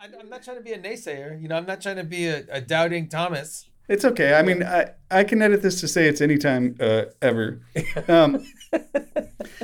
I'm 0.00 0.28
not 0.28 0.42
trying 0.42 0.56
to 0.58 0.62
be 0.62 0.72
a 0.72 0.78
naysayer. 0.78 1.40
You 1.40 1.48
know, 1.48 1.56
I'm 1.56 1.66
not 1.66 1.80
trying 1.80 1.96
to 1.96 2.04
be 2.04 2.26
a, 2.26 2.44
a 2.50 2.60
doubting 2.60 3.08
Thomas. 3.08 3.68
It's 3.88 4.04
okay. 4.04 4.34
I 4.34 4.42
mean, 4.42 4.62
I, 4.62 4.90
I 5.10 5.24
can 5.24 5.40
edit 5.40 5.62
this 5.62 5.80
to 5.80 5.88
say 5.88 6.08
it's 6.08 6.20
anytime 6.20 6.76
uh, 6.80 7.04
ever. 7.22 7.60
Um, 8.08 8.44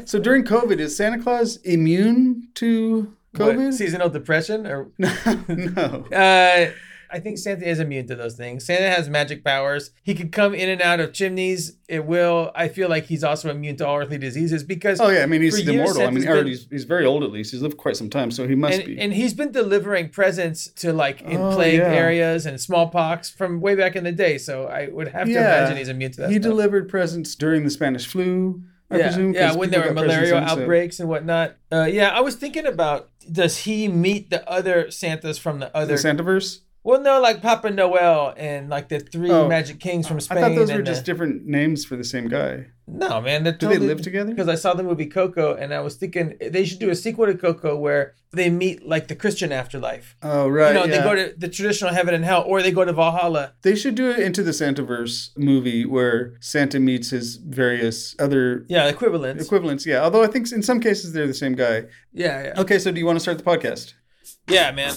so 0.07 0.19
during 0.19 0.45
COVID, 0.45 0.79
is 0.79 0.97
Santa 0.97 1.23
Claus 1.23 1.57
immune 1.59 2.49
to 2.55 3.15
What, 3.37 3.57
COVID? 3.57 3.75
seasonal 3.75 4.09
depression 4.09 4.67
or 4.67 4.91
no. 4.99 6.07
Uh, 6.13 6.71
I 7.11 7.21
think 7.21 7.39
Santa 7.39 7.69
is 7.69 7.81
immune 7.81 8.07
to 8.09 8.15
those 8.15 8.37
things. 8.37 8.65
Santa 8.67 8.91
has 8.91 9.09
magic 9.09 9.45
powers. 9.45 9.91
He 10.03 10.15
can 10.15 10.31
come 10.31 10.55
in 10.55 10.69
and 10.69 10.81
out 10.83 11.01
of 11.01 11.13
chimneys. 11.13 11.77
It 11.89 12.05
will. 12.07 12.51
I 12.55 12.69
feel 12.69 12.89
like 12.89 13.05
he's 13.07 13.23
also 13.25 13.51
immune 13.51 13.77
to 13.77 13.87
all 13.87 13.99
earthly 13.99 14.19
diseases 14.19 14.63
because. 14.65 15.01
Oh 15.01 15.09
yeah, 15.11 15.23
I 15.23 15.27
mean 15.27 15.43
he's 15.43 15.61
years, 15.61 15.69
immortal. 15.69 16.03
I 16.03 16.11
mean, 16.11 16.25
been- 16.25 16.47
he's, 16.47 16.67
he's 16.71 16.85
very 16.85 17.05
old 17.05 17.23
at 17.23 17.31
least. 17.31 17.53
He's 17.53 17.63
lived 17.63 17.77
quite 17.77 17.97
some 17.97 18.11
time, 18.11 18.31
so 18.31 18.49
he 18.49 18.55
must 18.55 18.79
and, 18.79 18.87
be. 18.87 18.99
and 18.99 19.13
he's 19.13 19.35
been 19.35 19.53
delivering 19.53 20.09
presents 20.09 20.69
to 20.77 20.93
like 20.93 21.23
in 21.23 21.41
Oh, 21.41 21.55
plague 21.55 21.79
yeah. 21.79 21.85
areas 21.93 22.47
and 22.47 22.61
smallpox 22.61 23.31
from 23.31 23.61
way 23.61 23.75
back 23.75 23.97
in 23.97 24.05
the 24.05 24.13
day. 24.13 24.39
So 24.39 24.67
I 24.67 24.89
would 24.89 25.09
have 25.09 25.27
to 25.27 25.33
Yeah. 25.33 25.59
imagine 25.59 25.77
he's 25.77 25.89
immune 25.89 26.13
to 26.13 26.21
that. 26.23 26.31
he 26.31 26.37
stuff. 26.37 26.43
delivered 26.51 26.89
presents 26.89 27.35
during 27.35 27.65
the 27.65 27.71
Spanish 27.71 28.07
flu. 28.07 28.63
I 28.91 28.99
yeah, 28.99 29.07
presume. 29.07 29.33
yeah, 29.35 29.55
when 29.55 29.71
there 29.71 29.83
were 29.83 29.95
malaria 29.95 30.37
outbreaks 30.37 31.01
and 31.01 31.09
whatnot. 31.09 31.57
Uh, 31.73 31.85
yeah, 31.91 32.11
I 32.11 32.21
was 32.21 32.37
thinking 32.37 32.67
about 32.67 33.09
does 33.33 33.59
he 33.59 33.89
meet 33.89 34.29
the 34.31 34.49
other 34.49 34.91
Santas 34.91 35.39
from 35.39 35.59
the 35.59 35.75
other? 35.77 35.97
The 35.97 36.03
Santaverse. 36.09 36.61
Well, 36.85 37.01
no, 37.01 37.21
like 37.21 37.43
Papa 37.43 37.71
Noel 37.71 38.35
and 38.37 38.69
like 38.69 38.89
the 38.89 39.01
three 39.01 39.31
Oh, 39.31 39.49
Magic 39.49 39.81
Kings 39.81 40.07
from 40.07 40.21
Spain. 40.21 40.39
I 40.39 40.41
thought 40.43 40.55
those 40.55 40.71
were 40.71 40.79
the- 40.79 40.83
just 40.85 41.05
different 41.05 41.45
names 41.47 41.85
for 41.85 41.97
the 41.97 42.05
same 42.05 42.29
guy. 42.29 42.67
No, 42.87 43.19
man. 43.23 43.45
Do 43.45 43.69
they 43.69 43.79
live 43.79 44.03
together? 44.03 44.29
Because 44.31 44.47
I 44.47 44.57
saw 44.57 44.75
the 44.75 44.83
movie 44.83 45.07
Coco, 45.07 45.55
and 45.55 45.73
I 45.73 45.81
was 45.81 45.97
thinking 45.97 46.37
they 46.39 46.67
should 46.67 46.79
do 46.81 46.91
a 46.91 46.95
sequel 46.95 47.25
to 47.25 47.35
Coco 47.35 47.79
where 47.79 48.13
they 48.35 48.51
meet 48.51 48.87
like 48.87 49.09
the 49.09 49.15
Christian 49.17 49.53
afterlife. 49.53 50.15
Oh 50.23 50.49
right. 50.49 50.69
you 50.69 50.75
know, 50.75 50.85
yeah. 50.85 50.99
they 50.99 51.03
go 51.03 51.15
to 51.15 51.35
the 51.39 51.49
traditional 51.49 51.95
heaven 51.95 52.13
and 52.15 52.23
hell, 52.27 52.45
or 52.47 52.61
they 52.63 52.71
go 52.73 52.85
to 52.85 52.93
Valhalla. 52.93 53.55
They 53.63 53.75
should 53.75 53.95
do 53.95 54.11
it 54.11 54.19
into 54.19 54.43
the 54.43 54.51
Santaverse 54.51 55.31
movie 55.39 55.87
where 55.87 56.35
Santa 56.41 56.79
meets 56.79 57.09
his 57.09 57.37
various 57.37 58.15
other 58.19 58.67
Yeah, 58.69 58.87
equivalents. 58.89 59.43
equivalents. 59.47 59.87
Yeah, 59.87 60.03
although 60.03 60.23
I 60.23 60.27
think 60.27 60.53
in 60.53 60.63
some 60.63 60.79
cases 60.81 61.15
they're 61.15 61.27
the 61.27 61.33
same 61.33 61.55
guy. 61.55 61.85
yeah, 62.13 62.43
yeah, 62.45 62.61
Okay, 62.61 62.79
so 62.79 62.93
do 62.93 62.99
you 63.01 63.07
want 63.07 63.17
to 63.17 63.21
start 63.21 63.39
the 63.39 63.45
podcast? 63.45 63.95
yeah, 64.47 64.71
man. 64.73 64.93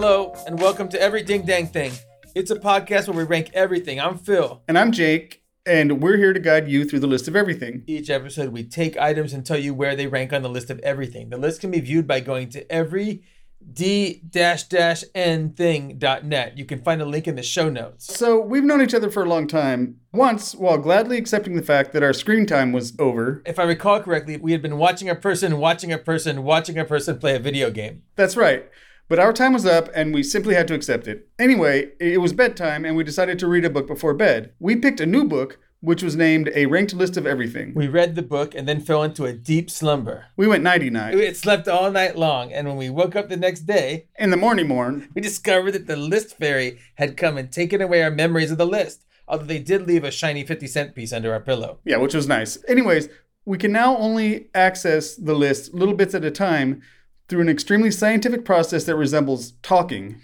Hello, 0.00 0.32
and 0.46 0.60
welcome 0.60 0.88
to 0.90 1.02
Every 1.02 1.24
Ding 1.24 1.42
Dang 1.42 1.66
Thing. 1.66 1.90
It's 2.36 2.52
a 2.52 2.54
podcast 2.54 3.08
where 3.08 3.16
we 3.16 3.24
rank 3.24 3.50
everything. 3.52 3.98
I'm 3.98 4.16
Phil. 4.16 4.62
And 4.68 4.78
I'm 4.78 4.92
Jake, 4.92 5.42
and 5.66 6.00
we're 6.00 6.18
here 6.18 6.32
to 6.32 6.38
guide 6.38 6.68
you 6.68 6.84
through 6.84 7.00
the 7.00 7.08
list 7.08 7.26
of 7.26 7.34
everything. 7.34 7.82
Each 7.88 8.08
episode, 8.08 8.52
we 8.52 8.62
take 8.62 8.96
items 8.96 9.32
and 9.32 9.44
tell 9.44 9.58
you 9.58 9.74
where 9.74 9.96
they 9.96 10.06
rank 10.06 10.32
on 10.32 10.42
the 10.42 10.48
list 10.48 10.70
of 10.70 10.78
everything. 10.84 11.30
The 11.30 11.36
list 11.36 11.60
can 11.60 11.72
be 11.72 11.80
viewed 11.80 12.06
by 12.06 12.20
going 12.20 12.48
to 12.50 12.70
every 12.70 13.24
d-n 13.72 15.50
thing.net. 15.50 16.58
You 16.58 16.64
can 16.64 16.82
find 16.84 17.02
a 17.02 17.04
link 17.04 17.26
in 17.26 17.34
the 17.34 17.42
show 17.42 17.68
notes. 17.68 18.16
So 18.16 18.40
we've 18.40 18.62
known 18.62 18.82
each 18.82 18.94
other 18.94 19.10
for 19.10 19.24
a 19.24 19.28
long 19.28 19.48
time. 19.48 19.96
Once, 20.12 20.54
while 20.54 20.78
gladly 20.78 21.18
accepting 21.18 21.56
the 21.56 21.62
fact 21.62 21.92
that 21.92 22.04
our 22.04 22.12
screen 22.12 22.46
time 22.46 22.70
was 22.70 22.92
over. 23.00 23.42
If 23.44 23.58
I 23.58 23.64
recall 23.64 23.98
correctly, 24.00 24.36
we 24.36 24.52
had 24.52 24.62
been 24.62 24.78
watching 24.78 25.08
a 25.08 25.16
person, 25.16 25.58
watching 25.58 25.92
a 25.92 25.98
person, 25.98 26.44
watching 26.44 26.78
a 26.78 26.84
person 26.84 27.18
play 27.18 27.34
a 27.34 27.40
video 27.40 27.72
game. 27.72 28.04
That's 28.14 28.36
right. 28.36 28.70
But 29.08 29.18
our 29.18 29.32
time 29.32 29.54
was 29.54 29.64
up 29.64 29.88
and 29.94 30.12
we 30.12 30.22
simply 30.22 30.54
had 30.54 30.68
to 30.68 30.74
accept 30.74 31.08
it. 31.08 31.28
Anyway, 31.38 31.92
it 31.98 32.20
was 32.20 32.34
bedtime 32.34 32.84
and 32.84 32.94
we 32.94 33.04
decided 33.04 33.38
to 33.38 33.46
read 33.46 33.64
a 33.64 33.70
book 33.70 33.86
before 33.86 34.12
bed. 34.12 34.52
We 34.58 34.76
picked 34.76 35.00
a 35.00 35.06
new 35.06 35.24
book, 35.24 35.58
which 35.80 36.02
was 36.02 36.14
named 36.14 36.50
A 36.54 36.66
Ranked 36.66 36.92
List 36.92 37.16
of 37.16 37.26
Everything. 37.26 37.72
We 37.74 37.88
read 37.88 38.16
the 38.16 38.22
book 38.22 38.54
and 38.54 38.68
then 38.68 38.82
fell 38.82 39.02
into 39.02 39.24
a 39.24 39.32
deep 39.32 39.70
slumber. 39.70 40.26
We 40.36 40.46
went 40.46 40.62
nighty 40.62 40.90
night. 40.90 41.14
It 41.14 41.38
slept 41.38 41.68
all 41.68 41.90
night 41.90 42.16
long, 42.16 42.52
and 42.52 42.66
when 42.66 42.76
we 42.76 42.90
woke 42.90 43.16
up 43.16 43.28
the 43.28 43.36
next 43.36 43.60
day, 43.60 44.08
In 44.18 44.30
the 44.30 44.36
morning 44.36 44.68
morn, 44.68 45.08
we 45.14 45.22
discovered 45.22 45.72
that 45.72 45.86
the 45.86 45.96
list 45.96 46.36
fairy 46.36 46.78
had 46.96 47.16
come 47.16 47.38
and 47.38 47.50
taken 47.50 47.80
away 47.80 48.02
our 48.02 48.10
memories 48.10 48.50
of 48.50 48.58
the 48.58 48.66
list. 48.66 49.06
Although 49.28 49.44
they 49.44 49.60
did 49.60 49.86
leave 49.86 50.04
a 50.04 50.10
shiny 50.10 50.44
50 50.44 50.66
cent 50.66 50.94
piece 50.94 51.12
under 51.12 51.32
our 51.32 51.40
pillow. 51.40 51.78
Yeah, 51.84 51.98
which 51.98 52.14
was 52.14 52.26
nice. 52.26 52.58
Anyways, 52.66 53.08
we 53.44 53.56
can 53.56 53.72
now 53.72 53.96
only 53.96 54.48
access 54.54 55.14
the 55.14 55.34
list 55.34 55.72
little 55.72 55.94
bits 55.94 56.14
at 56.14 56.24
a 56.24 56.30
time 56.30 56.82
through 57.28 57.42
an 57.42 57.48
extremely 57.48 57.90
scientific 57.90 58.44
process 58.44 58.84
that 58.84 58.96
resembles 58.96 59.52
talking. 59.62 60.20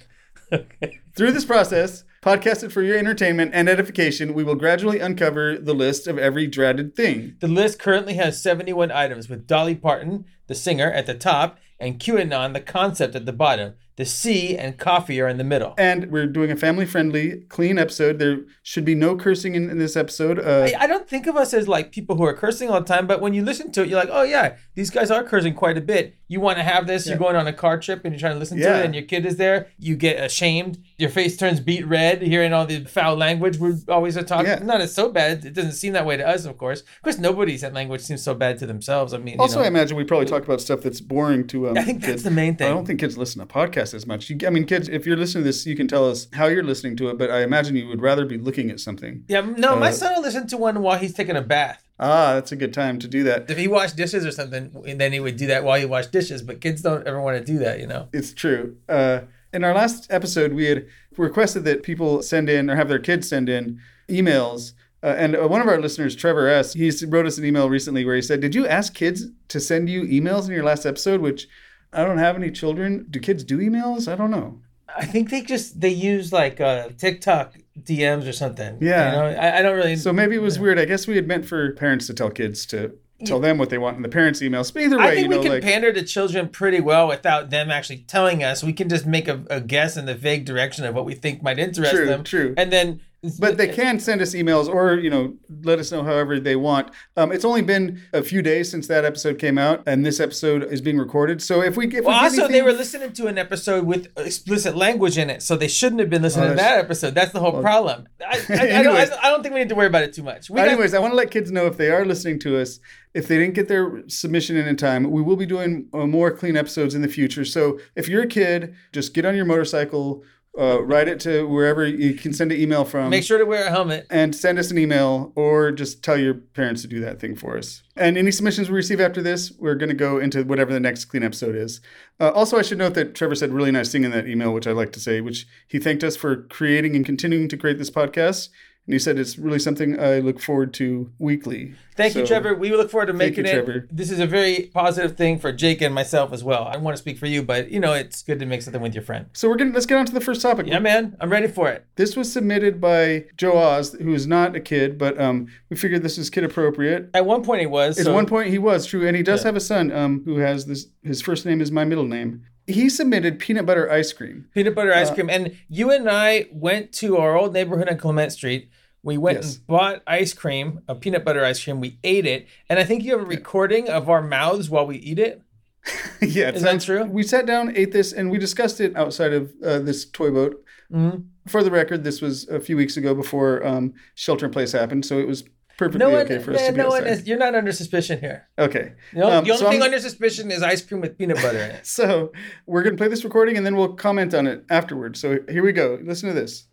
Through 1.16 1.32
this 1.32 1.44
process, 1.44 2.04
podcasted 2.22 2.72
for 2.72 2.82
your 2.82 2.96
entertainment 2.96 3.50
and 3.54 3.68
edification, 3.68 4.34
we 4.34 4.44
will 4.44 4.54
gradually 4.54 5.00
uncover 5.00 5.58
the 5.58 5.74
list 5.74 6.06
of 6.06 6.18
every 6.18 6.46
dreaded 6.46 6.96
thing. 6.96 7.36
The 7.40 7.48
list 7.48 7.78
currently 7.78 8.14
has 8.14 8.42
71 8.42 8.90
items, 8.90 9.28
with 9.28 9.46
Dolly 9.46 9.74
Parton, 9.74 10.24
the 10.46 10.54
singer, 10.54 10.90
at 10.90 11.06
the 11.06 11.14
top, 11.14 11.58
and 11.78 11.98
QAnon, 11.98 12.52
the 12.52 12.60
concept, 12.60 13.14
at 13.14 13.26
the 13.26 13.32
bottom. 13.32 13.74
The 13.96 14.04
C 14.04 14.58
and 14.58 14.76
coffee 14.76 15.20
are 15.20 15.28
in 15.28 15.38
the 15.38 15.44
middle. 15.44 15.74
And 15.78 16.10
we're 16.10 16.26
doing 16.26 16.50
a 16.50 16.56
family 16.56 16.84
friendly, 16.84 17.42
clean 17.48 17.78
episode. 17.78 18.18
There 18.18 18.38
should 18.62 18.84
be 18.84 18.96
no 18.96 19.14
cursing 19.16 19.54
in, 19.54 19.70
in 19.70 19.78
this 19.78 19.96
episode. 19.96 20.40
Uh, 20.40 20.68
I, 20.68 20.84
I 20.84 20.86
don't 20.88 21.08
think 21.08 21.28
of 21.28 21.36
us 21.36 21.54
as 21.54 21.68
like 21.68 21.92
people 21.92 22.16
who 22.16 22.24
are 22.24 22.34
cursing 22.34 22.68
all 22.70 22.80
the 22.80 22.86
time, 22.86 23.06
but 23.06 23.20
when 23.20 23.34
you 23.34 23.44
listen 23.44 23.70
to 23.72 23.82
it, 23.82 23.88
you're 23.88 23.98
like, 23.98 24.08
oh 24.10 24.22
yeah, 24.22 24.56
these 24.74 24.90
guys 24.90 25.12
are 25.12 25.22
cursing 25.22 25.54
quite 25.54 25.78
a 25.78 25.80
bit. 25.80 26.16
You 26.26 26.40
want 26.40 26.58
to 26.58 26.64
have 26.64 26.88
this, 26.88 27.06
you're 27.06 27.18
going 27.18 27.36
on 27.36 27.46
a 27.46 27.52
car 27.52 27.78
trip 27.78 28.04
and 28.04 28.12
you're 28.12 28.18
trying 28.18 28.32
to 28.32 28.38
listen 28.38 28.58
to 28.58 28.64
it, 28.64 28.84
and 28.84 28.94
your 28.94 29.04
kid 29.04 29.26
is 29.26 29.36
there, 29.36 29.68
you 29.78 29.94
get 29.94 30.18
ashamed, 30.24 30.82
your 30.96 31.10
face 31.10 31.36
turns 31.36 31.60
beet 31.60 31.86
red, 31.86 32.22
hearing 32.22 32.52
all 32.52 32.66
the 32.66 32.84
foul 32.86 33.14
language 33.14 33.58
we're 33.58 33.76
always 33.88 34.16
talking. 34.24 34.46
Yeah. 34.46 34.58
Not 34.60 34.80
as 34.80 34.92
so 34.92 35.12
bad. 35.12 35.44
It 35.44 35.52
doesn't 35.52 35.72
seem 35.72 35.92
that 35.92 36.06
way 36.06 36.16
to 36.16 36.26
us, 36.26 36.46
of 36.46 36.58
course. 36.58 36.80
Of 36.80 37.02
course, 37.02 37.18
nobody's 37.18 37.60
that 37.60 37.74
language 37.74 38.00
seems 38.00 38.22
so 38.22 38.34
bad 38.34 38.58
to 38.58 38.66
themselves. 38.66 39.14
I 39.14 39.18
mean, 39.18 39.38
also, 39.38 39.60
I 39.60 39.64
you 39.64 39.70
know, 39.70 39.78
imagine 39.78 39.96
we 39.96 40.04
probably 40.04 40.26
talk 40.26 40.42
about 40.42 40.60
stuff 40.60 40.80
that's 40.80 41.00
boring 41.00 41.46
to 41.48 41.68
um, 41.68 41.78
I 41.78 41.82
think 41.82 42.00
that's 42.00 42.14
kids. 42.14 42.22
the 42.24 42.30
main 42.32 42.56
thing. 42.56 42.68
I 42.68 42.70
don't 42.70 42.86
think 42.86 42.98
kids 42.98 43.16
listen 43.18 43.46
to 43.46 43.46
podcasts 43.46 43.83
as 43.92 44.06
much. 44.06 44.30
You, 44.30 44.38
I 44.46 44.50
mean, 44.50 44.64
kids, 44.64 44.88
if 44.88 45.04
you're 45.04 45.16
listening 45.16 45.42
to 45.42 45.48
this, 45.48 45.66
you 45.66 45.76
can 45.76 45.88
tell 45.88 46.08
us 46.08 46.28
how 46.32 46.46
you're 46.46 46.62
listening 46.62 46.96
to 46.96 47.08
it, 47.10 47.18
but 47.18 47.30
I 47.30 47.42
imagine 47.42 47.76
you 47.76 47.88
would 47.88 48.00
rather 48.00 48.24
be 48.24 48.38
looking 48.38 48.70
at 48.70 48.80
something. 48.80 49.24
yeah, 49.28 49.40
no, 49.40 49.76
my 49.76 49.88
uh, 49.88 49.92
son 49.92 50.14
will 50.14 50.22
listen 50.22 50.46
to 50.46 50.56
one 50.56 50.80
while 50.80 50.98
he's 50.98 51.12
taking 51.12 51.36
a 51.36 51.42
bath. 51.42 51.84
Ah, 51.98 52.34
that's 52.34 52.50
a 52.52 52.56
good 52.56 52.74
time 52.74 52.98
to 53.00 53.08
do 53.08 53.22
that. 53.24 53.50
If 53.50 53.58
he 53.58 53.68
washed 53.68 53.96
dishes 53.96 54.26
or 54.26 54.32
something, 54.32 54.96
then 54.96 55.12
he 55.12 55.20
would 55.20 55.36
do 55.36 55.46
that 55.48 55.62
while 55.62 55.78
he 55.78 55.86
washed 55.86 56.12
dishes. 56.12 56.42
But 56.42 56.60
kids 56.60 56.82
don't 56.82 57.06
ever 57.06 57.20
want 57.20 57.38
to 57.38 57.44
do 57.44 57.58
that, 57.58 57.78
you 57.78 57.86
know. 57.86 58.08
It's 58.12 58.32
true. 58.32 58.76
Uh, 58.88 59.20
in 59.52 59.62
our 59.62 59.74
last 59.74 60.10
episode, 60.10 60.52
we 60.52 60.64
had 60.64 60.86
requested 61.16 61.64
that 61.64 61.84
people 61.84 62.22
send 62.22 62.48
in 62.48 62.68
or 62.68 62.76
have 62.76 62.88
their 62.88 62.98
kids 62.98 63.28
send 63.28 63.48
in 63.48 63.80
emails. 64.08 64.72
Uh, 65.04 65.14
and 65.18 65.36
uh, 65.36 65.46
one 65.46 65.60
of 65.60 65.68
our 65.68 65.80
listeners, 65.80 66.16
Trevor 66.16 66.48
S., 66.48 66.72
he 66.72 66.90
wrote 67.06 67.26
us 67.26 67.38
an 67.38 67.44
email 67.44 67.70
recently 67.70 68.04
where 68.04 68.16
he 68.16 68.22
said, 68.22 68.40
Did 68.40 68.54
you 68.54 68.66
ask 68.66 68.94
kids 68.94 69.26
to 69.48 69.60
send 69.60 69.88
you 69.88 70.02
emails 70.02 70.46
in 70.46 70.54
your 70.54 70.64
last 70.64 70.86
episode? 70.86 71.20
Which 71.20 71.46
I 71.94 72.04
don't 72.04 72.18
have 72.18 72.36
any 72.36 72.50
children. 72.50 73.06
Do 73.10 73.20
kids 73.20 73.44
do 73.44 73.58
emails? 73.58 74.10
I 74.10 74.16
don't 74.16 74.30
know. 74.30 74.60
I 74.96 75.06
think 75.06 75.30
they 75.30 75.42
just 75.42 75.80
they 75.80 75.88
use 75.88 76.32
like 76.32 76.60
uh, 76.60 76.90
TikTok 76.98 77.56
DMs 77.80 78.28
or 78.28 78.32
something. 78.32 78.78
Yeah. 78.80 79.10
you 79.10 79.16
know, 79.34 79.40
I, 79.40 79.58
I 79.58 79.62
don't 79.62 79.76
really. 79.76 79.96
So 79.96 80.12
maybe 80.12 80.36
it 80.36 80.42
was 80.42 80.58
weird. 80.58 80.78
I 80.78 80.84
guess 80.84 81.06
we 81.06 81.16
had 81.16 81.26
meant 81.26 81.46
for 81.46 81.72
parents 81.72 82.06
to 82.08 82.14
tell 82.14 82.30
kids 82.30 82.66
to 82.66 82.92
tell 83.24 83.40
them 83.40 83.58
what 83.58 83.70
they 83.70 83.78
want 83.78 83.96
in 83.96 84.02
the 84.02 84.08
parents' 84.08 84.40
emails. 84.40 84.72
But 84.72 84.82
either 84.82 84.98
way, 84.98 85.04
I 85.04 85.14
think 85.14 85.22
you 85.22 85.28
know, 85.30 85.38
we 85.38 85.42
can 85.42 85.52
like. 85.52 85.62
pander 85.62 85.92
to 85.92 86.02
children 86.04 86.48
pretty 86.48 86.80
well 86.80 87.08
without 87.08 87.50
them 87.50 87.70
actually 87.70 87.98
telling 87.98 88.44
us. 88.44 88.62
We 88.62 88.72
can 88.72 88.88
just 88.88 89.06
make 89.06 89.28
a, 89.28 89.44
a 89.48 89.60
guess 89.60 89.96
in 89.96 90.04
the 90.06 90.14
vague 90.14 90.44
direction 90.44 90.84
of 90.84 90.94
what 90.94 91.04
we 91.06 91.14
think 91.14 91.42
might 91.42 91.58
interest 91.58 91.92
True, 91.92 92.06
them. 92.06 92.22
true. 92.24 92.54
And 92.56 92.72
then, 92.72 93.00
But 93.38 93.56
they 93.56 93.68
can 93.68 93.98
send 94.00 94.20
us 94.20 94.34
emails 94.34 94.68
or, 94.68 94.94
you 94.94 95.10
know, 95.10 95.34
let 95.62 95.78
us 95.78 95.90
know 95.92 96.02
however 96.02 96.38
they 96.40 96.56
want. 96.56 96.90
Um, 97.16 97.32
it's 97.32 97.44
only 97.44 97.62
been 97.62 98.00
a 98.12 98.22
few 98.22 98.42
days 98.42 98.70
since 98.70 98.86
that 98.88 99.04
episode 99.04 99.38
came 99.38 99.58
out, 99.58 99.82
and 99.86 100.04
this 100.04 100.20
episode 100.20 100.62
is 100.64 100.80
being 100.80 100.98
recorded. 100.98 101.42
So 101.42 101.62
if 101.62 101.76
we 101.76 101.86
get. 101.86 102.04
Well, 102.04 102.18
also 102.18 102.48
they 102.48 102.62
were 102.62 102.72
listening 102.72 103.12
to 103.14 103.26
an 103.26 103.38
episode 103.38 103.84
with 103.86 104.08
explicit 104.18 104.76
language 104.76 105.16
in 105.18 105.30
it, 105.30 105.42
so 105.42 105.56
they 105.56 105.68
shouldn't 105.68 106.00
have 106.00 106.10
been 106.10 106.22
listening 106.22 106.46
Oh, 106.46 106.50
to 106.50 106.56
that 106.56 106.78
episode. 106.78 107.14
That's 107.14 107.32
the 107.32 107.40
whole 107.40 107.60
problem. 107.60 108.06
I, 108.20 108.38
I, 108.48 108.78
I, 108.78 108.82
don't, 108.82 108.96
I, 109.24 109.30
don't 109.30 109.42
think 109.42 109.54
we 109.54 109.60
need 109.60 109.68
to 109.70 109.74
worry 109.74 109.86
about 109.86 110.02
it 110.02 110.12
too 110.12 110.22
much. 110.22 110.50
We 110.50 110.56
got- 110.56 110.68
Anyways, 110.68 110.94
I 110.94 110.98
want 110.98 111.12
to 111.12 111.16
let 111.16 111.30
kids 111.30 111.50
know 111.50 111.66
if 111.66 111.76
they 111.76 111.90
are 111.90 112.04
listening 112.04 112.38
to 112.40 112.60
us, 112.60 112.80
if 113.14 113.28
they 113.28 113.38
didn't 113.38 113.54
get 113.54 113.68
their 113.68 114.02
submission 114.08 114.56
in 114.56 114.66
in 114.66 114.76
time, 114.76 115.10
we 115.10 115.22
will 115.22 115.36
be 115.36 115.46
doing 115.46 115.88
uh, 115.94 116.06
more 116.06 116.30
clean 116.30 116.56
episodes 116.56 116.94
in 116.94 117.02
the 117.02 117.08
future. 117.08 117.44
So 117.44 117.78
if 117.94 118.08
you're 118.08 118.22
a 118.22 118.26
kid, 118.26 118.74
just 118.92 119.14
get 119.14 119.24
on 119.24 119.36
your 119.36 119.44
motorcycle, 119.44 120.24
uh, 120.58 120.82
ride 120.82 121.08
it 121.08 121.18
to 121.20 121.46
wherever 121.48 121.86
you 121.86 122.14
can 122.14 122.32
send 122.32 122.52
an 122.52 122.60
email 122.60 122.84
from. 122.84 123.10
make 123.10 123.24
sure 123.24 123.38
to 123.38 123.44
wear 123.44 123.66
a 123.66 123.70
helmet. 123.70 124.06
and 124.08 124.34
send 124.34 124.58
us 124.58 124.70
an 124.70 124.78
email 124.78 125.32
or 125.34 125.72
just 125.72 126.02
tell 126.02 126.16
your 126.16 126.34
parents 126.34 126.82
to 126.82 126.88
do 126.88 127.00
that 127.00 127.18
thing 127.20 127.34
for 127.34 127.58
us. 127.58 127.82
And 127.96 128.16
any 128.16 128.30
submissions 128.30 128.68
we 128.68 128.76
receive 128.76 129.00
after 129.00 129.20
this, 129.22 129.52
we're 129.58 129.74
going 129.74 129.88
to 129.88 129.94
go 129.96 130.18
into 130.18 130.44
whatever 130.44 130.72
the 130.72 130.80
next 130.80 131.06
clean 131.06 131.22
episode 131.22 131.56
is. 131.56 131.80
Uh, 132.20 132.30
also, 132.30 132.56
I 132.58 132.62
should 132.62 132.78
note 132.78 132.94
that 132.94 133.14
Trevor 133.14 133.34
said 133.34 133.52
really 133.52 133.72
nice 133.72 133.90
thing 133.90 134.04
in 134.04 134.10
that 134.12 134.28
email, 134.28 134.52
which 134.52 134.66
I 134.66 134.72
like 134.72 134.92
to 134.92 135.00
say, 135.00 135.20
which 135.20 135.46
he 135.66 135.78
thanked 135.78 136.04
us 136.04 136.16
for 136.16 136.42
creating 136.44 136.94
and 136.94 137.04
continuing 137.04 137.48
to 137.48 137.56
create 137.56 137.78
this 137.78 137.90
podcast. 137.90 138.48
And 138.86 138.92
he 138.92 138.98
said 138.98 139.18
it's 139.18 139.38
really 139.38 139.58
something 139.58 139.98
I 139.98 140.18
look 140.18 140.40
forward 140.40 140.74
to 140.74 141.10
weekly. 141.18 141.74
Thank 141.96 142.16
you, 142.16 142.26
Trevor. 142.26 142.54
We 142.54 142.70
look 142.74 142.90
forward 142.90 143.06
to 143.06 143.12
Thank 143.12 143.36
making 143.38 143.46
you, 143.46 143.50
it. 143.52 143.64
Trevor. 143.64 143.88
This 143.90 144.10
is 144.10 144.18
a 144.18 144.26
very 144.26 144.70
positive 144.74 145.16
thing 145.16 145.38
for 145.38 145.52
Jake 145.52 145.80
and 145.80 145.94
myself 145.94 146.32
as 146.32 146.42
well. 146.42 146.64
I 146.64 146.72
don't 146.72 146.82
want 146.82 146.96
to 146.96 147.00
speak 147.00 147.16
for 147.18 147.26
you, 147.26 147.42
but 147.42 147.70
you 147.70 147.78
know, 147.80 147.92
it's 147.94 148.22
good 148.22 148.38
to 148.40 148.46
make 148.46 148.62
something 148.62 148.82
with 148.82 148.94
your 148.94 149.04
friend. 149.04 149.26
So 149.32 149.48
we're 149.48 149.56
gonna 149.56 149.70
let's 149.72 149.86
get 149.86 149.96
on 149.98 150.04
to 150.06 150.12
the 150.12 150.20
first 150.20 150.42
topic. 150.42 150.66
Yeah, 150.66 150.80
man. 150.80 151.16
I'm 151.20 151.30
ready 151.30 151.46
for 151.46 151.68
it. 151.70 151.86
This 151.96 152.16
was 152.16 152.30
submitted 152.32 152.80
by 152.80 153.26
Joe 153.36 153.56
Oz, 153.56 153.92
who 153.94 154.12
is 154.12 154.26
not 154.26 154.56
a 154.56 154.60
kid, 154.60 154.98
but 154.98 155.18
um, 155.20 155.46
we 155.70 155.76
figured 155.76 156.02
this 156.02 156.18
is 156.18 156.28
kid 156.28 156.44
appropriate. 156.44 157.10
At 157.14 157.24
one 157.26 157.42
point, 157.42 157.60
he 157.60 157.66
was. 157.66 157.98
At 157.98 158.04
so- 158.06 158.12
one 158.14 158.26
point, 158.26 158.48
he 158.50 158.58
was 158.58 158.86
true, 158.86 159.06
and 159.06 159.16
he 159.16 159.22
does 159.22 159.40
Yeah. 159.42 159.48
have 159.48 159.56
a 159.56 159.60
son 159.60 159.92
um, 159.92 160.22
who 160.24 160.38
has 160.38 160.66
this. 160.66 160.88
His 161.02 161.22
first 161.22 161.46
name 161.46 161.60
is 161.60 161.70
my 161.70 161.84
middle 161.84 162.06
name. 162.08 162.42
He 162.66 162.88
submitted 162.88 163.38
peanut 163.38 163.66
butter 163.66 163.90
ice 163.90 164.12
cream. 164.12 164.46
peanut 164.54 164.74
butter 164.74 164.92
ice 164.94 165.10
Uh, 165.10 165.14
cream. 165.14 165.28
And 165.30 165.56
you 165.68 165.90
and 165.90 166.08
I 166.08 166.46
went 166.52 166.92
to 166.94 167.16
our 167.18 167.36
old 167.36 167.52
neighborhood 167.52 167.88
on 167.88 167.98
Clement 167.98 168.32
Street. 168.32 168.70
We 169.02 169.18
went 169.18 169.38
Yes. 169.42 169.56
and 169.56 169.66
bought 169.66 170.02
ice 170.06 170.32
cream, 170.32 170.80
a 170.88 170.94
peanut 170.94 171.24
butter 171.24 171.44
ice 171.44 171.62
cream. 171.62 171.78
We 171.80 171.98
ate 172.02 172.24
it, 172.24 172.46
and 172.70 172.78
I 172.78 172.84
think 172.84 173.04
you 173.04 173.12
have 173.12 173.20
a 173.20 173.26
recording 173.26 173.88
of 173.90 174.08
our 174.08 174.22
mouths 174.22 174.70
while 174.70 174.86
we 174.86 174.96
eat 174.96 175.18
it. 175.18 175.42
yeah, 176.22 176.50
Is 176.52 176.62
that 176.62 176.80
true? 176.80 177.04
We 177.04 177.22
sat 177.22 177.44
down, 177.44 177.76
ate 177.76 177.92
this, 177.92 178.12
and 178.14 178.30
we 178.30 178.38
discussed 178.38 178.80
it 178.80 178.96
outside 178.96 179.34
of 179.34 179.52
uh, 179.62 179.80
this 179.80 180.06
toy 180.06 180.30
boat. 180.30 180.64
Mhm. 180.90 181.24
For 181.46 181.62
the 181.62 181.70
record, 181.70 182.02
this 182.04 182.22
was 182.22 182.48
a 182.48 182.58
few 182.60 182.78
weeks 182.78 182.96
ago 182.96 183.14
before 183.14 183.62
um, 183.66 183.92
shelter 184.14 184.46
in 184.46 184.52
place 184.52 184.72
happened, 184.72 185.04
so 185.04 185.18
it 185.18 185.26
was 185.28 185.44
perfectly 185.76 185.98
No 185.98 186.10
one, 186.10 186.22
okay 186.22 186.38
for 186.38 186.52
us 186.54 186.66
to 186.66 186.72
be 186.72 186.78
no 186.78 186.88
one 186.88 187.06
is. 187.06 187.26
You're 187.26 187.38
not 187.38 187.54
under 187.54 187.72
suspicion 187.72 188.20
here. 188.20 188.48
Okay. 188.58 188.92
No, 189.12 189.30
Um, 189.30 189.44
the 189.44 189.50
only 189.52 189.56
so 189.56 189.70
thing 189.70 189.80
I'm- 189.80 189.82
under 189.82 189.98
suspicion 190.00 190.50
is 190.50 190.62
ice 190.62 190.82
cream 190.82 191.00
with 191.00 191.18
peanut 191.18 191.36
butter 191.36 191.58
in 191.58 191.70
it. 191.70 191.86
So 191.86 192.32
we're 192.66 192.82
going 192.82 192.94
to 192.96 192.98
play 192.98 193.08
this 193.08 193.24
recording 193.24 193.56
and 193.56 193.64
then 193.66 193.76
we'll 193.76 193.94
comment 193.94 194.34
on 194.34 194.46
it 194.46 194.64
afterwards. 194.70 195.20
So 195.20 195.38
here 195.48 195.64
we 195.64 195.72
go. 195.72 195.98
Listen 196.02 196.28
to 196.28 196.34
this. 196.34 196.66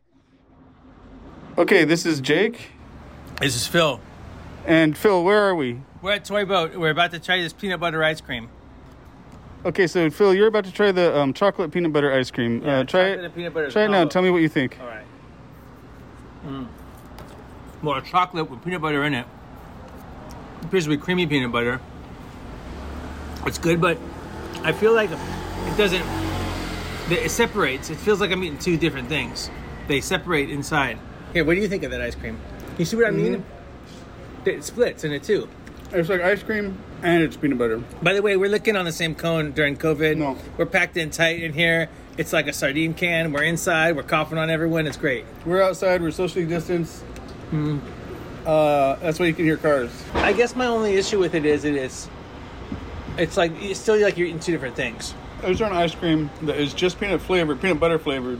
Okay, 1.57 1.83
this 1.83 2.05
is 2.05 2.21
Jake. 2.21 2.71
This 3.39 3.55
is 3.55 3.67
Phil. 3.67 3.99
And 4.65 4.97
Phil, 4.97 5.23
where 5.23 5.41
are 5.41 5.55
we? 5.55 5.81
We're 6.01 6.13
at 6.13 6.25
Toy 6.25 6.45
Boat. 6.45 6.75
We're 6.75 6.91
about 6.91 7.11
to 7.11 7.19
try 7.19 7.41
this 7.41 7.53
peanut 7.53 7.79
butter 7.79 8.03
ice 8.03 8.21
cream. 8.21 8.49
Okay, 9.65 9.85
so 9.85 10.09
Phil, 10.09 10.33
you're 10.33 10.47
about 10.47 10.65
to 10.65 10.71
try 10.71 10.91
the 10.91 11.15
um, 11.15 11.33
chocolate 11.33 11.71
peanut 11.71 11.93
butter 11.93 12.11
ice 12.11 12.31
cream. 12.31 12.67
uh, 12.67 12.83
try 12.83 13.09
it. 13.09 13.19
and 13.23 13.35
peanut 13.35 13.53
butter 13.53 13.69
Try 13.69 13.85
it 13.85 13.89
now. 13.89 14.05
Tell 14.05 14.21
me 14.21 14.31
what 14.31 14.41
you 14.41 14.49
think. 14.49 14.77
All 14.81 14.87
right. 14.87 15.05
Mm. 16.45 16.67
More 17.81 18.01
chocolate 18.01 18.49
with 18.49 18.63
peanut 18.63 18.81
butter 18.81 19.03
in 19.03 19.13
it. 19.13 19.25
it. 19.25 20.65
appears 20.65 20.83
to 20.83 20.89
be 20.89 20.97
creamy 20.97 21.25
peanut 21.25 21.51
butter. 21.51 21.81
It's 23.45 23.57
good, 23.57 23.81
but 23.81 23.97
I 24.63 24.71
feel 24.71 24.93
like 24.93 25.09
it 25.11 25.77
doesn't. 25.77 26.05
It 27.09 27.31
separates. 27.31 27.89
It 27.89 27.97
feels 27.97 28.21
like 28.21 28.31
I'm 28.31 28.43
eating 28.43 28.59
two 28.59 28.77
different 28.77 29.09
things. 29.09 29.49
They 29.87 29.99
separate 29.99 30.49
inside. 30.49 30.99
Here, 31.33 31.43
what 31.43 31.55
do 31.55 31.61
you 31.61 31.67
think 31.67 31.83
of 31.83 31.91
that 31.91 32.01
ice 32.01 32.15
cream? 32.15 32.39
You 32.77 32.85
see 32.85 32.95
what 32.95 33.07
I 33.07 33.11
mean? 33.11 33.37
Mm-hmm. 33.37 34.49
It 34.49 34.63
splits 34.63 35.03
in 35.03 35.11
it 35.11 35.23
too. 35.23 35.49
It's 35.91 36.07
like 36.07 36.21
ice 36.21 36.41
cream 36.43 36.77
and 37.01 37.23
it's 37.23 37.35
peanut 37.35 37.57
butter. 37.57 37.83
By 38.01 38.13
the 38.13 38.21
way, 38.21 38.37
we're 38.37 38.49
looking 38.49 38.75
on 38.75 38.85
the 38.85 38.91
same 38.91 39.15
cone 39.15 39.51
during 39.51 39.75
COVID. 39.75 40.17
No. 40.17 40.37
We're 40.57 40.65
packed 40.65 40.97
in 40.97 41.09
tight 41.09 41.41
in 41.41 41.53
here. 41.53 41.89
It's 42.17 42.31
like 42.31 42.47
a 42.47 42.53
sardine 42.53 42.93
can. 42.93 43.31
We're 43.33 43.43
inside. 43.43 43.95
We're 43.95 44.03
coughing 44.03 44.37
on 44.37 44.49
everyone. 44.49 44.87
It's 44.87 44.97
great. 44.97 45.25
We're 45.45 45.61
outside. 45.61 46.01
We're 46.01 46.11
socially 46.11 46.45
distanced. 46.45 47.03
Uh, 47.51 48.95
that's 48.95 49.19
why 49.19 49.25
you 49.25 49.33
can 49.33 49.45
hear 49.45 49.57
cars. 49.57 49.91
I 50.13 50.33
guess 50.33 50.55
my 50.55 50.65
only 50.65 50.95
issue 50.95 51.19
with 51.19 51.35
it 51.35 51.45
is 51.45 51.65
it 51.65 51.75
is. 51.75 52.07
It's 53.17 53.37
like 53.37 53.51
it's 53.61 53.79
still 53.79 53.99
like 53.99 54.17
you're 54.17 54.27
eating 54.27 54.39
two 54.39 54.51
different 54.51 54.75
things. 54.75 55.13
There's 55.41 55.61
an 55.61 55.71
ice 55.73 55.93
cream 55.93 56.29
that 56.43 56.57
is 56.57 56.73
just 56.73 56.99
peanut 56.99 57.21
flavored, 57.21 57.61
peanut 57.61 57.79
butter 57.79 57.99
flavored, 57.99 58.39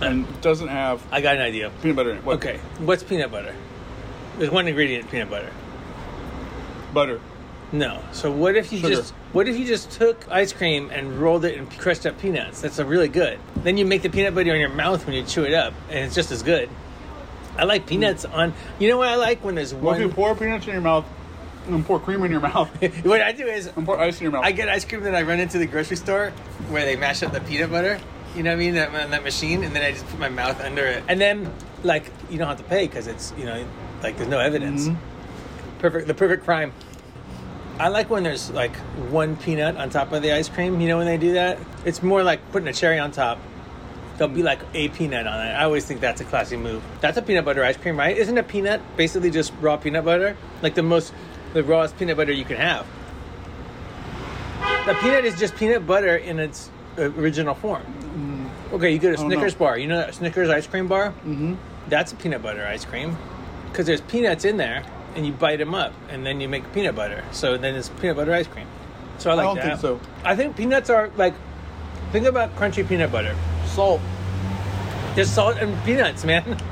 and 0.00 0.40
doesn't 0.40 0.68
have 0.68 1.02
I 1.12 1.20
got 1.20 1.36
an 1.36 1.42
idea. 1.42 1.70
peanut 1.80 1.96
butter 1.96 2.10
in 2.10 2.16
it. 2.18 2.24
What? 2.24 2.36
Okay, 2.36 2.58
what's 2.78 3.02
peanut 3.02 3.30
butter? 3.30 3.54
There's 4.38 4.50
one 4.50 4.66
ingredient, 4.66 5.10
peanut 5.10 5.30
butter. 5.30 5.50
Butter. 6.92 7.20
No. 7.72 8.02
So 8.12 8.30
what 8.30 8.56
if 8.56 8.72
you 8.72 8.78
Sugar. 8.78 8.94
just 8.96 9.14
what 9.32 9.48
if 9.48 9.56
you 9.56 9.64
just 9.64 9.90
took 9.90 10.28
ice 10.30 10.52
cream 10.52 10.90
and 10.90 11.18
rolled 11.18 11.44
it 11.44 11.54
in 11.56 11.66
crushed 11.66 12.04
up 12.06 12.18
peanuts? 12.20 12.60
That's 12.60 12.78
a 12.78 12.84
really 12.84 13.08
good. 13.08 13.38
Then 13.62 13.76
you 13.76 13.84
make 13.86 14.02
the 14.02 14.10
peanut 14.10 14.34
butter 14.34 14.54
in 14.54 14.60
your 14.60 14.68
mouth 14.70 15.06
when 15.06 15.14
you 15.14 15.22
chew 15.24 15.44
it 15.44 15.54
up, 15.54 15.72
and 15.88 15.98
it's 16.00 16.14
just 16.14 16.30
as 16.30 16.42
good. 16.42 16.68
I 17.56 17.64
like 17.64 17.86
peanuts 17.86 18.24
on. 18.24 18.52
You 18.78 18.88
know 18.88 18.98
what 18.98 19.08
I 19.08 19.16
like 19.16 19.44
when 19.44 19.54
there's 19.54 19.74
What 19.74 19.96
if 19.96 20.02
you 20.02 20.08
pour 20.08 20.34
peanuts 20.34 20.66
in 20.66 20.72
your 20.72 20.82
mouth 20.82 21.06
and 21.66 21.84
pour 21.84 21.98
cream 21.98 22.22
in 22.24 22.30
your 22.30 22.40
mouth 22.40 22.68
what 23.04 23.22
I 23.22 23.32
do 23.32 23.46
is 23.46 23.68
and 23.68 23.86
pour 23.86 23.98
ice 23.98 24.18
in 24.18 24.24
your 24.24 24.32
mouth? 24.32 24.44
I 24.44 24.52
get 24.52 24.68
ice 24.68 24.84
cream, 24.84 25.02
then 25.02 25.14
I 25.14 25.22
run 25.22 25.40
into 25.40 25.58
the 25.58 25.66
grocery 25.66 25.96
store 25.96 26.30
where 26.68 26.84
they 26.84 26.96
mash 26.96 27.22
up 27.22 27.32
the 27.32 27.40
peanut 27.40 27.70
butter. 27.70 28.00
You 28.34 28.42
know 28.42 28.50
what 28.50 28.56
I 28.56 28.58
mean? 28.58 28.74
That, 28.74 28.94
on 28.94 29.10
that 29.10 29.22
machine, 29.22 29.62
and 29.62 29.74
then 29.74 29.84
I 29.84 29.92
just 29.92 30.06
put 30.08 30.18
my 30.18 30.28
mouth 30.28 30.60
under 30.60 30.84
it, 30.84 31.04
and 31.06 31.20
then 31.20 31.52
like 31.84 32.10
you 32.30 32.38
don't 32.38 32.48
have 32.48 32.58
to 32.58 32.64
pay 32.64 32.86
because 32.86 33.06
it's 33.06 33.32
you 33.38 33.44
know 33.44 33.64
like 34.02 34.16
there's 34.16 34.28
no 34.28 34.40
evidence. 34.40 34.88
Mm-hmm. 34.88 35.78
Perfect, 35.78 36.08
the 36.08 36.14
perfect 36.14 36.44
crime. 36.44 36.72
I 37.78 37.88
like 37.88 38.10
when 38.10 38.22
there's 38.22 38.50
like 38.50 38.74
one 39.10 39.36
peanut 39.36 39.76
on 39.76 39.90
top 39.90 40.12
of 40.12 40.22
the 40.22 40.32
ice 40.32 40.48
cream. 40.48 40.80
You 40.80 40.88
know 40.88 40.96
when 40.96 41.06
they 41.06 41.16
do 41.16 41.34
that? 41.34 41.58
It's 41.84 42.02
more 42.02 42.22
like 42.22 42.40
putting 42.52 42.68
a 42.68 42.72
cherry 42.72 42.98
on 42.98 43.12
top. 43.12 43.38
There'll 44.16 44.32
be 44.32 44.42
like 44.42 44.60
a 44.74 44.88
peanut 44.90 45.26
on 45.26 45.44
it. 45.44 45.50
I 45.50 45.64
always 45.64 45.84
think 45.84 46.00
that's 46.00 46.20
a 46.20 46.24
classy 46.24 46.56
move. 46.56 46.82
That's 47.00 47.16
a 47.16 47.22
peanut 47.22 47.44
butter 47.44 47.64
ice 47.64 47.76
cream, 47.76 47.98
right? 47.98 48.16
Isn't 48.16 48.38
a 48.38 48.44
peanut 48.44 48.80
basically 48.96 49.30
just 49.30 49.52
raw 49.60 49.76
peanut 49.76 50.04
butter? 50.04 50.36
Like 50.62 50.74
the 50.74 50.82
most, 50.84 51.12
the 51.52 51.64
rawest 51.64 51.98
peanut 51.98 52.16
butter 52.16 52.32
you 52.32 52.44
can 52.44 52.56
have. 52.56 52.86
The 54.86 54.94
peanut 54.94 55.24
is 55.24 55.38
just 55.38 55.56
peanut 55.56 55.86
butter 55.86 56.16
in 56.16 56.38
its 56.38 56.70
original 56.96 57.54
form. 57.54 57.82
Okay, 58.72 58.92
you 58.92 58.98
go 58.98 59.10
to 59.10 59.16
Snickers 59.16 59.54
know. 59.54 59.58
bar. 59.58 59.78
You 59.78 59.88
know 59.88 59.96
that 59.96 60.14
Snickers 60.14 60.48
ice 60.48 60.66
cream 60.66 60.88
bar? 60.88 61.08
Mm-hmm. 61.08 61.54
That's 61.88 62.12
a 62.12 62.16
peanut 62.16 62.42
butter 62.42 62.64
ice 62.66 62.84
cream 62.84 63.16
because 63.70 63.86
there's 63.86 64.00
peanuts 64.02 64.44
in 64.44 64.56
there, 64.56 64.84
and 65.16 65.26
you 65.26 65.32
bite 65.32 65.58
them 65.58 65.74
up, 65.74 65.92
and 66.08 66.24
then 66.24 66.40
you 66.40 66.48
make 66.48 66.70
peanut 66.72 66.94
butter. 66.94 67.24
So 67.32 67.56
then 67.56 67.74
it's 67.74 67.88
peanut 67.88 68.16
butter 68.16 68.32
ice 68.32 68.46
cream. 68.46 68.66
So 69.18 69.30
I 69.30 69.34
like 69.34 69.44
I 69.44 69.46
don't 69.46 69.56
that. 69.56 69.64
think 69.64 69.80
so. 69.80 70.00
I 70.24 70.36
think 70.36 70.56
peanuts 70.56 70.90
are 70.90 71.10
like. 71.16 71.34
Think 72.14 72.26
about 72.26 72.54
crunchy 72.54 72.86
peanut 72.88 73.10
butter. 73.10 73.34
Salt. 73.66 74.00
Just 75.16 75.34
salt 75.34 75.56
and 75.58 75.76
peanuts, 75.84 76.24
man. 76.24 76.56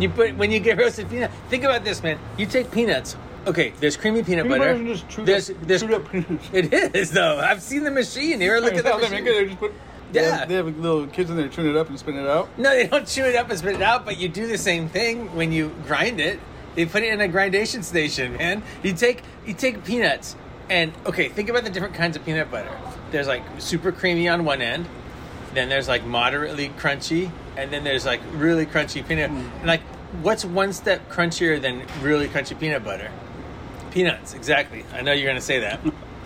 You 0.00 0.08
put 0.08 0.36
when 0.36 0.50
you 0.52 0.60
get 0.60 0.78
roasted 0.78 1.10
peanut. 1.10 1.30
Think 1.50 1.64
about 1.64 1.82
this, 1.84 2.02
man. 2.04 2.18
You 2.38 2.46
take 2.46 2.70
peanuts. 2.70 3.16
Okay, 3.48 3.72
there's 3.80 3.96
creamy 3.96 4.22
peanut, 4.22 4.44
Peanut 4.44 4.58
butter. 4.60 4.72
butter 4.74 4.84
just 4.84 5.08
chewed 5.08 5.26
there's, 5.26 5.50
up- 5.50 5.56
there's, 5.62 5.80
chewed 5.82 5.92
up 5.92 6.08
peanuts. 6.08 6.48
It 6.52 6.72
is 6.94 7.10
though. 7.10 7.38
I've 7.40 7.60
seen 7.60 7.82
the 7.82 7.90
machine 7.90 8.40
here. 8.40 8.60
Look 8.60 8.74
at 8.74 8.84
that 8.84 9.00
machine. 9.00 9.24
They 9.24 9.44
just 9.46 9.58
put. 9.58 9.72
They 10.12 10.20
Yeah. 10.22 10.36
have, 10.38 10.48
they 10.48 10.54
have 10.54 10.78
little 10.78 11.06
kids 11.08 11.28
in 11.30 11.36
there 11.36 11.48
chewing 11.48 11.68
it 11.70 11.76
up 11.76 11.88
and 11.90 11.98
spin 11.98 12.14
it 12.16 12.28
out. 12.28 12.48
No, 12.56 12.70
they 12.70 12.86
don't 12.86 13.06
chew 13.08 13.24
it 13.24 13.34
up 13.34 13.50
and 13.50 13.58
spit 13.58 13.74
it 13.74 13.82
out, 13.82 14.04
but 14.06 14.18
you 14.18 14.28
do 14.28 14.46
the 14.46 14.56
same 14.56 14.88
thing 14.88 15.34
when 15.34 15.50
you 15.50 15.74
grind 15.88 16.20
it. 16.20 16.38
They 16.76 16.86
put 16.86 17.02
it 17.02 17.12
in 17.12 17.20
a 17.20 17.26
grindation 17.28 17.82
station, 17.82 18.36
man. 18.36 18.62
You 18.84 18.92
take 18.94 19.22
you 19.44 19.52
take 19.52 19.84
peanuts 19.84 20.36
and 20.70 20.92
okay, 21.06 21.28
think 21.28 21.48
about 21.48 21.64
the 21.64 21.70
different 21.70 21.94
kinds 21.94 22.16
of 22.16 22.24
peanut 22.24 22.52
butter. 22.52 22.70
There's 23.10 23.26
like 23.26 23.42
super 23.58 23.92
creamy 23.92 24.28
on 24.28 24.44
one 24.44 24.60
end, 24.60 24.86
then 25.54 25.68
there's 25.68 25.88
like 25.88 26.04
moderately 26.04 26.68
crunchy, 26.70 27.30
and 27.56 27.72
then 27.72 27.84
there's 27.84 28.04
like 28.04 28.20
really 28.32 28.66
crunchy 28.66 29.06
peanut. 29.06 29.30
And 29.30 29.66
like, 29.66 29.82
what's 30.22 30.44
one 30.44 30.72
step 30.72 31.10
crunchier 31.10 31.60
than 31.60 31.84
really 32.02 32.28
crunchy 32.28 32.58
peanut 32.58 32.84
butter? 32.84 33.10
Peanuts, 33.90 34.34
exactly. 34.34 34.84
I 34.92 35.02
know 35.02 35.12
you're 35.12 35.28
gonna 35.28 35.40
say 35.40 35.60
that. 35.60 35.80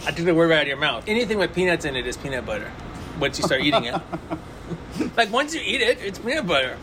I 0.05 0.11
took 0.11 0.25
the 0.25 0.35
word 0.35 0.51
right 0.51 0.57
out 0.57 0.63
of 0.63 0.69
your 0.69 0.77
mouth. 0.77 1.05
Anything 1.07 1.39
with 1.39 1.55
peanuts 1.55 1.85
in 1.85 1.95
it 1.95 2.07
is 2.07 2.17
peanut 2.17 2.45
butter. 2.45 2.71
Once 3.21 3.39
you 3.39 3.45
start 3.45 3.63
eating 3.63 3.85
it. 3.85 4.01
Like 5.17 5.33
once 5.33 5.55
you 5.55 5.61
eat 5.65 5.81
it, 5.81 5.99
it's 6.01 6.19
peanut 6.19 6.47
butter. 6.47 6.77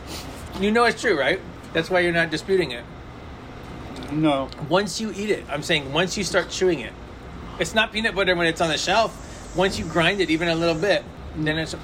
You 0.60 0.72
know 0.72 0.86
it's 0.86 1.02
true, 1.02 1.18
right? 1.18 1.40
That's 1.74 1.90
why 1.90 2.00
you're 2.00 2.12
not 2.12 2.30
disputing 2.30 2.72
it. 2.72 2.84
No. 4.12 4.50
Once 4.68 5.00
you 5.00 5.12
eat 5.12 5.30
it, 5.30 5.46
I'm 5.50 5.64
saying 5.64 5.94
once 5.94 6.18
you 6.18 6.24
start 6.24 6.50
chewing 6.50 6.80
it, 6.80 6.94
it's 7.60 7.76
not 7.76 7.92
peanut 7.92 8.16
butter 8.16 8.36
when 8.36 8.48
it's 8.48 8.62
on 8.62 8.70
the 8.70 8.78
shelf. 8.78 9.26
Once 9.56 9.80
you 9.80 9.86
grind 9.86 10.22
it 10.22 10.30
even 10.30 10.48
a 10.48 10.56
little 10.56 10.80
bit, 10.80 11.04
then 11.36 11.58
it's 11.58 11.76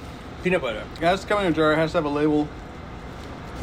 peanut 0.42 0.62
butter. 0.62 0.84
It 0.94 1.00
has 1.00 1.22
to 1.22 1.26
come 1.26 1.40
in 1.40 1.52
a 1.52 1.54
jar. 1.54 1.72
It 1.72 1.76
has 1.76 1.92
to 1.92 1.98
have 1.98 2.04
a 2.04 2.08
label. 2.08 2.48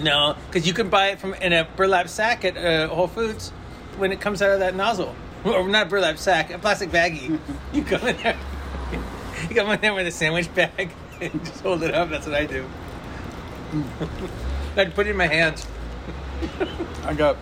No, 0.02 0.36
because 0.48 0.68
you 0.68 0.74
can 0.74 0.90
buy 0.90 1.10
it 1.10 1.20
from 1.20 1.34
in 1.36 1.54
a 1.54 1.68
burlap 1.76 2.10
sack 2.10 2.44
at 2.44 2.58
uh, 2.58 2.88
Whole 2.94 3.08
Foods 3.08 3.50
when 3.98 4.12
it 4.12 4.20
comes 4.20 4.42
out 4.42 4.52
of 4.52 4.60
that 4.60 4.76
nozzle, 4.76 5.16
or 5.46 5.68
not 5.68 5.88
burlap 5.90 6.18
sack, 6.18 6.52
a 6.52 6.58
plastic 6.58 6.90
baggie. 6.90 7.40
you 7.74 7.84
come 7.84 8.08
in 8.08 8.18
there, 8.18 8.38
you 9.50 9.56
come 9.56 9.70
in 9.70 9.82
there 9.82 9.94
with 9.94 10.08
a 10.08 10.12
sandwich 10.12 10.54
bag 10.54 10.92
and 11.22 11.46
just 11.46 11.62
hold 11.62 11.84
it 11.84 11.94
up. 11.94 12.10
That's 12.10 12.26
what 12.26 12.36
I 12.36 12.46
do. 12.46 12.66
I'd 14.76 14.94
put 14.96 15.08
it 15.08 15.12
in 15.12 15.18
my 15.18 15.28
hands. 15.28 15.66
I 17.06 17.14
got 17.14 17.38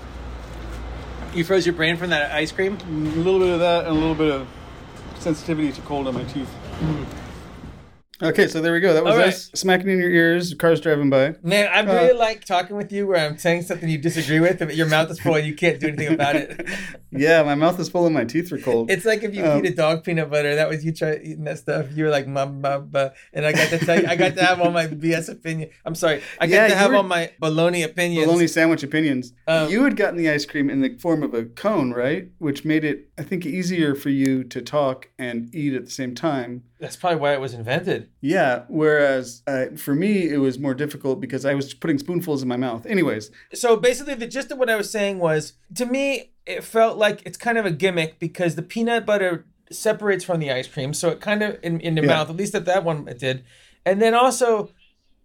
You 1.34 1.44
froze 1.44 1.65
your 1.65 1.74
brain 1.74 1.98
from 1.98 2.10
that 2.12 2.32
ice 2.32 2.51
cream. 2.51 2.77
a 2.86 2.91
little 3.20 3.39
bit 3.39 3.50
of 3.50 3.60
that 3.60 3.86
and 3.86 3.96
a 3.96 4.00
little 4.00 4.15
bit 4.15 4.32
of 4.32 4.48
sensitivity 5.21 5.71
to 5.71 5.81
cold 5.81 6.07
on 6.07 6.15
my 6.15 6.23
teeth. 6.23 6.49
Mm. 6.79 7.20
Okay, 8.23 8.47
so 8.47 8.61
there 8.61 8.71
we 8.71 8.79
go. 8.79 8.93
That 8.93 9.03
was 9.03 9.13
All 9.13 9.17
right. 9.19 9.29
us 9.29 9.49
smacking 9.55 9.89
in 9.89 9.97
your 9.97 10.11
ears, 10.11 10.53
cars 10.53 10.79
driving 10.79 11.09
by. 11.09 11.35
Man, 11.41 11.67
I 11.73 11.79
Uh, 11.79 11.93
really 12.03 12.13
like 12.17 12.45
talking 12.45 12.75
with 12.75 12.91
you 12.91 13.07
where 13.07 13.17
I'm 13.17 13.37
saying 13.39 13.63
something 13.63 13.89
you 13.89 13.97
disagree 13.97 14.39
with, 14.39 14.59
but 14.59 14.75
your 14.75 14.85
mouth 14.87 15.09
is 15.09 15.19
full 15.19 15.33
and 15.35 15.47
you 15.47 15.55
can't 15.55 15.79
do 15.79 15.87
anything 15.87 16.13
about 16.13 16.35
it. 16.35 16.65
Yeah, 17.13 17.43
my 17.43 17.55
mouth 17.55 17.77
is 17.77 17.89
full 17.89 18.05
and 18.05 18.13
my 18.15 18.23
teeth 18.23 18.53
are 18.53 18.57
cold. 18.57 18.89
It's 18.89 19.03
like 19.03 19.21
if 19.21 19.35
you 19.35 19.43
Um, 19.43 19.65
eat 19.65 19.71
a 19.73 19.75
dog 19.75 20.05
peanut 20.05 20.29
butter. 20.31 20.55
That 20.55 20.69
was 20.69 20.85
you 20.85 20.93
try 20.93 21.15
eating 21.15 21.43
that 21.43 21.57
stuff. 21.57 21.87
You 21.93 22.05
were 22.05 22.09
like, 22.09 22.25
"Mum, 22.25 22.61
mum, 22.61 22.87
bah," 22.89 23.09
and 23.33 23.45
I 23.45 23.51
got 23.51 23.67
to 23.71 23.79
tell 23.79 23.99
you, 23.99 24.07
I 24.07 24.15
got 24.15 24.35
to 24.35 24.41
have 24.45 24.61
all 24.61 24.71
my 24.71 24.87
BS 25.03 25.27
opinion. 25.27 25.71
I'm 25.83 25.93
sorry, 25.93 26.21
I 26.39 26.47
got 26.47 26.53
Yeah, 26.53 26.67
to 26.69 26.75
have 26.75 26.91
were- 26.91 26.95
all 26.95 27.03
my 27.03 27.31
baloney 27.41 27.83
opinions. 27.83 28.25
Bologna 28.27 28.47
sandwich 28.47 28.81
opinions. 28.81 29.33
Um, 29.45 29.69
you 29.69 29.83
had 29.83 29.97
gotten 29.97 30.15
the 30.15 30.29
ice 30.29 30.45
cream 30.45 30.69
in 30.69 30.79
the 30.79 30.97
form 30.99 31.21
of 31.21 31.33
a 31.33 31.43
cone, 31.43 31.91
right? 31.91 32.29
Which 32.37 32.63
made 32.63 32.85
it, 32.85 33.09
I 33.17 33.23
think, 33.23 33.45
easier 33.45 33.93
for 33.93 34.07
you 34.09 34.45
to 34.45 34.61
talk 34.61 35.09
and 35.19 35.53
eat 35.53 35.73
at 35.73 35.83
the 35.83 35.91
same 35.91 36.15
time. 36.15 36.63
That's 36.79 36.95
probably 36.95 37.19
why 37.19 37.33
it 37.33 37.41
was 37.41 37.53
invented. 37.53 38.07
Yeah. 38.20 38.63
Whereas 38.68 39.41
uh, 39.48 39.68
for 39.77 39.96
me, 39.96 40.30
it 40.30 40.38
was 40.38 40.60
more 40.60 40.74
difficult 40.74 41.20
because 41.22 41.46
I 41.46 41.53
was 41.53 41.74
putting 41.74 41.98
spoonfuls 41.98 42.41
in 42.41 42.48
my 42.48 42.58
mouth. 42.58 42.86
Anyways, 42.86 43.32
So 43.53 43.77
basically, 43.77 44.15
the 44.15 44.27
gist 44.27 44.51
of 44.51 44.58
what 44.58 44.70
I 44.70 44.75
was 44.75 44.89
saying 44.91 45.20
was, 45.20 45.53
to 45.75 45.86
me, 45.86 46.32
it 46.46 46.63
felt 46.63 46.98
like 46.98 47.22
it's 47.25 47.38
kind 47.38 47.58
of 47.58 47.65
a 47.65 47.72
gimmick 47.72 48.20
because 48.20 48.56
the 48.56 48.62
peanut 48.63 49.06
butter 49.06 49.46
separates 49.72 50.24
from 50.25 50.39
the 50.39 50.51
ice 50.51 50.68
cream, 50.68 50.94
so 50.94 51.10
it 51.10 51.22
kind 51.22 51.41
of 51.41 51.58
in 51.63 51.80
in 51.80 51.96
the 51.96 52.01
Yeah. 52.01 52.08
mouth. 52.08 52.30
At 52.30 52.36
least 52.36 52.53
at 52.56 52.65
that 52.65 52.84
one, 52.84 53.08
it 53.08 53.20
did. 53.20 53.44
And 53.86 54.01
then 54.01 54.13
also, 54.13 54.70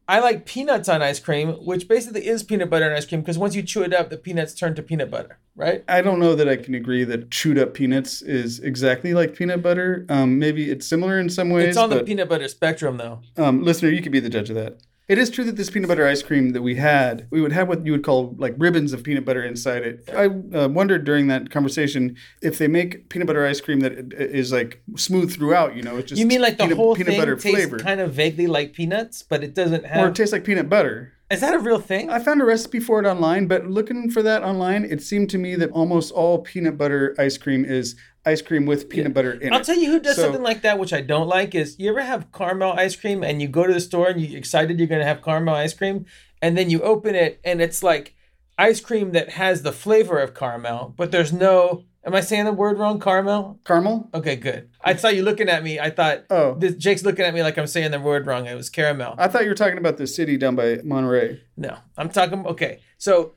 I 0.09 0.21
like 0.21 0.47
peanuts 0.47 0.89
on 0.89 1.03
ice 1.03 1.19
cream, 1.19 1.55
which 1.65 1.89
basically 1.89 2.27
is 2.27 2.45
peanut 2.45 2.71
butter 2.71 2.87
on 2.87 2.93
ice 2.93 3.07
cream 3.07 3.23
because 3.23 3.39
once 3.39 3.57
you 3.57 3.63
chew 3.63 3.83
it 3.83 3.93
up, 3.93 4.09
the 4.09 4.17
peanuts 4.17 4.55
turn 4.55 4.75
to 4.77 4.83
peanut 4.83 5.11
butter, 5.11 5.39
right? 5.57 5.83
I 5.89 6.01
don't 6.01 6.21
know 6.21 6.37
that 6.37 6.49
I 6.49 6.57
can 6.57 6.75
agree 6.75 7.03
that 7.05 7.33
chewed 7.33 7.59
up 7.59 7.75
peanuts 7.75 8.23
is 8.23 8.61
exactly 8.61 9.15
like 9.15 9.35
peanut 9.35 9.63
butter. 9.63 10.07
Um, 10.09 10.39
maybe 10.39 10.71
it's 10.71 10.87
similar 10.87 11.19
in 11.19 11.29
some 11.29 11.51
ways. 11.51 11.71
It's 11.71 11.77
on 11.77 11.91
the 11.91 11.97
but, 11.97 12.07
peanut 12.07 12.29
butter 12.29 12.47
spectrum, 12.47 12.99
though. 12.99 13.21
um, 13.37 13.65
listener, 13.65 13.89
you 13.91 14.01
could 14.01 14.13
be 14.13 14.21
the 14.21 14.31
judge 14.31 14.49
of 14.49 14.55
that. 14.55 14.79
It 15.09 15.19
is 15.19 15.31
true 15.31 15.45
that 15.45 15.55
this 15.55 15.71
peanut 15.71 15.89
butter 15.89 16.05
ice 16.05 16.21
cream 16.21 16.51
that 16.51 16.63
we 16.63 16.75
had, 16.75 17.29
we 17.31 17.41
would 17.41 17.53
have 17.53 17.69
what 17.69 17.87
you 17.87 17.93
would 17.93 18.03
call 18.03 18.35
like 18.39 18.57
ribbons 18.59 18.93
of 18.93 19.05
peanut 19.05 19.25
butter 19.25 19.45
inside 19.45 19.83
it. 19.85 20.09
I 20.13 20.27
uh, 20.27 20.69
wondered 20.69 21.05
during 21.05 21.29
that 21.29 21.51
conversation 21.51 22.17
if 22.43 22.59
they 22.59 22.67
make 22.67 23.09
peanut 23.09 23.29
butter 23.29 23.47
ice 23.47 23.61
cream 23.61 23.81
that 23.81 24.13
is 24.13 24.51
like 24.53 24.83
smooth 24.97 25.33
throughout. 25.33 25.77
You 25.77 25.83
know, 25.83 25.97
it's 25.97 26.09
just 26.09 26.19
You 26.19 26.27
mean 26.27 26.41
like 26.41 26.57
the 26.59 26.65
peanut, 26.65 26.77
whole 26.77 26.97
peanut 26.97 27.11
thing 27.11 27.21
butter 27.21 27.37
tastes 27.37 27.69
flavor, 27.69 27.79
kind 27.79 28.01
of 28.01 28.15
vaguely 28.15 28.49
like 28.49 28.73
peanuts, 28.73 29.23
but 29.23 29.45
it 29.45 29.55
doesn't 29.55 29.87
have 29.87 30.05
or 30.05 30.09
it 30.09 30.17
tastes 30.17 30.33
like 30.33 30.43
peanut 30.43 30.69
butter. 30.69 31.13
is 31.31 31.41
that 31.41 31.55
a 31.55 31.61
real 31.61 31.79
thing? 31.79 32.11
I 32.11 32.19
found 32.19 32.43
a 32.43 32.45
recipe 32.45 32.81
for 32.81 32.99
it 32.99 33.07
online, 33.07 33.47
but 33.47 33.69
looking 33.69 34.11
for 34.11 34.23
that 34.23 34.43
online, 34.43 34.85
it 34.85 35.03
seemed 35.03 35.31
to 35.31 35.39
me 35.39 35.55
that 35.55 35.71
almost 35.71 36.11
all 36.13 36.41
peanut 36.41 36.77
butter 36.77 37.15
ice 37.17 37.39
cream 37.39 37.65
is 37.65 37.95
ice 38.27 38.43
cream 38.43 38.67
with 38.67 38.89
peanut 38.91 39.15
butter 39.15 39.33
in 39.33 39.53
I'll 39.53 39.61
it. 39.61 39.65
tell 39.65 39.79
you 39.79 39.91
who 39.93 40.01
does 40.01 40.17
So- 40.17 40.23
something 40.23 40.43
like 40.43 40.63
that, 40.63 40.79
which 40.79 40.93
I 40.93 41.01
don't 41.01 41.29
like, 41.29 41.55
is 41.55 41.77
you 41.79 41.89
ever 41.91 42.03
have 42.03 42.33
caramel 42.33 42.73
ice 42.73 42.97
cream 42.97 43.23
and 43.23 43.41
you 43.41 43.49
go 43.49 43.67
to 43.67 43.73
the 43.73 43.81
store 43.81 44.09
and 44.09 44.21
you're 44.21 44.37
excited 44.39 44.79
you're 44.79 44.89
going 44.89 45.01
to 45.01 45.07
have 45.07 45.23
caramel 45.23 45.55
ice 45.55 45.73
cream, 45.75 46.05
and 46.43 46.59
then 46.59 46.69
you 46.69 46.83
open 46.83 47.15
it 47.15 47.41
and 47.45 47.63
it's 47.63 47.83
like 47.83 48.15
ice 48.59 48.81
cream 48.81 49.13
that 49.13 49.31
has 49.31 49.63
the 49.63 49.73
flavor 49.73 50.19
of 50.19 50.35
caramel, 50.35 50.95
but 50.97 51.11
there's 51.13 51.33
no. 51.33 51.85
Am 52.05 52.15
I 52.15 52.21
saying 52.21 52.45
the 52.45 52.53
word 52.53 52.79
wrong? 52.79 53.01
Caramel? 53.01 53.59
Caramel? 53.65 54.09
Okay, 54.15 54.37
good. 54.37 54.71
I 54.81 54.95
saw 54.95 55.09
you 55.09 55.25
looking 55.25 55.49
at 55.49 55.65
me. 55.65 55.81
I 55.81 55.91
thought, 55.91 56.23
Oh. 56.31 56.55
this, 56.55 56.77
Jake's 56.77 57.03
looking 57.05 57.25
at 57.25 57.35
me 57.35 57.43
like 57.43 57.59
I'm 57.59 57.67
saying 57.67 57.91
the 57.91 57.99
word 57.99 58.29
wrong. 58.29 58.47
It 58.47 58.55
was 58.55 58.71
caramel. 58.71 59.17
I 59.19 59.27
thought 59.27 59.43
you 59.43 59.49
were 59.49 59.57
talking 59.57 59.77
about 59.77 59.97
the 59.97 60.07
city 60.07 60.37
down 60.37 60.55
by 60.55 60.79
Monterey. 60.85 61.41
No, 61.57 61.77
I'm 61.99 62.09
talking. 62.09 62.47
Okay, 62.47 62.79
so 62.97 63.33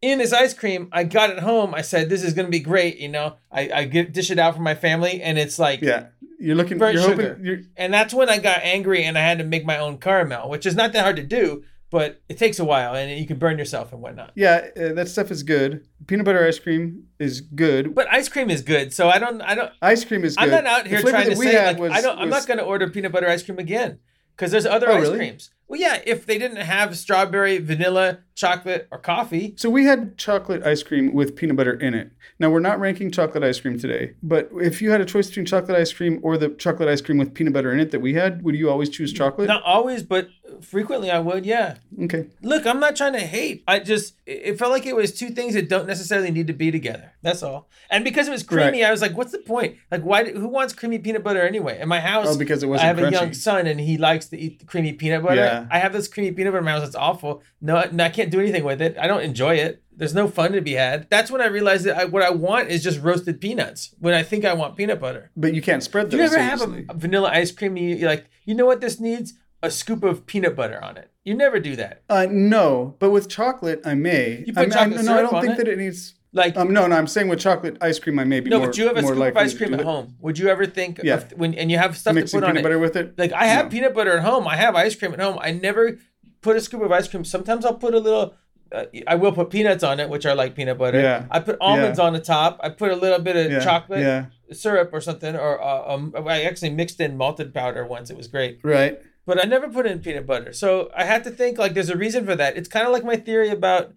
in 0.00 0.18
this 0.18 0.32
ice 0.32 0.54
cream, 0.54 0.88
I 0.92 1.04
got 1.04 1.30
it 1.30 1.40
home. 1.40 1.74
I 1.74 1.82
said, 1.82 2.08
"This 2.08 2.22
is 2.22 2.32
gonna 2.34 2.48
be 2.48 2.60
great." 2.60 2.98
You 2.98 3.08
know, 3.08 3.36
I 3.50 3.70
I 3.72 3.84
get 3.84 4.12
dish 4.12 4.30
it 4.30 4.38
out 4.38 4.54
for 4.54 4.62
my 4.62 4.74
family, 4.74 5.20
and 5.22 5.38
it's 5.38 5.58
like, 5.58 5.80
Yeah, 5.82 6.06
you're 6.38 6.54
looking. 6.56 6.78
You're 6.78 6.92
sugar. 6.96 7.30
hoping. 7.30 7.44
You're, 7.44 7.60
and 7.76 7.92
that's 7.92 8.14
when 8.14 8.28
I 8.28 8.38
got 8.38 8.60
angry 8.62 9.04
and 9.04 9.18
I 9.18 9.22
had 9.22 9.38
to 9.38 9.44
make 9.44 9.64
my 9.64 9.78
own 9.78 9.98
caramel, 9.98 10.48
which 10.48 10.66
is 10.66 10.74
not 10.76 10.92
that 10.92 11.02
hard 11.02 11.16
to 11.16 11.22
do, 11.24 11.64
but 11.90 12.20
it 12.28 12.38
takes 12.38 12.58
a 12.58 12.64
while, 12.64 12.94
and 12.94 13.18
you 13.18 13.26
can 13.26 13.38
burn 13.38 13.58
yourself 13.58 13.92
and 13.92 14.00
whatnot. 14.00 14.32
yeah, 14.36 14.68
uh, 14.76 14.92
that 14.92 15.08
stuff 15.08 15.30
is 15.30 15.42
good. 15.42 15.86
Peanut 16.06 16.24
butter 16.26 16.46
ice 16.46 16.58
cream 16.58 17.04
is 17.18 17.40
good. 17.40 17.94
But 17.94 18.06
ice 18.12 18.28
cream 18.28 18.50
is 18.50 18.62
good, 18.62 18.92
so 18.92 19.08
I 19.08 19.18
don't, 19.18 19.40
I 19.42 19.54
don't, 19.54 19.72
Ice 19.82 20.04
cream 20.04 20.24
is 20.24 20.36
good. 20.36 20.44
I'm 20.44 20.50
not 20.50 20.66
out 20.66 20.86
here 20.86 21.00
trying 21.02 21.28
to 21.28 21.36
say 21.36 21.64
like 21.66 21.78
was- 21.78 21.92
I 21.92 22.00
don't, 22.02 22.18
I'm 22.18 22.28
not 22.30 22.46
gonna 22.46 22.62
order 22.62 22.88
peanut 22.88 23.10
butter 23.12 23.28
ice 23.28 23.42
cream 23.42 23.58
again 23.58 23.98
because 24.38 24.52
there's 24.52 24.66
other 24.66 24.88
Oh, 24.88 24.94
ice 24.94 25.02
really? 25.02 25.18
creams. 25.18 25.50
Well, 25.66 25.78
yeah, 25.78 26.00
if 26.06 26.24
they 26.24 26.38
didn't 26.38 26.56
have 26.58 26.96
strawberry, 26.96 27.58
vanilla, 27.58 28.20
chocolate, 28.34 28.88
or 28.90 28.96
coffee, 28.98 29.52
So 29.58 29.68
we 29.68 29.84
had 29.84 30.16
chocolate 30.16 30.62
ice 30.64 30.82
cream 30.82 31.12
with 31.12 31.36
peanut 31.36 31.56
butter 31.56 31.74
in 31.74 31.92
it. 31.92 32.10
Now 32.38 32.48
we're 32.48 32.60
not 32.60 32.80
ranking 32.80 33.10
chocolate 33.10 33.44
ice 33.44 33.60
cream 33.60 33.78
today, 33.78 34.14
but 34.22 34.48
if 34.62 34.80
you 34.80 34.90
had 34.92 35.02
a 35.02 35.04
choice 35.04 35.26
between 35.26 35.44
chocolate 35.44 35.76
ice 35.76 35.92
cream 35.92 36.20
or 36.22 36.38
the 36.38 36.50
chocolate 36.50 36.88
ice 36.88 37.02
cream 37.02 37.18
with 37.18 37.34
peanut 37.34 37.52
butter 37.52 37.70
in 37.72 37.80
it 37.80 37.90
that 37.90 38.00
we 38.00 38.14
had, 38.14 38.42
would 38.44 38.54
you 38.54 38.70
always 38.70 38.88
choose 38.88 39.12
chocolate? 39.12 39.48
not 39.48 39.62
always, 39.64 40.02
but 40.02 40.28
frequently 40.60 41.10
I 41.10 41.18
would. 41.18 41.44
Yeah. 41.46 41.76
Okay. 42.02 42.26
Look, 42.42 42.66
I'm 42.66 42.80
not 42.80 42.96
trying 42.96 43.12
to 43.14 43.20
hate. 43.20 43.64
I 43.66 43.78
just 43.78 44.14
it 44.26 44.58
felt 44.58 44.72
like 44.72 44.86
it 44.86 44.94
was 44.96 45.12
two 45.12 45.30
things 45.30 45.54
that 45.54 45.68
don't 45.68 45.86
necessarily 45.86 46.30
need 46.30 46.46
to 46.48 46.52
be 46.52 46.70
together. 46.70 47.12
That's 47.22 47.42
all. 47.42 47.68
And 47.90 48.04
because 48.04 48.28
it 48.28 48.30
was 48.30 48.42
creamy, 48.42 48.84
I 48.84 48.90
was 48.90 49.00
like, 49.02 49.16
"What's 49.16 49.32
the 49.32 49.38
point? 49.38 49.76
Like, 49.90 50.02
why? 50.02 50.30
Who 50.30 50.48
wants 50.48 50.72
creamy 50.74 50.98
peanut 50.98 51.22
butter 51.24 51.42
anyway?" 51.42 51.80
In 51.80 51.88
my 51.88 52.00
house, 52.00 52.26
Oh, 52.28 52.38
because 52.38 52.62
it 52.62 52.66
I 52.66 52.70
wasn't 52.70 52.86
have 52.86 52.98
a 52.98 53.10
young 53.10 53.32
son, 53.32 53.66
and 53.66 53.80
he 53.80 53.96
likes 53.98 54.26
to 54.26 54.38
eat 54.38 54.66
creamy 54.66 54.92
peanut 54.92 55.22
butter. 55.22 55.36
Yeah. 55.36 55.66
I 55.70 55.78
have 55.78 55.92
this 55.92 56.08
creamy 56.08 56.32
peanut 56.32 56.52
butter 56.52 56.58
in 56.60 56.64
my 56.64 56.72
house. 56.72 56.86
It's 56.86 56.96
awful. 56.96 57.42
No, 57.60 57.88
no, 57.92 58.04
I 58.04 58.08
can't 58.10 58.30
do 58.30 58.40
anything 58.40 58.64
with 58.64 58.80
it. 58.82 58.96
I 58.98 59.06
don't 59.06 59.22
enjoy 59.22 59.54
it. 59.56 59.82
There's 59.96 60.14
no 60.14 60.28
fun 60.28 60.52
to 60.52 60.60
be 60.60 60.74
had. 60.74 61.10
That's 61.10 61.28
when 61.28 61.40
I 61.40 61.46
realized 61.46 61.84
that 61.86 61.96
I, 61.96 62.04
what 62.04 62.22
I 62.22 62.30
want 62.30 62.68
is 62.68 62.84
just 62.84 63.00
roasted 63.02 63.40
peanuts. 63.40 63.94
When 63.98 64.14
I 64.14 64.22
think 64.22 64.44
I 64.44 64.52
want 64.54 64.76
peanut 64.76 65.00
butter. 65.00 65.32
But 65.36 65.54
you 65.54 65.62
can't 65.62 65.82
spread 65.82 66.10
those. 66.10 66.18
you 66.20 66.24
ever 66.24 66.38
have 66.38 66.60
a, 66.62 66.84
a 66.88 66.94
vanilla 66.94 67.30
ice 67.32 67.50
cream? 67.50 67.76
And 67.76 67.84
you, 67.84 67.96
you're 67.96 68.08
like, 68.08 68.30
you 68.44 68.54
know 68.54 68.64
what 68.66 68.80
this 68.80 69.00
needs? 69.00 69.34
A 69.62 69.70
scoop 69.70 70.04
of 70.04 70.26
peanut 70.26 70.54
butter 70.54 70.82
on 70.82 70.96
it. 70.96 71.10
You 71.24 71.34
never 71.34 71.58
do 71.58 71.74
that. 71.76 72.02
Uh, 72.08 72.26
no, 72.30 72.94
but 73.00 73.10
with 73.10 73.28
chocolate, 73.28 73.80
I 73.84 73.94
may. 73.94 74.44
You 74.46 74.52
put 74.52 74.58
I 74.58 74.62
mean, 74.62 74.70
chocolate 74.70 74.96
I'm- 74.98 75.04
no, 75.06 75.18
I 75.18 75.22
don't 75.22 75.34
on 75.34 75.42
think 75.42 75.54
it? 75.54 75.56
that 75.64 75.68
it 75.68 75.78
needs. 75.78 76.14
Like 76.32 76.56
Um, 76.56 76.72
no, 76.74 76.86
no, 76.86 76.94
I'm 76.94 77.06
saying 77.06 77.28
with 77.28 77.40
chocolate 77.40 77.78
ice 77.80 77.98
cream, 77.98 78.18
I 78.18 78.24
may 78.24 78.40
be 78.40 78.50
No, 78.50 78.58
more, 78.58 78.66
but 78.68 78.76
you 78.76 78.86
have 78.86 78.96
a 78.98 79.02
scoop 79.02 79.16
of 79.18 79.36
ice 79.36 79.54
cream 79.56 79.72
at 79.74 79.80
it. 79.80 79.84
home. 79.86 80.14
Would 80.20 80.38
you 80.38 80.48
ever 80.48 80.66
think 80.66 81.00
Yeah. 81.02 81.14
of 81.14 81.32
when 81.32 81.54
and 81.54 81.70
you 81.70 81.78
have 81.78 81.96
stuff 81.96 82.14
Mixing 82.14 82.38
to 82.38 82.42
put 82.42 82.48
on 82.48 82.50
peanut 82.50 82.60
it? 82.60 82.62
butter 82.64 82.78
with 82.78 82.96
it. 82.96 83.18
Like 83.18 83.32
I 83.32 83.46
have 83.46 83.66
No. 83.66 83.70
peanut 83.70 83.94
butter 83.94 84.12
at 84.18 84.22
home. 84.22 84.46
I 84.46 84.56
have 84.56 84.74
ice 84.76 84.94
cream 84.94 85.12
at 85.14 85.20
home. 85.20 85.38
I 85.40 85.52
never 85.52 85.96
put 86.42 86.54
a 86.56 86.60
scoop 86.60 86.82
of 86.82 86.92
ice 86.92 87.08
cream. 87.08 87.24
Sometimes 87.24 87.64
I'll 87.64 87.74
put 87.74 87.94
a 87.94 87.98
little. 87.98 88.34
Uh, 88.70 88.84
I 89.06 89.14
will 89.14 89.32
put 89.32 89.48
peanuts 89.48 89.82
on 89.82 89.98
it, 90.00 90.10
which 90.10 90.26
are 90.26 90.34
like 90.34 90.54
peanut 90.54 90.76
butter. 90.76 91.00
Yeah. 91.00 91.24
I 91.30 91.40
put 91.40 91.56
almonds 91.62 91.98
on 91.98 92.12
the 92.12 92.20
top. 92.20 92.60
I 92.62 92.68
put 92.68 92.90
a 92.92 92.96
little 92.96 93.18
bit 93.18 93.34
of 93.34 93.50
Yeah, 93.50 93.60
chocolate 93.60 94.00
Yeah, 94.00 94.26
syrup 94.52 94.90
or 94.92 95.00
something, 95.00 95.34
or 95.34 95.60
uh, 95.62 95.94
um, 95.94 96.12
I 96.26 96.42
actually 96.42 96.70
mixed 96.70 97.00
in 97.00 97.16
malted 97.16 97.54
powder 97.54 97.86
once. 97.86 98.10
It 98.10 98.16
was 98.18 98.28
great, 98.28 98.58
right. 98.62 99.00
But 99.28 99.38
I 99.38 99.46
never 99.46 99.68
put 99.68 99.84
in 99.84 99.98
peanut 100.00 100.26
butter. 100.26 100.54
So 100.54 100.90
I 100.96 101.04
had 101.04 101.22
to 101.24 101.30
think 101.30 101.58
like 101.58 101.74
there's 101.74 101.90
a 101.90 101.98
reason 101.98 102.24
for 102.24 102.34
that. 102.34 102.56
It's 102.56 102.66
kind 102.68 102.86
of 102.86 102.92
like 102.94 103.04
my 103.04 103.16
theory 103.16 103.50
about 103.50 103.92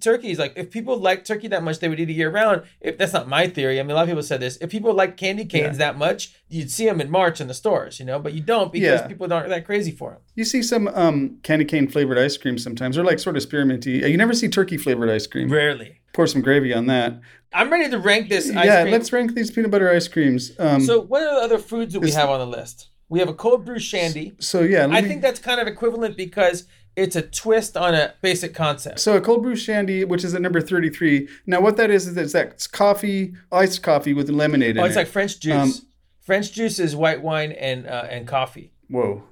turkeys. 0.00 0.38
Like 0.38 0.52
if 0.54 0.70
people 0.70 0.96
like 0.98 1.24
turkey 1.24 1.48
that 1.48 1.64
much, 1.64 1.80
they 1.80 1.88
would 1.88 1.98
eat 1.98 2.08
it 2.08 2.12
year 2.12 2.30
round. 2.30 2.62
If 2.80 2.96
that's 2.96 3.12
not 3.12 3.26
my 3.28 3.48
theory, 3.48 3.80
I 3.80 3.82
mean 3.82 3.90
a 3.90 3.94
lot 3.94 4.02
of 4.02 4.08
people 4.08 4.22
said 4.22 4.38
this. 4.38 4.56
If 4.58 4.70
people 4.70 4.94
like 4.94 5.16
candy 5.16 5.44
canes 5.44 5.78
that 5.78 5.98
much, 5.98 6.32
you'd 6.48 6.70
see 6.70 6.84
them 6.86 7.00
in 7.00 7.10
March 7.10 7.40
in 7.40 7.48
the 7.48 7.54
stores, 7.54 7.98
you 7.98 8.06
know. 8.06 8.20
But 8.20 8.34
you 8.34 8.40
don't 8.40 8.70
because 8.72 9.00
Yeah. 9.00 9.08
people 9.08 9.32
aren't 9.32 9.48
that 9.48 9.64
crazy 9.66 9.90
for 9.90 10.12
them. 10.12 10.20
You 10.36 10.44
see 10.44 10.62
some 10.62 10.86
um, 10.88 11.38
candy 11.42 11.64
cane 11.64 11.88
flavored 11.88 12.16
ice 12.16 12.36
cream 12.36 12.56
sometimes. 12.56 12.94
They're 12.94 13.04
like 13.04 13.18
sort 13.18 13.36
of 13.36 13.42
spearminty. 13.42 14.08
You 14.08 14.16
never 14.16 14.32
see 14.32 14.46
turkey 14.48 14.76
flavored 14.76 15.10
ice 15.10 15.26
cream. 15.26 15.50
Rarely. 15.50 16.00
Pour 16.12 16.28
some 16.28 16.40
gravy 16.40 16.72
on 16.72 16.86
that. 16.86 17.18
I'm 17.52 17.68
ready 17.68 17.90
to 17.90 17.98
rank 17.98 18.28
this 18.28 18.48
ice 18.48 18.66
yeah, 18.66 18.82
cream. 18.82 18.92
let's 18.92 19.12
rank 19.12 19.34
these 19.34 19.50
peanut 19.50 19.72
butter 19.72 19.90
ice 19.90 20.06
creams. 20.06 20.52
Um, 20.60 20.80
so 20.82 21.00
what 21.00 21.22
are 21.22 21.40
the 21.40 21.44
other 21.44 21.58
foods 21.58 21.94
that 21.94 22.00
we 22.00 22.12
have 22.12 22.30
on 22.30 22.38
the 22.38 22.46
list? 22.46 22.90
We 23.08 23.20
have 23.20 23.28
a 23.28 23.34
cold 23.34 23.64
brew 23.64 23.78
shandy. 23.78 24.34
so 24.38 24.60
yeah, 24.60 24.84
I 24.84 25.00
me- 25.00 25.08
think 25.08 25.22
that's 25.22 25.40
kind 25.40 25.60
of 25.60 25.66
equivalent 25.66 26.16
because 26.16 26.66
it's 26.96 27.14
a 27.16 27.22
twist 27.22 27.76
on 27.76 27.94
a 27.94 28.14
basic 28.22 28.54
concept. 28.54 28.98
So 29.00 29.16
a 29.16 29.20
cold 29.20 29.42
brew 29.42 29.54
shandy, 29.56 30.04
which 30.04 30.24
is 30.24 30.34
at 30.34 30.42
number 30.42 30.60
33. 30.60 31.28
Now 31.46 31.60
what 31.60 31.76
that 31.76 31.90
is 31.90 32.06
is 32.08 32.16
it's 32.16 32.32
that 32.32 32.48
it's 32.48 32.66
coffee, 32.66 33.34
iced 33.52 33.82
coffee 33.82 34.12
with 34.14 34.28
lemonade 34.28 34.76
in 34.76 34.78
Oh, 34.78 34.84
it. 34.84 34.88
it's 34.88 34.96
like 34.96 35.06
French 35.06 35.38
juice. 35.40 35.54
Um, 35.54 35.72
French 36.20 36.52
juice 36.52 36.78
is 36.78 36.94
white 36.96 37.22
wine 37.22 37.52
and 37.52 37.86
uh, 37.86 38.06
and 38.10 38.26
coffee. 38.26 38.72
Whoa. 38.88 39.22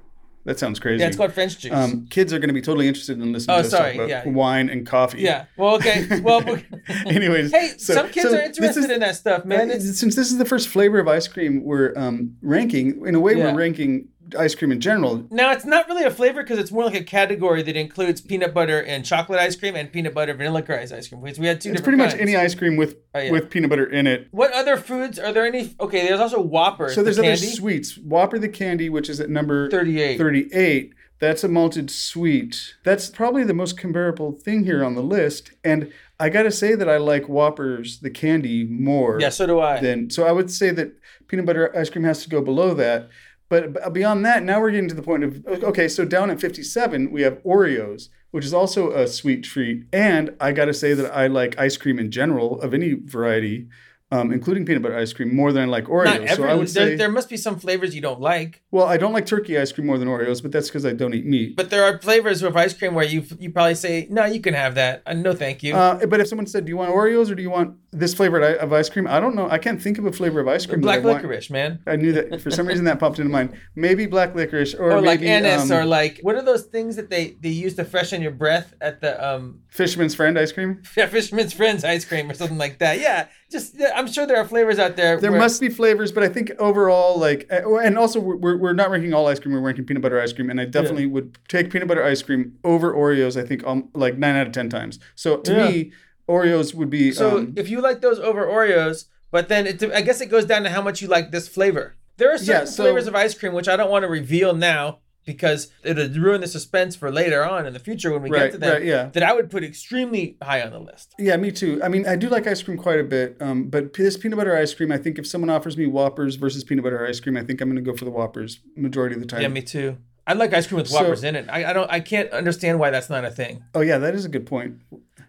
That 0.47 0.59
sounds 0.59 0.79
crazy. 0.81 1.01
Yeah, 1.03 1.09
it's 1.09 1.17
called 1.17 1.33
French 1.33 1.59
juice. 1.59 1.73
um, 1.73 2.07
kids 2.09 2.33
are 2.33 2.39
going 2.39 2.49
to 2.49 2.55
be 2.55 2.63
totally 2.63 2.87
interested 2.89 3.21
in 3.21 3.33
listening 3.33 3.59
Oh, 3.59 3.63
to 3.63 3.69
sorry, 3.69 3.91
talk 3.91 3.95
about 3.97 4.09
yeah. 4.09 4.29
wine 4.29 4.71
and 4.71 4.87
coffee. 4.87 5.21
yeah. 5.21 5.45
Well, 5.57 5.75
okay. 5.77 6.21
Well, 6.21 6.41
Anyways, 7.07 7.51
hey, 7.53 7.73
so- 7.77 7.95
some 7.95 8.09
kids 8.11 8.31
so 8.31 8.37
are 8.37 8.41
interested 8.41 8.85
is- 8.85 8.91
in 8.91 9.01
that 9.01 9.17
stuff, 9.17 9.45
man. 9.45 9.69
Since 9.81 10.15
this 10.17 10.31
is 10.31 10.39
the 10.39 10.45
first 10.45 10.69
flavor 10.69 10.99
of 10.99 11.09
ice 11.09 11.29
cream 11.29 11.63
we're 11.65 11.93
um, 11.97 12.37
ranking, 12.43 13.05
in 13.07 13.15
a 13.15 13.21
way 13.21 13.35
Yeah. 13.37 13.53
we're 13.53 13.59
ranking 13.59 14.09
ice 14.39 14.55
cream 14.55 14.73
in 14.73 14.81
general. 14.81 15.27
now 15.31 15.53
it's 15.53 15.65
not 15.65 15.87
really 15.89 16.05
a 16.05 16.11
flavor 16.11 16.43
because 16.43 16.59
it's 16.59 16.73
more 16.73 16.85
like 16.85 16.95
a 16.95 17.05
category 17.05 17.63
that 17.63 17.77
includes 17.77 18.21
peanut 18.21 18.53
butter 18.55 18.81
and 18.81 19.05
chocolate 19.05 19.39
ice 19.39 19.57
cream 19.57 19.77
and 19.77 19.93
peanut 19.93 20.15
butter 20.15 20.35
vanilla 20.35 20.65
ice 20.69 20.93
ice 20.93 21.09
cream. 21.09 21.21
Because 21.23 21.39
we 21.39 21.47
had 21.47 21.61
two 21.61 21.73
It's 21.73 21.81
pretty 21.81 21.99
much 21.99 22.15
any 22.15 22.37
ice 22.37 22.55
cream 22.55 22.77
with 22.77 22.97
Oh, 23.15 23.19
yeah. 23.21 23.31
with 23.31 23.49
peanut 23.51 23.71
butter 23.71 23.87
in 23.87 24.07
it. 24.07 24.29
What 24.31 24.53
other 24.53 24.77
foods 24.77 25.19
are 25.19 25.33
there? 25.33 25.47
Any? 25.47 25.75
Okay, 25.81 26.07
there's 26.07 26.21
also 26.21 26.41
Whoppers. 26.41 26.95
So 26.95 27.03
there's 27.03 27.17
the 27.17 27.23
other 27.27 27.37
sweets. 27.37 27.97
Whopper 27.97 28.39
the 28.39 28.49
candy, 28.49 28.89
which 28.89 29.09
is 29.09 29.21
at 29.21 29.31
number 29.31 29.71
38. 29.71 30.19
38. 30.19 30.93
That's 31.19 31.43
a 31.43 31.49
malted 31.49 31.91
sweet. 31.91 32.75
That's 32.85 33.09
probably 33.09 33.43
the 33.43 33.55
most 33.55 33.79
comparable 33.79 34.33
thing 34.33 34.65
here 34.65 34.85
on 34.85 34.95
the 34.97 35.03
list. 35.03 35.51
And 35.65 35.91
I 36.21 36.29
got 36.29 36.43
to 36.43 36.51
say 36.51 36.75
that 36.75 36.89
I 36.91 36.99
like 36.99 37.27
Whoppers 37.27 38.01
the 38.01 38.11
candy 38.11 38.65
more 38.65 39.19
Yeah, 39.19 39.31
so 39.31 39.47
do 39.47 39.59
I. 39.61 39.81
than. 39.81 40.11
So 40.11 40.27
I 40.27 40.33
would 40.33 40.51
say 40.51 40.71
that 40.73 40.93
peanut 41.27 41.47
butter 41.47 41.75
ice 41.75 41.89
cream 41.89 42.05
has 42.05 42.23
to 42.25 42.29
go 42.29 42.43
below 42.43 42.75
that. 42.75 43.09
But 43.49 43.93
beyond 43.93 44.25
that, 44.25 44.43
now 44.43 44.61
we're 44.61 44.73
getting 44.73 44.89
to 44.89 44.95
the 44.95 45.03
point 45.03 45.23
of 45.23 45.47
okay, 45.47 45.87
so 45.87 46.05
down 46.05 46.31
at 46.31 46.41
57, 46.41 47.13
we 47.13 47.23
have 47.23 47.43
Oreos, 47.45 48.09
which 48.33 48.45
is 48.45 48.53
also 48.53 48.91
a 48.91 49.07
sweet 49.07 49.45
treat. 49.45 49.85
And 49.93 50.35
I 50.41 50.53
got 50.53 50.65
to 50.65 50.75
say 50.75 50.95
that 50.95 51.15
I 51.15 51.29
like 51.29 51.59
ice 51.59 51.77
cream 51.77 51.99
in 51.99 52.11
general 52.11 52.61
of 52.61 52.75
any 52.75 52.95
variety, 52.95 53.69
um, 54.13 54.33
including 54.33 54.65
peanut 54.65 54.83
butter 54.83 54.97
ice 54.97 55.13
cream, 55.13 55.35
more 55.35 55.53
than 55.53 55.65
I 55.65 55.67
like 55.67 55.85
Oreos. 55.87 56.07
Every, 56.07 56.29
so 56.29 56.45
I 56.45 56.55
would 56.55 56.69
there, 56.69 56.87
say, 56.91 56.95
there 56.97 57.11
must 57.11 57.29
be 57.29 57.37
some 57.37 57.59
flavors 57.59 57.95
you 57.95 58.01
don't 58.01 58.21
like, 58.21 58.63
well, 58.71 58.87
I 58.87 58.97
don't 58.97 59.13
like 59.13 59.27
turkey 59.27 59.59
ice 59.59 59.73
cream 59.73 59.87
more 59.87 59.99
than 59.99 60.07
Oreos, 60.09 60.43
but 60.43 60.53
that's 60.53 60.69
because 60.69 60.87
I 60.87 60.93
don't 60.93 61.13
eat 61.15 61.27
meat. 61.27 61.57
but 61.57 61.71
there 61.71 61.85
are 61.85 61.99
flavors 61.99 62.43
of 62.43 62.57
ice 62.57 62.73
cream 62.73 62.95
where 62.95 63.05
you 63.05 63.25
you 63.39 63.51
probably 63.51 63.75
say, 63.75 64.07
no, 64.11 64.25
you 64.25 64.41
can 64.41 64.55
have 64.55 64.75
that. 64.77 65.03
Uh, 65.07 65.15
no, 65.15 65.35
thank 65.35 65.63
you. 65.63 65.75
Uh, 65.75 66.07
but 66.07 66.21
if 66.21 66.29
someone 66.29 66.47
said, 66.47 66.65
"Do 66.65 66.71
you 66.71 66.77
want 66.77 66.91
Oreos 66.93 67.31
or 67.31 67.35
do 67.35 67.43
you 67.43 67.51
want 67.51 67.77
this 67.91 68.15
flavor 68.15 68.41
of 68.41 68.73
ice 68.73 68.89
cream?" 68.89 69.07
I 69.09 69.19
don't 69.19 69.35
know. 69.35 69.49
I 69.51 69.59
can't 69.59 69.83
think 69.83 69.99
of 69.99 70.07
a 70.07 70.13
flavor 70.13 70.41
of 70.41 70.47
ice 70.49 70.67
cream. 70.67 70.81
Black 70.81 71.03
that 71.03 71.09
I 71.09 71.13
want. 71.13 71.23
licorice, 71.25 71.51
man. 71.51 71.81
I 71.87 71.97
knew 71.97 72.13
that 72.13 72.41
for 72.41 72.51
some 72.51 72.67
reason 72.67 72.85
that 72.85 72.99
popped 73.01 73.19
into 73.19 73.31
mind. 73.31 73.55
Maybe 73.75 74.07
black 74.07 74.35
licorice 74.35 74.75
or, 74.75 74.93
Or 74.93 75.01
like 75.01 75.21
maybe, 75.21 75.31
anise, 75.31 75.71
um, 75.71 75.79
or 75.79 75.85
like 75.85 76.21
what 76.23 76.37
are 76.37 76.43
those 76.43 76.65
things 76.65 76.95
that 76.97 77.11
they 77.11 77.37
they 77.41 77.49
use 77.49 77.75
to 77.77 77.85
freshen 77.85 78.23
your 78.23 78.31
breath 78.31 78.75
at 78.81 79.01
the 79.01 79.13
um 79.27 79.61
Fisherman's 79.69 80.15
Friend 80.15 80.39
ice 80.39 80.53
cream. 80.53 80.83
yeah, 80.97 81.07
Fisherman's 81.17 81.53
Friends 81.53 81.85
ice 81.85 82.05
cream 82.05 82.31
or 82.31 82.35
something 82.35 82.59
like 82.59 82.79
that? 82.79 83.01
Yeah, 83.01 83.27
just 83.51 83.77
I'm 83.95 84.07
sure 84.07 84.27
there 84.27 84.37
are 84.39 84.45
flavors 84.47 84.79
out 84.79 84.97
there. 84.97 85.19
There 85.21 85.31
where- 85.31 85.41
must 85.41 85.61
be 85.61 85.69
flavors, 85.69 86.11
but 86.13 86.23
I 86.23 86.29
think 86.29 86.51
overall, 86.59 87.19
like, 87.19 87.47
uh, 87.51 87.77
and 87.77 87.97
also 87.97 88.19
we're, 88.21 88.57
we're- 88.57 88.75
not 88.75 88.91
ranking 88.91 89.15
all 89.15 89.27
ice 89.29 89.39
cream. 89.39 89.55
We're 89.55 89.61
ranking 89.61 89.85
peanut 89.85 90.03
butter 90.03 90.21
ice 90.21 90.33
cream, 90.33 90.51
and 90.51 90.61
I 90.61 90.65
definitely 90.65 91.07
would 91.07 91.39
take 91.49 91.71
peanut 91.71 91.89
butter 91.89 92.03
ice 92.05 92.23
cream 92.23 92.59
over 92.65 92.93
Oreos. 92.93 93.41
I 93.41 93.47
think 93.47 93.65
um, 93.67 93.89
like 93.95 94.19
nine 94.19 94.37
out 94.37 94.47
of 94.49 94.53
ten 94.53 94.69
times. 94.69 94.99
So 95.15 95.37
to 95.39 95.53
Yeah. 95.53 95.69
me, 95.69 95.93
Oreos 96.29 96.75
would 96.75 96.91
be. 96.91 97.13
So 97.13 97.39
um, 97.39 97.53
if 97.57 97.69
you 97.69 97.81
like 97.81 98.01
those 98.01 98.19
over 98.19 98.45
Oreos, 98.47 99.05
but 99.31 99.49
then 99.49 99.67
it, 99.67 99.83
I 99.93 100.01
guess 100.01 100.21
it 100.21 100.27
goes 100.27 100.45
down 100.45 100.63
to 100.65 100.71
how 100.71 100.83
much 100.83 101.01
you 101.01 101.09
like 101.09 101.31
this 101.31 101.47
flavor. 101.49 101.95
There 102.17 102.33
are 102.33 102.39
certain 102.39 102.53
Yeah, 102.63 102.65
so- 102.65 102.83
flavors 102.85 103.07
of 103.07 103.15
ice 103.15 103.35
cream 103.35 103.53
which 103.53 103.69
I 103.69 103.77
don't 103.77 103.91
want 103.91 104.03
to 104.03 104.09
reveal 104.09 104.55
now 104.55 104.99
because 105.27 105.69
it'll 105.83 106.09
ruin 106.09 106.41
the 106.41 106.47
suspense 106.47 106.97
for 106.97 107.11
later 107.11 107.45
on 107.45 107.67
in 107.67 107.73
the 107.75 107.79
future 107.79 108.11
when 108.13 108.23
we 108.23 108.31
Right, 108.31 108.45
get 108.45 108.53
to 108.53 108.59
them. 108.59 108.73
right, 108.73 108.85
yeah. 108.85 109.11
That 109.13 109.23
I 109.23 109.35
would 109.35 109.51
put 109.51 109.63
extremely 109.65 110.37
high 110.41 110.63
on 110.63 110.71
the 110.73 110.79
list. 110.79 111.15
Yeah, 111.19 111.37
me 111.37 111.53
too. 111.53 111.81
I 111.85 111.89
mean, 111.89 112.07
I 112.07 112.17
do 112.17 112.29
like 112.31 112.47
ice 112.47 112.63
cream 112.63 112.79
quite 112.79 113.01
a 113.01 113.05
bit, 113.05 113.37
um, 113.41 113.65
but 113.69 113.93
this 113.93 114.17
peanut 114.17 114.39
butter 114.39 114.57
ice 114.57 114.73
cream, 114.73 114.91
I 114.91 114.97
think 114.99 115.19
if 115.19 115.27
someone 115.27 115.51
offers 115.51 115.77
me 115.77 115.87
Whoppers 115.87 116.37
versus 116.37 116.65
peanut 116.65 116.85
butter 116.85 117.05
ice 117.07 117.21
cream, 117.21 117.37
I 117.37 117.43
think 117.43 117.61
I'm 117.61 117.69
going 117.69 117.77
to 117.85 117.91
go 117.91 117.97
for 117.97 118.05
the 118.07 118.11
Whoppers 118.11 118.61
majority 118.77 119.15
of 119.17 119.21
the 119.21 119.27
time. 119.27 119.43
Yeah, 119.43 119.49
me 119.49 119.61
too. 119.63 119.99
I 120.29 120.33
like 120.33 120.53
ice 120.55 120.67
cream 120.67 120.79
with 120.79 120.89
So- 120.89 120.99
whoppers 120.99 121.23
in 121.23 121.37
it. 121.37 121.47
I, 121.49 121.67
I 121.71 121.73
don't. 121.73 121.91
I 121.91 122.01
can't 122.01 122.31
understand 122.33 122.79
why 122.81 122.91
that's 122.91 123.09
not 123.11 123.25
a 123.25 123.31
thing. 123.31 123.63
oh 123.75 123.81
yeah, 123.81 123.99
that 123.99 124.15
is 124.15 124.25
a 124.25 124.29
good 124.29 124.47
point. 124.47 124.81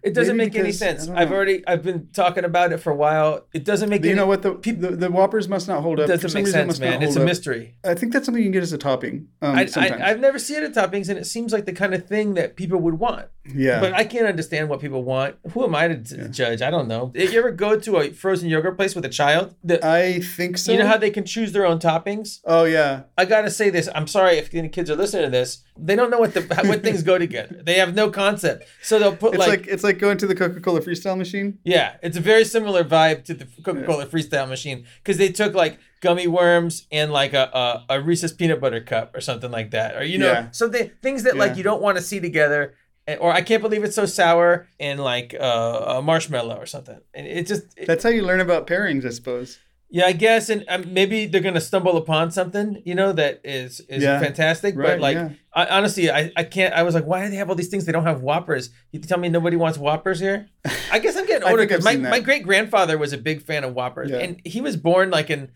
It 0.04 0.14
doesn't 0.14 0.38
Maybe 0.38 0.52
make 0.52 0.60
any 0.60 0.72
sense. 0.72 1.10
I've 1.10 1.32
already. 1.32 1.68
I've 1.68 1.84
been 1.84 2.10
talking 2.14 2.46
about 2.46 2.72
it 2.72 2.78
for 2.78 2.92
a 2.92 2.96
while. 2.96 3.46
It 3.54 3.66
doesn't 3.66 3.90
make 3.90 4.04
you 4.04 4.12
any. 4.12 4.18
know 4.18 4.26
what? 4.26 4.42
The, 4.42 4.54
the 4.54 4.96
the 4.96 5.12
Whoppers 5.12 5.48
must 5.48 5.68
not 5.68 5.82
hold 5.82 6.00
up. 6.00 6.10
It 6.10 6.22
doesn't 6.22 6.34
make 6.34 6.46
reason, 6.46 6.60
it 6.60 6.64
sense, 6.64 6.68
must 6.68 6.82
not 6.82 6.90
man. 7.00 7.04
It's 7.04 7.16
a 7.16 7.20
up. 7.20 7.26
mystery. 7.26 7.76
I 7.84 7.94
think 7.94 8.14
that's 8.14 8.26
something 8.26 8.42
you 8.42 8.46
can 8.48 8.54
get 8.54 8.64
as 8.64 8.74
a 8.74 8.78
topping. 8.78 9.28
Um, 9.42 9.56
I, 9.58 9.68
I, 9.76 10.10
I've 10.12 10.20
never 10.20 10.40
seen 10.40 10.58
it 10.64 10.64
at 10.64 10.74
toppings, 10.92 11.10
and 11.10 11.18
it 11.18 11.26
seems 11.26 11.52
like 11.52 11.66
the 11.66 11.74
kind 11.74 11.94
of 11.94 12.08
thing 12.08 12.36
that 12.36 12.56
people 12.56 12.80
would 12.80 13.00
want. 13.00 13.28
yeah. 13.54 13.80
But 13.80 13.94
I 13.94 14.04
can't 14.04 14.28
understand 14.28 14.70
what 14.70 14.80
people 14.80 15.04
want. 15.04 15.36
Who 15.52 15.64
am 15.64 15.76
I 15.76 15.88
to 15.88 15.98
t- 16.04 16.28
judge? 16.30 16.62
I 16.62 16.70
don't 16.70 16.88
know. 16.88 17.12
If 17.14 17.34
you 17.34 17.40
ever 17.40 17.52
go 17.52 17.78
to 17.80 17.98
a 17.98 18.12
frozen 18.12 18.50
yogurt 18.50 18.78
place 18.78 18.96
with 18.96 19.04
a 19.06 19.10
child, 19.10 19.56
the, 19.64 19.86
I 19.86 20.20
think 20.20 20.58
so. 20.58 20.72
you 20.72 20.80
know 20.80 20.88
how 20.88 20.98
they 20.98 21.10
can 21.12 21.26
choose 21.26 21.52
their 21.52 21.66
own 21.66 21.80
toppings. 21.80 22.40
Oh 22.46 22.64
yeah. 22.66 23.04
I 23.18 23.26
gotta 23.26 23.50
say 23.50 23.70
this. 23.70 23.90
I'm 23.96 24.08
sorry 24.08 24.38
if 24.38 24.54
any 24.54 24.70
kids 24.70 24.90
are 24.90 24.96
listening 24.96 25.24
to 25.24 25.30
this. 25.32 25.64
They 25.80 25.96
don't 25.96 26.10
know 26.10 26.20
what 26.20 26.34
the 26.34 26.42
what 26.66 26.84
things 26.84 27.04
go 27.04 27.18
together. 27.18 27.62
They 27.64 27.76
have 27.76 27.94
no 27.96 28.10
concept. 28.10 28.66
So 28.82 29.00
they'll 29.00 29.16
put 29.16 29.34
It's 29.36 29.40
like, 29.40 29.50
like, 29.62 29.68
it's 29.68 29.84
like 29.84 30.00
going 30.00 30.18
to 30.18 30.28
the 30.28 30.36
Coca 30.36 30.60
Cola 30.62 30.82
freestyle 30.82 31.18
machine. 31.18 31.60
yeah, 31.64 31.98
it's 32.02 32.18
a 32.18 32.22
very 32.22 32.46
similar 32.46 32.84
vibe 32.84 33.24
to 33.26 33.34
the 33.34 33.46
Coca 33.64 33.84
Cola 33.84 34.06
Freestyle 34.06 34.48
machine 34.48 34.86
because 35.04 35.18
they 35.18 35.30
took 35.30 35.54
like 35.54 35.80
gummy 36.02 36.28
worms 36.28 36.88
and 36.92 37.12
like 37.12 37.34
a, 37.34 37.50
a 37.90 37.96
a 37.96 38.02
Reese's 38.02 38.34
peanut 38.34 38.60
butter 38.62 38.82
cup 38.82 39.16
or 39.16 39.22
something 39.22 39.52
like 39.52 39.72
that, 39.72 39.96
or 39.96 40.04
you 40.04 40.18
know 40.18 40.32
Yeah. 40.32 40.52
something 40.52 40.92
things 41.02 41.24
that 41.24 41.38
like 41.38 41.58
you 41.58 41.64
don't 41.64 41.82
want 41.82 41.98
to 41.98 42.04
see 42.04 42.20
together. 42.20 42.76
Or 43.22 43.32
I 43.32 43.40
can't 43.42 43.62
believe 43.62 43.86
it's 43.86 43.96
so 43.96 44.06
sour 44.06 44.68
and 44.82 45.00
like 45.00 45.34
uh, 45.40 45.96
a 45.98 46.02
marshmallow 46.02 46.58
or 46.58 46.66
something. 46.66 47.00
And 47.14 47.26
it 47.26 47.48
just 47.48 47.64
it- 47.78 47.88
That's 47.88 48.04
how 48.04 48.10
you 48.10 48.22
learn 48.22 48.42
about 48.42 48.68
pairings, 48.68 49.06
I 49.06 49.12
suppose. 49.12 49.60
Yeah, 49.90 50.06
I 50.06 50.12
guess, 50.12 50.50
and 50.50 50.66
um, 50.68 50.94
maybe 50.94 51.26
they're 51.28 51.42
gonna 51.42 51.62
stumble 51.62 51.96
upon 51.98 52.32
something 52.32 52.82
you 52.86 52.94
know 52.96 53.14
that 53.14 53.42
is 53.44 53.80
is 53.82 54.04
Yeah. 54.04 54.20
fantastic. 54.20 54.76
Right, 54.76 54.88
but 54.92 55.00
like 55.00 55.16
yeah. 55.16 55.30
I, 55.54 55.66
honestly, 55.68 56.12
I, 56.12 56.32
I 56.36 56.44
can't. 56.44 56.74
I 56.74 56.84
was 56.84 56.94
like, 56.94 57.06
why 57.06 57.24
do 57.24 57.30
they 57.32 57.38
have 57.38 57.50
all 57.50 57.56
these 57.56 57.70
things? 57.70 57.86
They 57.86 57.92
don't 57.92 58.04
have 58.04 58.22
Whoppers. 58.22 58.70
You 58.92 59.00
tell 59.00 59.18
me 59.18 59.30
nobody 59.30 59.56
wants 59.56 59.78
Whoppers 59.78 60.20
here? 60.20 60.48
I 60.92 61.00
guess 61.00 61.16
I'm 61.16 61.26
getting 61.26 61.48
older 61.48 61.64
because 61.64 61.84
my, 61.84 61.96
my 61.96 62.20
great 62.20 62.44
grandfather 62.44 62.98
was 62.98 63.14
a 63.14 63.18
big 63.18 63.42
fan 63.44 63.64
of 63.64 63.74
Whoppers, 63.74 64.12
Yeah. 64.12 64.18
and 64.18 64.42
he 64.46 64.62
was 64.62 64.76
born 64.76 65.10
like 65.10 65.30
in 65.30 65.52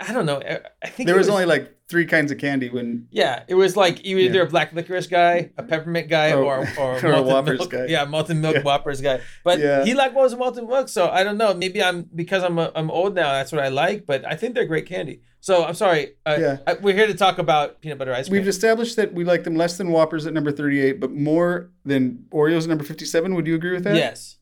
I 0.00 0.12
don't 0.14 0.24
know. 0.26 0.40
I 0.82 0.88
think 0.88 1.06
There 1.06 1.16
it 1.16 1.18
was 1.18 1.28
only 1.28 1.44
like 1.44 1.75
three 1.88 2.04
kinds 2.06 2.32
of 2.32 2.38
candy 2.38 2.68
when. 2.68 3.06
yeah, 3.10 3.44
it 3.46 3.54
was 3.54 3.76
like 3.76 4.04
you 4.04 4.16
were 4.16 4.22
either 4.22 4.38
Yeah. 4.40 4.44
a 4.46 4.48
black 4.48 4.72
licorice 4.72 5.06
guy, 5.06 5.50
a 5.56 5.62
peppermint 5.62 6.08
guy, 6.08 6.32
Oh, 6.32 6.42
or 6.42 6.66
or, 6.78 7.04
or 7.04 7.12
a 7.12 7.22
Whoppers 7.22 7.58
milk. 7.60 7.70
guy. 7.70 7.86
Yeah, 7.86 8.04
malted 8.04 8.36
milk 8.38 8.56
Yeah. 8.56 8.62
Whoppers 8.62 9.00
guy. 9.00 9.20
But 9.44 9.60
Yeah. 9.60 9.84
he 9.84 9.94
liked 9.94 10.14
what 10.14 10.22
was 10.24 10.34
malted 10.34 10.66
milk, 10.66 10.88
so 10.88 11.08
I 11.08 11.22
don't 11.22 11.38
know. 11.38 11.54
Maybe 11.54 11.82
I'm 11.82 12.08
because 12.14 12.42
I'm 12.42 12.58
a, 12.58 12.72
I'm 12.74 12.90
old 12.90 13.14
now. 13.14 13.32
That's 13.32 13.52
what 13.52 13.62
I 13.62 13.68
like. 13.68 14.04
But 14.06 14.24
I 14.26 14.34
think 14.34 14.54
they're 14.54 14.64
great 14.66 14.86
candy. 14.86 15.20
So 15.40 15.64
I'm 15.64 15.74
sorry. 15.74 16.14
Uh, 16.26 16.36
Yeah. 16.40 16.56
I, 16.66 16.74
we're 16.74 16.94
here 16.94 17.06
to 17.06 17.14
talk 17.14 17.38
about 17.38 17.80
peanut 17.80 17.98
butter 17.98 18.12
ice 18.12 18.28
cream. 18.28 18.40
We've 18.40 18.48
established 18.48 18.96
that 18.96 19.14
we 19.14 19.22
like 19.24 19.44
them 19.44 19.54
less 19.54 19.76
than 19.78 19.90
Whoppers 19.92 20.26
at 20.26 20.32
number 20.34 20.50
38, 20.50 20.98
but 20.98 21.12
more 21.12 21.70
than 21.84 22.24
Oreos 22.32 22.62
at 22.64 22.68
number 22.68 22.82
57. 22.84 23.32
Would 23.34 23.46
you 23.46 23.54
agree 23.54 23.72
with 23.72 23.84
that? 23.84 23.94
yes. 23.94 24.38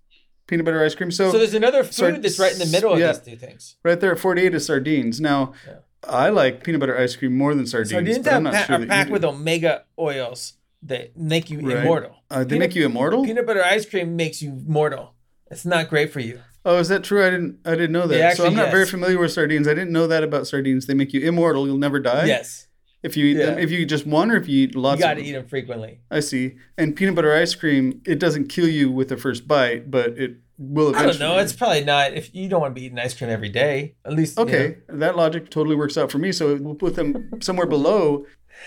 Peanut 0.46 0.64
butter 0.66 0.83
ice 0.85 0.94
cream. 0.94 1.11
So, 1.11 1.30
So 1.33 1.38
there's 1.38 1.54
another 1.54 1.83
food 1.85 1.94
Sard- 1.94 2.22
that's 2.22 2.38
right 2.38 2.52
in 2.52 2.59
the 2.59 2.66
middle 2.66 2.92
of 2.92 2.98
yeah. 2.98 3.12
these 3.12 3.20
two 3.20 3.37
things. 3.37 3.76
right 3.83 3.98
there 3.98 4.12
at 4.12 4.18
48 4.18 4.54
is 4.54 4.66
sardines. 4.66 5.18
Now, 5.18 5.52
Yeah. 5.66 5.74
I 6.09 6.29
like 6.31 6.62
peanut 6.64 6.81
butter 6.81 6.97
ice 6.99 7.17
cream 7.17 7.37
more 7.37 7.55
than 7.55 7.67
sardines. 7.67 7.90
Sardines 7.93 8.27
have 8.27 8.43
pa- 8.45 8.62
sure 8.64 8.83
are 8.83 8.87
packed 8.87 9.11
with 9.11 9.25
omega 9.25 9.85
oils 9.99 10.55
that 10.83 11.17
make 11.17 11.51
you 11.51 11.61
Right. 11.61 11.79
immortal. 11.79 12.17
Uh, 12.31 12.40
they 12.45 12.57
Peanut- 12.57 12.59
make 12.61 12.75
you 12.77 12.85
immortal. 12.87 13.25
Peanut 13.25 13.47
butter 13.47 13.62
ice 13.64 13.87
cream 13.87 14.17
makes 14.17 14.43
you 14.43 14.62
mortal. 14.67 15.14
It's 15.51 15.64
not 15.64 15.88
great 15.88 16.12
for 16.12 16.21
you. 16.21 16.40
Oh, 16.67 16.79
is 16.79 16.88
that 16.88 17.05
true? 17.05 17.25
I 17.25 17.31
didn't. 17.31 17.59
I 17.67 17.73
didn't 17.73 17.93
know 17.93 18.07
that. 18.07 18.31
They 18.31 18.35
so 18.35 18.47
I'm 18.47 18.55
not 18.55 18.71
very 18.71 18.87
familiar 18.87 19.19
with 19.19 19.33
sardines. 19.33 19.69
I 19.69 19.75
didn't 19.75 19.93
know 19.93 20.07
that 20.07 20.23
about 20.23 20.47
sardines. 20.47 20.87
They 20.87 20.95
make 20.95 21.12
you 21.12 21.21
immortal. 21.21 21.67
You'll 21.67 21.77
never 21.79 22.01
die. 22.01 22.25
yes, 22.25 22.67
If 23.05 23.19
you 23.19 23.27
eat 23.27 23.35
them, 23.35 23.59
if 23.59 23.71
you 23.71 23.81
eat 23.81 23.85
just 23.85 24.07
one, 24.07 24.31
or 24.31 24.37
if 24.37 24.49
you 24.49 24.64
eat 24.64 24.75
lots. 24.75 24.99
you 24.99 25.05
got 25.05 25.14
to 25.14 25.23
eat 25.23 25.33
them 25.33 25.47
frequently. 25.47 26.01
I 26.11 26.21
see. 26.21 26.57
And 26.79 26.97
peanut 26.97 27.14
butter 27.14 27.35
ice 27.35 27.55
cream, 27.55 28.01
it 28.07 28.19
doesn't 28.19 28.49
kill 28.49 28.67
you 28.67 28.90
with 28.90 29.11
the 29.11 29.19
first 29.19 29.47
bite, 29.47 29.90
but 29.90 30.19
it 30.19 30.38
will 30.57 30.88
eventually. 30.88 31.09
I 31.09 31.19
don't 31.19 31.21
know. 31.21 31.38
It's 31.38 31.53
probably 31.53 31.85
not. 31.85 32.14
If 32.14 32.35
you 32.35 32.49
don't 32.49 32.62
want 32.62 32.75
to 32.75 32.81
be 32.81 32.87
eating 32.87 32.99
ice 32.99 33.17
cream 33.17 33.29
every 33.29 33.51
day, 33.51 33.95
at 34.07 34.14
least 34.14 34.38
you 34.38 34.45
okay. 34.45 34.79
That 34.88 35.17
logic 35.17 35.51
totally 35.51 35.77
works 35.77 35.99
out 35.99 36.11
for 36.11 36.19
me. 36.19 36.33
So 36.33 36.57
we'll 36.57 36.75
put 36.75 36.97
them 36.97 37.31
somewhere 37.43 37.67
below 37.67 38.25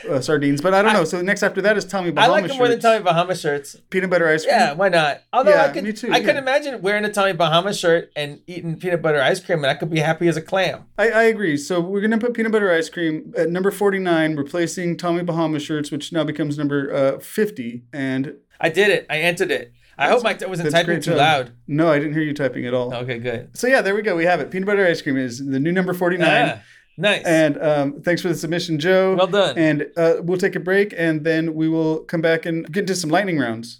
uh, 0.10 0.21
sardines. 0.21 0.62
But 0.62 0.73
I 0.73 0.82
don't 0.82 0.93
know. 0.93 1.04
So 1.04 1.21
next 1.21 1.43
after 1.43 1.62
that 1.62 1.78
is 1.78 1.86
Tommy. 1.86 2.12
Bahama 2.12 2.34
I 2.34 2.36
like 2.41 2.47
them 2.47 2.58
more 2.58 2.67
than 2.67 2.78
shirts. 2.78 2.84
Tommy 2.84 3.04
Bahama 3.04 3.36
shirts. 3.36 3.76
peanut 3.89 4.10
butter 4.10 4.28
ice 4.28 4.43
cream. 4.43 4.56
Yeah, 4.56 4.73
why 4.73 4.89
not? 4.89 5.21
Although 5.34 5.58
I 5.58 5.69
could, 5.69 5.84
me 5.84 5.93
too, 5.93 6.12
I 6.12 6.21
could 6.21 6.36
imagine 6.36 6.82
wearing 6.82 7.06
a 7.06 7.12
Tommy 7.12 7.34
Bahama 7.34 7.73
shirt 7.73 8.12
and 8.15 8.41
eating 8.47 8.78
peanut 8.78 9.02
butter 9.02 9.21
ice 9.21 9.43
cream, 9.43 9.60
and 9.60 9.67
I 9.67 9.76
could 9.76 9.89
be 9.89 10.00
happy 10.00 10.28
as 10.28 10.38
a 10.38 10.41
clam. 10.41 10.86
I, 10.97 11.10
I 11.10 11.23
agree. 11.23 11.58
So 11.58 11.80
we're 11.82 12.02
gonna 12.02 12.17
put 12.17 12.34
peanut 12.34 12.52
butter 12.52 12.71
ice 12.71 12.89
cream 12.89 13.34
at 13.38 13.50
number 13.50 13.71
forty 13.71 14.00
nine, 14.00 14.36
replacing 14.36 14.97
Tommy 14.97 15.23
Bahama 15.23 15.60
shirts, 15.60 15.91
which 15.91 16.12
now 16.12 16.23
becomes 16.23 16.58
number 16.58 16.93
uh, 16.93 17.19
fifty. 17.19 17.84
And 17.91 18.36
I 18.60 18.69
did 18.69 18.89
it. 18.89 19.06
I 19.10 19.19
entered 19.19 19.52
it. 19.52 19.73
I 20.00 20.10
hope 20.10 20.23
I 20.26 20.34
wasn't 20.34 20.58
that's 20.58 20.73
typing 20.73 20.86
great 20.86 21.04
too 21.04 21.12
job. 21.12 21.17
loud. 21.17 21.52
No, 21.65 21.91
I 21.91 21.97
didn't 21.97 22.13
hear 22.13 22.21
you 22.21 22.34
typing 22.36 22.67
at 22.67 22.73
all. 22.76 22.93
Okay, 22.93 23.17
good. 23.17 23.58
So 23.58 23.65
yeah, 23.65 23.82
there 23.82 23.95
we 23.95 24.04
go. 24.04 24.15
We 24.15 24.26
have 24.26 24.39
it. 24.39 24.52
Peanut 24.52 24.67
butter 24.67 24.86
ice 24.86 25.02
cream 25.02 25.17
is 25.17 25.43
the 25.43 25.60
new 25.60 25.71
number 25.71 25.95
forty 25.95 26.17
nine. 26.17 26.54
Ah, 26.56 26.62
nice. 26.97 27.23
And 27.25 27.62
um, 27.62 28.01
thanks 28.01 28.21
for 28.21 28.27
the 28.27 28.36
submission, 28.36 28.79
Joe. 28.79 29.15
Well 29.15 29.27
done. 29.27 29.57
And 29.57 29.88
uh, 29.95 30.15
we'll 30.21 30.38
take 30.38 30.55
a 30.55 30.60
break, 30.60 30.93
and 30.97 31.23
then 31.23 31.53
we 31.53 31.69
will 31.69 31.99
come 31.99 32.21
back 32.21 32.45
and 32.45 32.71
get 32.71 32.81
into 32.81 32.95
some 32.95 33.10
lightning 33.10 33.39
rounds. 33.39 33.79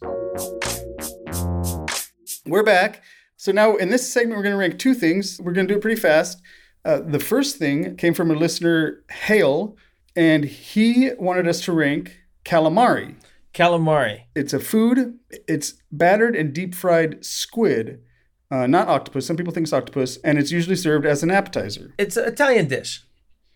We're 2.46 2.64
back. 2.64 3.04
So 3.36 3.52
now 3.52 3.76
in 3.76 3.90
this 3.90 4.12
segment, 4.12 4.38
we're 4.38 4.44
going 4.44 4.56
to 4.56 4.60
rank 4.60 4.80
two 4.80 4.94
things. 4.94 5.40
We're 5.40 5.52
going 5.52 5.68
to 5.68 5.74
do 5.74 5.78
it 5.78 5.82
pretty 5.82 6.00
fast. 6.00 6.42
Uh, 6.86 7.02
the 7.02 7.20
first 7.20 7.58
thing 7.58 7.96
came 7.98 8.14
from 8.14 8.32
a 8.32 8.36
listener, 8.36 9.04
Hale, 9.12 9.76
and 10.16 10.46
he 10.46 11.12
wanted 11.20 11.48
us 11.48 11.62
to 11.66 11.74
rank 11.74 12.18
calamari. 12.46 13.16
Calamari. 13.54 14.22
It's 14.36 14.54
a 14.54 14.60
food. 14.60 15.20
It's 15.48 15.74
battered 15.92 16.36
and 16.36 16.54
deep 16.54 16.74
fried 16.74 17.26
squid, 17.26 18.02
uh, 18.50 18.68
not 18.68 18.88
octopus. 18.88 19.26
Some 19.26 19.36
people 19.36 19.52
think 19.52 19.66
it's 19.66 19.74
octopus, 19.74 20.18
and 20.24 20.38
it's 20.38 20.52
usually 20.52 20.76
served 20.76 21.06
as 21.06 21.24
an 21.24 21.32
appetizer. 21.32 21.94
It's 21.98 22.18
an 22.18 22.26
Italian 22.26 22.68
dish, 22.68 23.04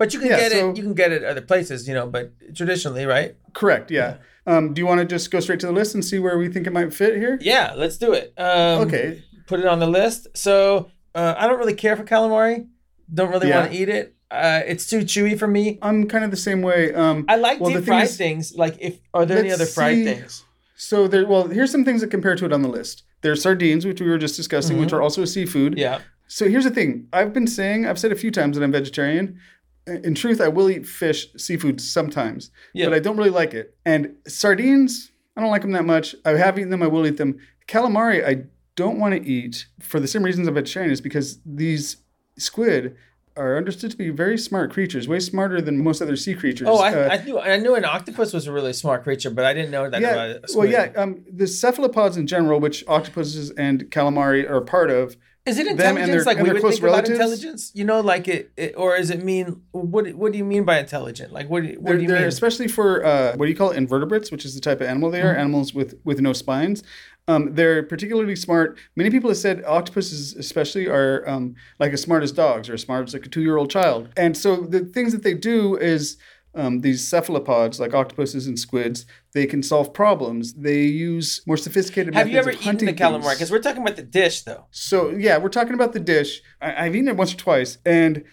but 0.02 0.14
you 0.14 0.20
can 0.20 0.30
Yeah, 0.30 0.40
get 0.44 0.52
so- 0.52 0.70
it. 0.72 0.78
You 0.78 0.84
can 0.84 0.94
get 1.04 1.12
it 1.12 1.24
other 1.24 1.42
places, 1.52 1.88
you 1.88 1.94
know. 1.94 2.08
But 2.08 2.26
traditionally, 2.56 3.06
right? 3.06 3.36
Correct. 3.54 3.92
Yeah. 3.92 4.12
Um, 4.48 4.74
do 4.74 4.82
you 4.82 4.88
want 4.88 5.00
to 5.00 5.06
just 5.16 5.30
go 5.30 5.40
straight 5.40 5.60
to 5.60 5.68
the 5.68 5.72
list 5.82 5.94
and 5.96 6.04
see 6.04 6.18
where 6.18 6.38
we 6.38 6.48
think 6.54 6.66
it 6.66 6.74
might 6.74 6.92
fit 6.94 7.16
here? 7.24 7.38
Yeah, 7.42 7.74
let's 7.78 7.98
do 7.98 8.14
it. 8.14 8.34
Um, 8.38 8.88
Okay. 8.88 9.24
Put 9.46 9.60
it 9.60 9.68
on 9.68 9.80
the 9.80 9.88
list. 10.00 10.28
So 10.34 10.90
uh, 11.14 11.36
I 11.38 11.48
don't 11.48 11.60
really 11.60 11.76
care 11.86 11.96
for 11.96 12.04
calamari. 12.04 12.68
Don't 13.14 13.30
really 13.30 13.50
Yeah. 13.50 13.60
want 13.60 13.72
to 13.72 13.78
eat 13.78 13.90
it. 13.90 14.16
Uh, 14.32 14.62
it's 14.66 14.86
too 14.90 15.00
chewy 15.14 15.38
for 15.38 15.48
me. 15.48 15.78
I'm 15.82 16.08
kind 16.08 16.24
of 16.24 16.32
the 16.32 16.38
same 16.50 16.62
way. 16.62 16.94
Um, 16.94 17.26
I 17.28 17.36
like 17.36 17.60
well, 17.60 17.70
the 17.72 17.80
deep 17.80 17.86
thing 17.86 17.94
fried 17.94 18.06
is- 18.06 18.18
things. 18.18 18.56
Like, 18.64 18.76
if 18.80 18.94
are 19.14 19.26
there 19.28 19.38
any 19.40 19.52
other 19.52 19.66
fried 19.78 19.98
see. 19.98 20.06
things? 20.06 20.44
so 20.76 21.08
there. 21.08 21.28
Well, 21.28 21.48
here's 21.58 21.70
some 21.72 21.84
things 21.86 22.00
that 22.02 22.10
compare 22.10 22.36
to 22.38 22.46
it 22.46 22.54
on 22.54 22.62
the 22.64 22.70
list. 22.80 23.04
There's 23.24 23.42
sardines, 23.44 23.86
which 23.86 24.00
we 24.02 24.08
were 24.10 24.18
just 24.18 24.36
discussing, 24.38 24.80
which 24.80 24.94
are 24.94 25.02
also 25.02 25.22
a 25.22 25.28
seafood. 25.28 25.74
Mm-hmm. 25.74 25.80
Yeah. 25.88 26.00
So 26.28 26.48
here's 26.50 26.64
the 26.64 26.72
thing. 26.72 27.08
I've 27.14 27.34
been 27.34 27.46
saying, 27.46 27.86
I've 27.86 28.00
said 28.00 28.12
a 28.14 28.16
few 28.16 28.32
times 28.32 28.58
that 28.58 28.64
I'm 28.64 28.72
vegetarian. 28.72 29.38
In 29.88 30.14
truth, 30.16 30.40
I 30.42 30.48
will 30.48 30.70
eat 30.70 30.86
fish, 30.86 31.28
seafood 31.38 31.82
sometimes, 31.82 32.52
Yeah. 32.74 32.86
but 32.86 32.94
I 32.94 33.00
don't 33.00 33.18
really 33.18 33.30
like 33.30 33.54
it. 33.54 33.76
And 33.86 34.16
sardines, 34.28 35.12
I 35.36 35.42
don't 35.42 35.50
like 35.52 35.62
them 35.64 35.72
that 35.72 35.86
much. 35.86 36.16
I 36.26 36.32
have 36.32 36.58
eaten 36.58 36.70
them. 36.70 36.84
I 36.84 36.88
will 36.88 37.06
eat 37.08 37.18
them. 37.18 37.40
Calamari, 37.68 38.26
I 38.26 38.46
don't 38.76 39.00
want 39.00 39.14
to 39.16 39.26
eat 39.28 39.66
for 39.80 40.00
the 40.00 40.08
same 40.08 40.24
reasons 40.24 40.48
I'm 40.48 40.54
vegetarian. 40.54 40.92
Is 40.92 41.02
because 41.02 41.40
these 41.46 41.98
squid 42.38 42.96
are 43.38 43.58
understood 43.58 43.92
to 43.92 43.98
be 43.98 44.10
very 44.10 44.38
smart 44.38 44.72
creatures, 44.72 45.08
way 45.08 45.20
smarter 45.20 45.62
than 45.62 45.84
most 45.84 46.02
other 46.02 46.16
sea 46.16 46.34
creatures. 46.34 46.68
Oh, 46.70 46.78
I, 46.80 46.94
Uh, 46.94 47.10
I 47.10 47.24
knew 47.24 47.40
I 47.40 47.58
knew 47.58 47.76
an 47.76 47.86
octopus 47.86 48.34
was 48.34 48.48
a 48.48 48.52
really 48.52 48.74
smart 48.74 49.04
creature, 49.04 49.30
but 49.30 49.46
I 49.46 49.54
didn't 49.54 49.72
know 49.72 49.90
that 49.90 50.02
about 50.02 50.30
yeah. 50.30 50.38
a 50.54 50.58
Well, 50.58 50.68
yeah. 50.68 50.92
Um, 50.96 51.24
the 51.32 51.48
cephalopods 51.48 52.18
in 52.18 52.28
general, 52.28 52.60
which 52.60 52.84
octopuses 52.88 53.52
and 53.52 53.90
calamari 53.92 54.50
are 54.50 54.62
part 54.62 54.92
of, 54.92 55.16
Is 55.46 55.58
it 55.58 55.66
intelligence 55.66 56.08
their- 56.12 56.24
like 56.24 56.38
we 56.44 56.52
would 56.52 56.62
close 56.62 56.74
think 56.74 56.84
about 56.84 56.92
relatives? 57.08 57.20
intelligence? 57.20 57.72
You 57.74 57.86
know, 57.86 58.00
like 58.02 58.28
it, 58.28 58.52
it, 58.58 58.74
or 58.78 58.96
is 58.96 59.10
it 59.10 59.24
mean 59.24 59.62
what? 59.72 60.14
What 60.14 60.32
do 60.34 60.38
you 60.38 60.46
mean 60.46 60.66
by 60.66 60.78
intelligent? 60.80 61.32
Like 61.34 61.50
what? 61.50 61.64
What 61.64 61.84
They're, 61.84 61.98
do 61.98 62.04
you 62.04 62.10
mean? 62.10 62.24
especially 62.24 62.68
for 62.68 63.04
uh, 63.04 63.34
what 63.38 63.46
do 63.48 63.50
you 63.52 63.58
call 63.58 63.72
it, 63.72 63.78
invertebrates, 63.78 64.30
which 64.32 64.46
is 64.46 64.54
the 64.54 64.62
type 64.62 64.82
of 64.82 64.88
animal 64.88 65.10
they 65.10 65.20
Mm-hmm. 65.20 65.28
are, 65.30 65.36
animals 65.36 65.74
with 65.74 65.96
with 66.04 66.20
no 66.20 66.34
spines. 66.34 66.84
Um, 67.32 67.56
they're 67.56 67.84
particularly 67.84 68.36
smart. 68.36 68.78
Many 68.96 69.10
people 69.10 69.30
have 69.30 69.38
said 69.38 69.64
octopuses, 69.66 70.36
especially, 70.36 70.88
are 70.88 71.28
um, 71.28 71.56
like 71.80 71.94
as 71.94 72.02
smart 72.02 72.24
as 72.24 72.32
dogs 72.32 72.70
or 72.70 72.74
as 72.74 72.82
smart 72.82 73.08
as 73.08 73.14
like 73.14 73.26
a 73.26 73.30
two 73.30 73.42
year 73.42 73.58
old 73.58 73.70
child. 73.70 74.10
And 74.18 74.36
so 74.36 74.58
the 74.58 74.82
things 74.82 75.14
that 75.14 75.24
they 75.24 75.34
do 75.34 75.78
is 75.78 76.18
um, 76.54 76.82
these 76.82 77.08
cephalopods, 77.08 77.80
like 77.80 77.94
octopuses 77.94 78.48
and 78.48 78.60
squids, 78.60 79.06
they 79.34 79.46
can 79.46 79.64
solve 79.64 79.94
problems. 79.94 80.54
They 80.54 80.84
use 80.84 81.42
more 81.48 81.58
sophisticated 81.58 82.14
methods. 82.14 82.36
Have 82.36 82.46
you 82.46 82.52
ever 82.52 82.52
eaten 82.52 82.86
the 82.86 82.94
calamari? 82.94 83.34
Because 83.34 83.52
we're 83.52 83.60
talking 83.60 83.82
about 83.82 83.96
the 83.96 84.04
dish, 84.04 84.42
though. 84.42 84.66
So 84.72 85.12
yeah, 85.12 85.38
we're 85.38 85.50
talking 85.50 85.74
about 85.74 85.94
the 85.94 86.00
dish. 86.00 86.42
I, 86.62 86.86
I've 86.86 86.96
eaten 86.96 87.08
it 87.08 87.16
once 87.16 87.34
or 87.34 87.38
twice, 87.38 87.78
and 87.86 88.26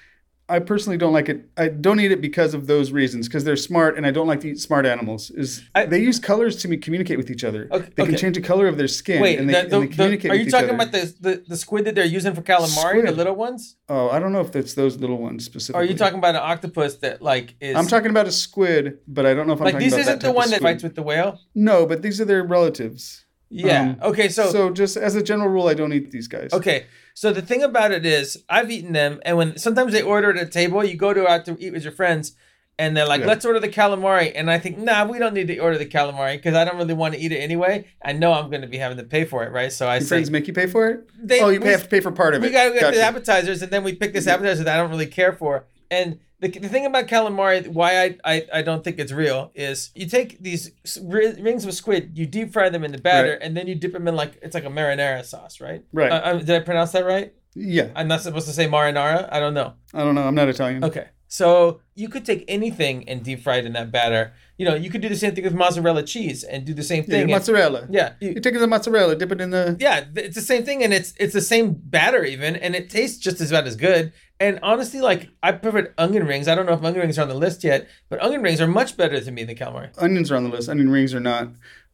I 0.50 0.60
personally 0.60 0.96
don't 0.96 1.12
like 1.12 1.28
it. 1.28 1.48
I 1.58 1.68
don't 1.68 2.00
eat 2.00 2.10
it 2.10 2.20
because 2.22 2.54
of 2.54 2.66
those 2.66 2.90
reasons, 2.90 3.28
because 3.28 3.44
they're 3.44 3.56
smart, 3.56 3.96
and 3.96 4.06
I 4.06 4.10
don't 4.10 4.26
like 4.26 4.40
to 4.40 4.50
eat 4.50 4.58
smart 4.58 4.86
animals. 4.86 5.30
Is 5.30 5.62
I- 5.74 5.84
they 5.86 6.00
use 6.00 6.18
colors 6.18 6.56
to 6.62 6.76
communicate 6.78 7.18
with 7.18 7.30
each 7.30 7.44
other? 7.44 7.68
Okay, 7.70 7.88
they 7.96 8.04
can 8.04 8.14
okay. 8.14 8.16
change 8.22 8.36
the 8.36 8.42
color 8.42 8.66
of 8.66 8.78
their 8.78 8.88
skin, 8.88 9.20
Wait, 9.20 9.38
and 9.38 9.48
they, 9.48 9.52
the- 9.52 9.60
and 9.60 9.70
they 9.70 9.80
the- 9.80 9.94
communicate 9.94 10.30
are 10.30 10.34
you 10.36 10.50
talking 10.50 10.70
about 10.70 10.92
the, 10.92 11.14
the 11.20 11.44
the 11.46 11.56
squid 11.56 11.84
that 11.84 11.94
they're 11.94 12.04
using 12.04 12.34
for 12.34 12.42
calamari, 12.42 13.04
the 13.04 13.12
little 13.12 13.34
ones? 13.36 13.76
Oh, 13.88 14.08
I 14.08 14.18
don't 14.18 14.32
know 14.32 14.40
if 14.40 14.50
that's 14.52 14.74
those 14.74 14.96
little 14.96 15.18
ones 15.18 15.44
specifically. 15.44 15.80
are 15.86 15.90
you 15.90 15.96
talking 15.96 16.18
about 16.18 16.34
an 16.34 16.42
octopus 16.42 16.96
that 16.96 17.20
like 17.20 17.54
is? 17.60 17.76
I'm 17.76 17.86
talking 17.86 18.10
about 18.10 18.26
a 18.26 18.32
squid, 18.32 18.98
but 19.06 19.26
I 19.26 19.34
don't 19.34 19.46
know 19.46 19.52
if 19.52 19.60
I'm 19.60 19.66
talking 19.72 19.76
about 19.76 19.90
that. 19.90 19.96
like 19.96 19.98
this 19.98 20.06
isn't 20.06 20.22
the 20.22 20.32
one 20.32 20.50
that 20.50 20.62
fights 20.62 20.82
with 20.82 20.94
the 20.94 21.02
whale. 21.02 21.40
No, 21.54 21.84
but 21.86 22.02
these 22.02 22.20
are 22.20 22.24
their 22.24 22.42
relatives. 22.42 23.26
Yeah. 23.50 23.80
Um, 23.82 23.96
okay. 24.10 24.28
So, 24.28 24.50
So 24.50 24.70
just 24.70 24.96
as 24.96 25.14
a 25.14 25.22
general 25.22 25.48
rule, 25.48 25.68
I 25.68 25.74
don't 25.74 25.92
eat 25.92 26.10
these 26.10 26.28
guys. 26.28 26.52
okay. 26.52 26.86
So 27.14 27.32
the 27.32 27.42
thing 27.42 27.62
about 27.62 27.90
it 27.92 28.06
is, 28.06 28.44
I've 28.48 28.70
eaten 28.70 28.92
them, 28.92 29.20
and 29.24 29.36
when 29.36 29.58
sometimes 29.58 29.92
they 29.92 30.02
order 30.02 30.30
at 30.30 30.36
a 30.36 30.46
table, 30.46 30.84
you 30.84 30.96
go 30.96 31.12
to 31.12 31.26
out 31.26 31.44
to 31.46 31.56
eat 31.58 31.72
with 31.72 31.82
your 31.82 31.92
friends, 31.92 32.32
and 32.78 32.96
they're 32.96 33.08
like, 33.08 33.22
Yeah. 33.22 33.26
"Let's 33.26 33.44
order 33.44 33.58
the 33.58 33.68
calamari," 33.68 34.30
and 34.36 34.48
I 34.48 34.60
think, 34.60 34.78
"Nah, 34.78 35.04
we 35.04 35.18
don't 35.18 35.34
need 35.34 35.48
to 35.48 35.58
order 35.58 35.76
the 35.78 35.86
calamari 35.86 36.36
because 36.36 36.54
I 36.54 36.64
don't 36.64 36.76
really 36.76 36.94
want 36.94 37.14
to 37.14 37.20
eat 37.20 37.32
it 37.32 37.38
anyway. 37.38 37.86
I 38.04 38.12
know 38.12 38.32
I'm 38.32 38.50
going 38.50 38.60
to 38.60 38.68
be 38.68 38.76
having 38.76 38.98
to 38.98 39.02
pay 39.02 39.24
for 39.24 39.42
it, 39.42 39.50
right?" 39.50 39.72
So 39.72 39.88
I 39.88 39.94
Your 39.94 40.02
say, 40.02 40.08
friends 40.10 40.30
make 40.30 40.46
you 40.46 40.52
pay 40.54 40.66
for 40.68 40.88
it? 40.90 41.08
They- 41.20 41.40
oh, 41.40 41.48
you 41.48 41.58
we- 41.58 41.68
have 41.70 41.82
to 41.82 41.88
pay 41.88 41.98
for 42.00 42.12
part 42.12 42.34
of 42.34 42.42
we 42.42 42.48
it. 42.48 42.50
We 42.50 42.54
gotta 42.54 42.70
get 42.74 42.80
Gotcha. 42.82 42.96
the 42.98 43.02
appetizers 43.02 43.62
and 43.62 43.72
then 43.72 43.82
we 43.82 43.94
pick 43.94 44.12
this 44.12 44.28
appetizer 44.28 44.62
that 44.62 44.74
I 44.78 44.80
don't 44.80 44.90
really 44.90 45.06
care 45.06 45.32
for. 45.32 45.64
And 45.90 46.20
the, 46.40 46.48
the 46.48 46.68
thing 46.68 46.86
about 46.86 47.06
calamari, 47.08 47.66
why 47.66 48.02
I, 48.04 48.16
I, 48.24 48.46
I 48.54 48.62
don't 48.62 48.84
think 48.84 48.98
it's 48.98 49.12
real, 49.12 49.50
is 49.54 49.90
you 49.94 50.06
take 50.06 50.40
these 50.42 50.70
rings 51.02 51.64
of 51.64 51.74
squid, 51.74 52.12
you 52.16 52.26
deep 52.26 52.52
fry 52.52 52.68
them 52.68 52.84
in 52.84 52.92
the 52.92 52.98
batter, 52.98 53.30
Right. 53.32 53.38
and 53.42 53.56
then 53.56 53.66
you 53.66 53.74
dip 53.74 53.92
them 53.92 54.06
in 54.08 54.14
like 54.16 54.38
it's 54.42 54.54
like 54.54 54.64
a 54.64 54.68
marinara 54.68 55.24
sauce, 55.24 55.60
right? 55.60 55.82
Right. 55.92 56.10
Uh, 56.12 56.14
uh, 56.16 56.32
did 56.38 56.50
I 56.50 56.60
pronounce 56.60 56.92
that 56.92 57.04
right? 57.04 57.34
Yeah, 57.54 57.88
I'm 57.96 58.08
not 58.08 58.20
supposed 58.22 58.46
to 58.46 58.52
say 58.52 58.66
marinara. 58.68 59.28
I 59.32 59.40
don't 59.40 59.54
know. 59.54 59.74
I 59.94 60.00
don't 60.04 60.14
know. 60.14 60.22
I'm 60.22 60.34
not 60.34 60.48
Italian. 60.48 60.84
Okay. 60.84 61.08
So 61.30 61.80
you 61.94 62.08
could 62.08 62.24
take 62.24 62.44
anything 62.48 63.06
and 63.08 63.22
deep 63.22 63.42
fry 63.42 63.56
it 63.56 63.66
in 63.66 63.74
that 63.74 63.90
batter. 63.92 64.32
You 64.56 64.64
know, 64.64 64.74
you 64.74 64.88
could 64.90 65.02
do 65.02 65.08
the 65.10 65.16
same 65.16 65.34
thing 65.34 65.44
with 65.44 65.54
mozzarella 65.54 66.02
cheese 66.02 66.42
and 66.42 66.64
do 66.64 66.72
the 66.72 66.82
same 66.82 67.02
Yeah, 67.04 67.10
thing. 67.10 67.22
and- 67.22 67.30
mozzarella. 67.32 67.86
yeah. 67.90 68.14
you- 68.20 68.30
You 68.30 68.40
take 68.40 68.54
the 68.58 68.66
mozzarella, 68.66 69.14
dip 69.14 69.32
it 69.32 69.40
in 69.40 69.50
the. 69.50 69.76
yeah, 69.78 70.00
th- 70.00 70.26
it's 70.26 70.34
the 70.36 70.40
same 70.40 70.64
thing, 70.64 70.82
and 70.82 70.94
it's 70.94 71.12
it's 71.18 71.34
the 71.34 71.40
same 71.42 71.74
batter 71.74 72.24
even, 72.24 72.56
and 72.56 72.74
it 72.74 72.88
tastes 72.90 73.18
just 73.18 73.40
as 73.40 73.50
bad 73.50 73.66
as 73.66 73.76
good. 73.76 74.12
And 74.40 74.60
honestly, 74.62 75.00
like 75.00 75.30
I 75.42 75.52
preferred 75.52 75.94
onion 75.98 76.26
rings. 76.26 76.46
I 76.48 76.54
don't 76.54 76.66
know 76.66 76.72
if 76.72 76.82
onion 76.84 77.00
rings 77.02 77.18
are 77.18 77.22
on 77.22 77.28
the 77.28 77.34
list 77.34 77.64
yet, 77.64 77.88
but 78.08 78.22
onion 78.22 78.42
rings 78.42 78.60
are 78.60 78.66
much 78.68 78.96
better 78.96 79.20
to 79.20 79.30
me 79.30 79.44
than 79.44 79.56
calamari. 79.56 79.90
Onions 79.98 80.30
are 80.30 80.36
on 80.36 80.44
the 80.44 80.50
list. 80.50 80.68
Onion 80.68 80.90
rings 80.90 81.14
are 81.14 81.20
not. 81.20 81.48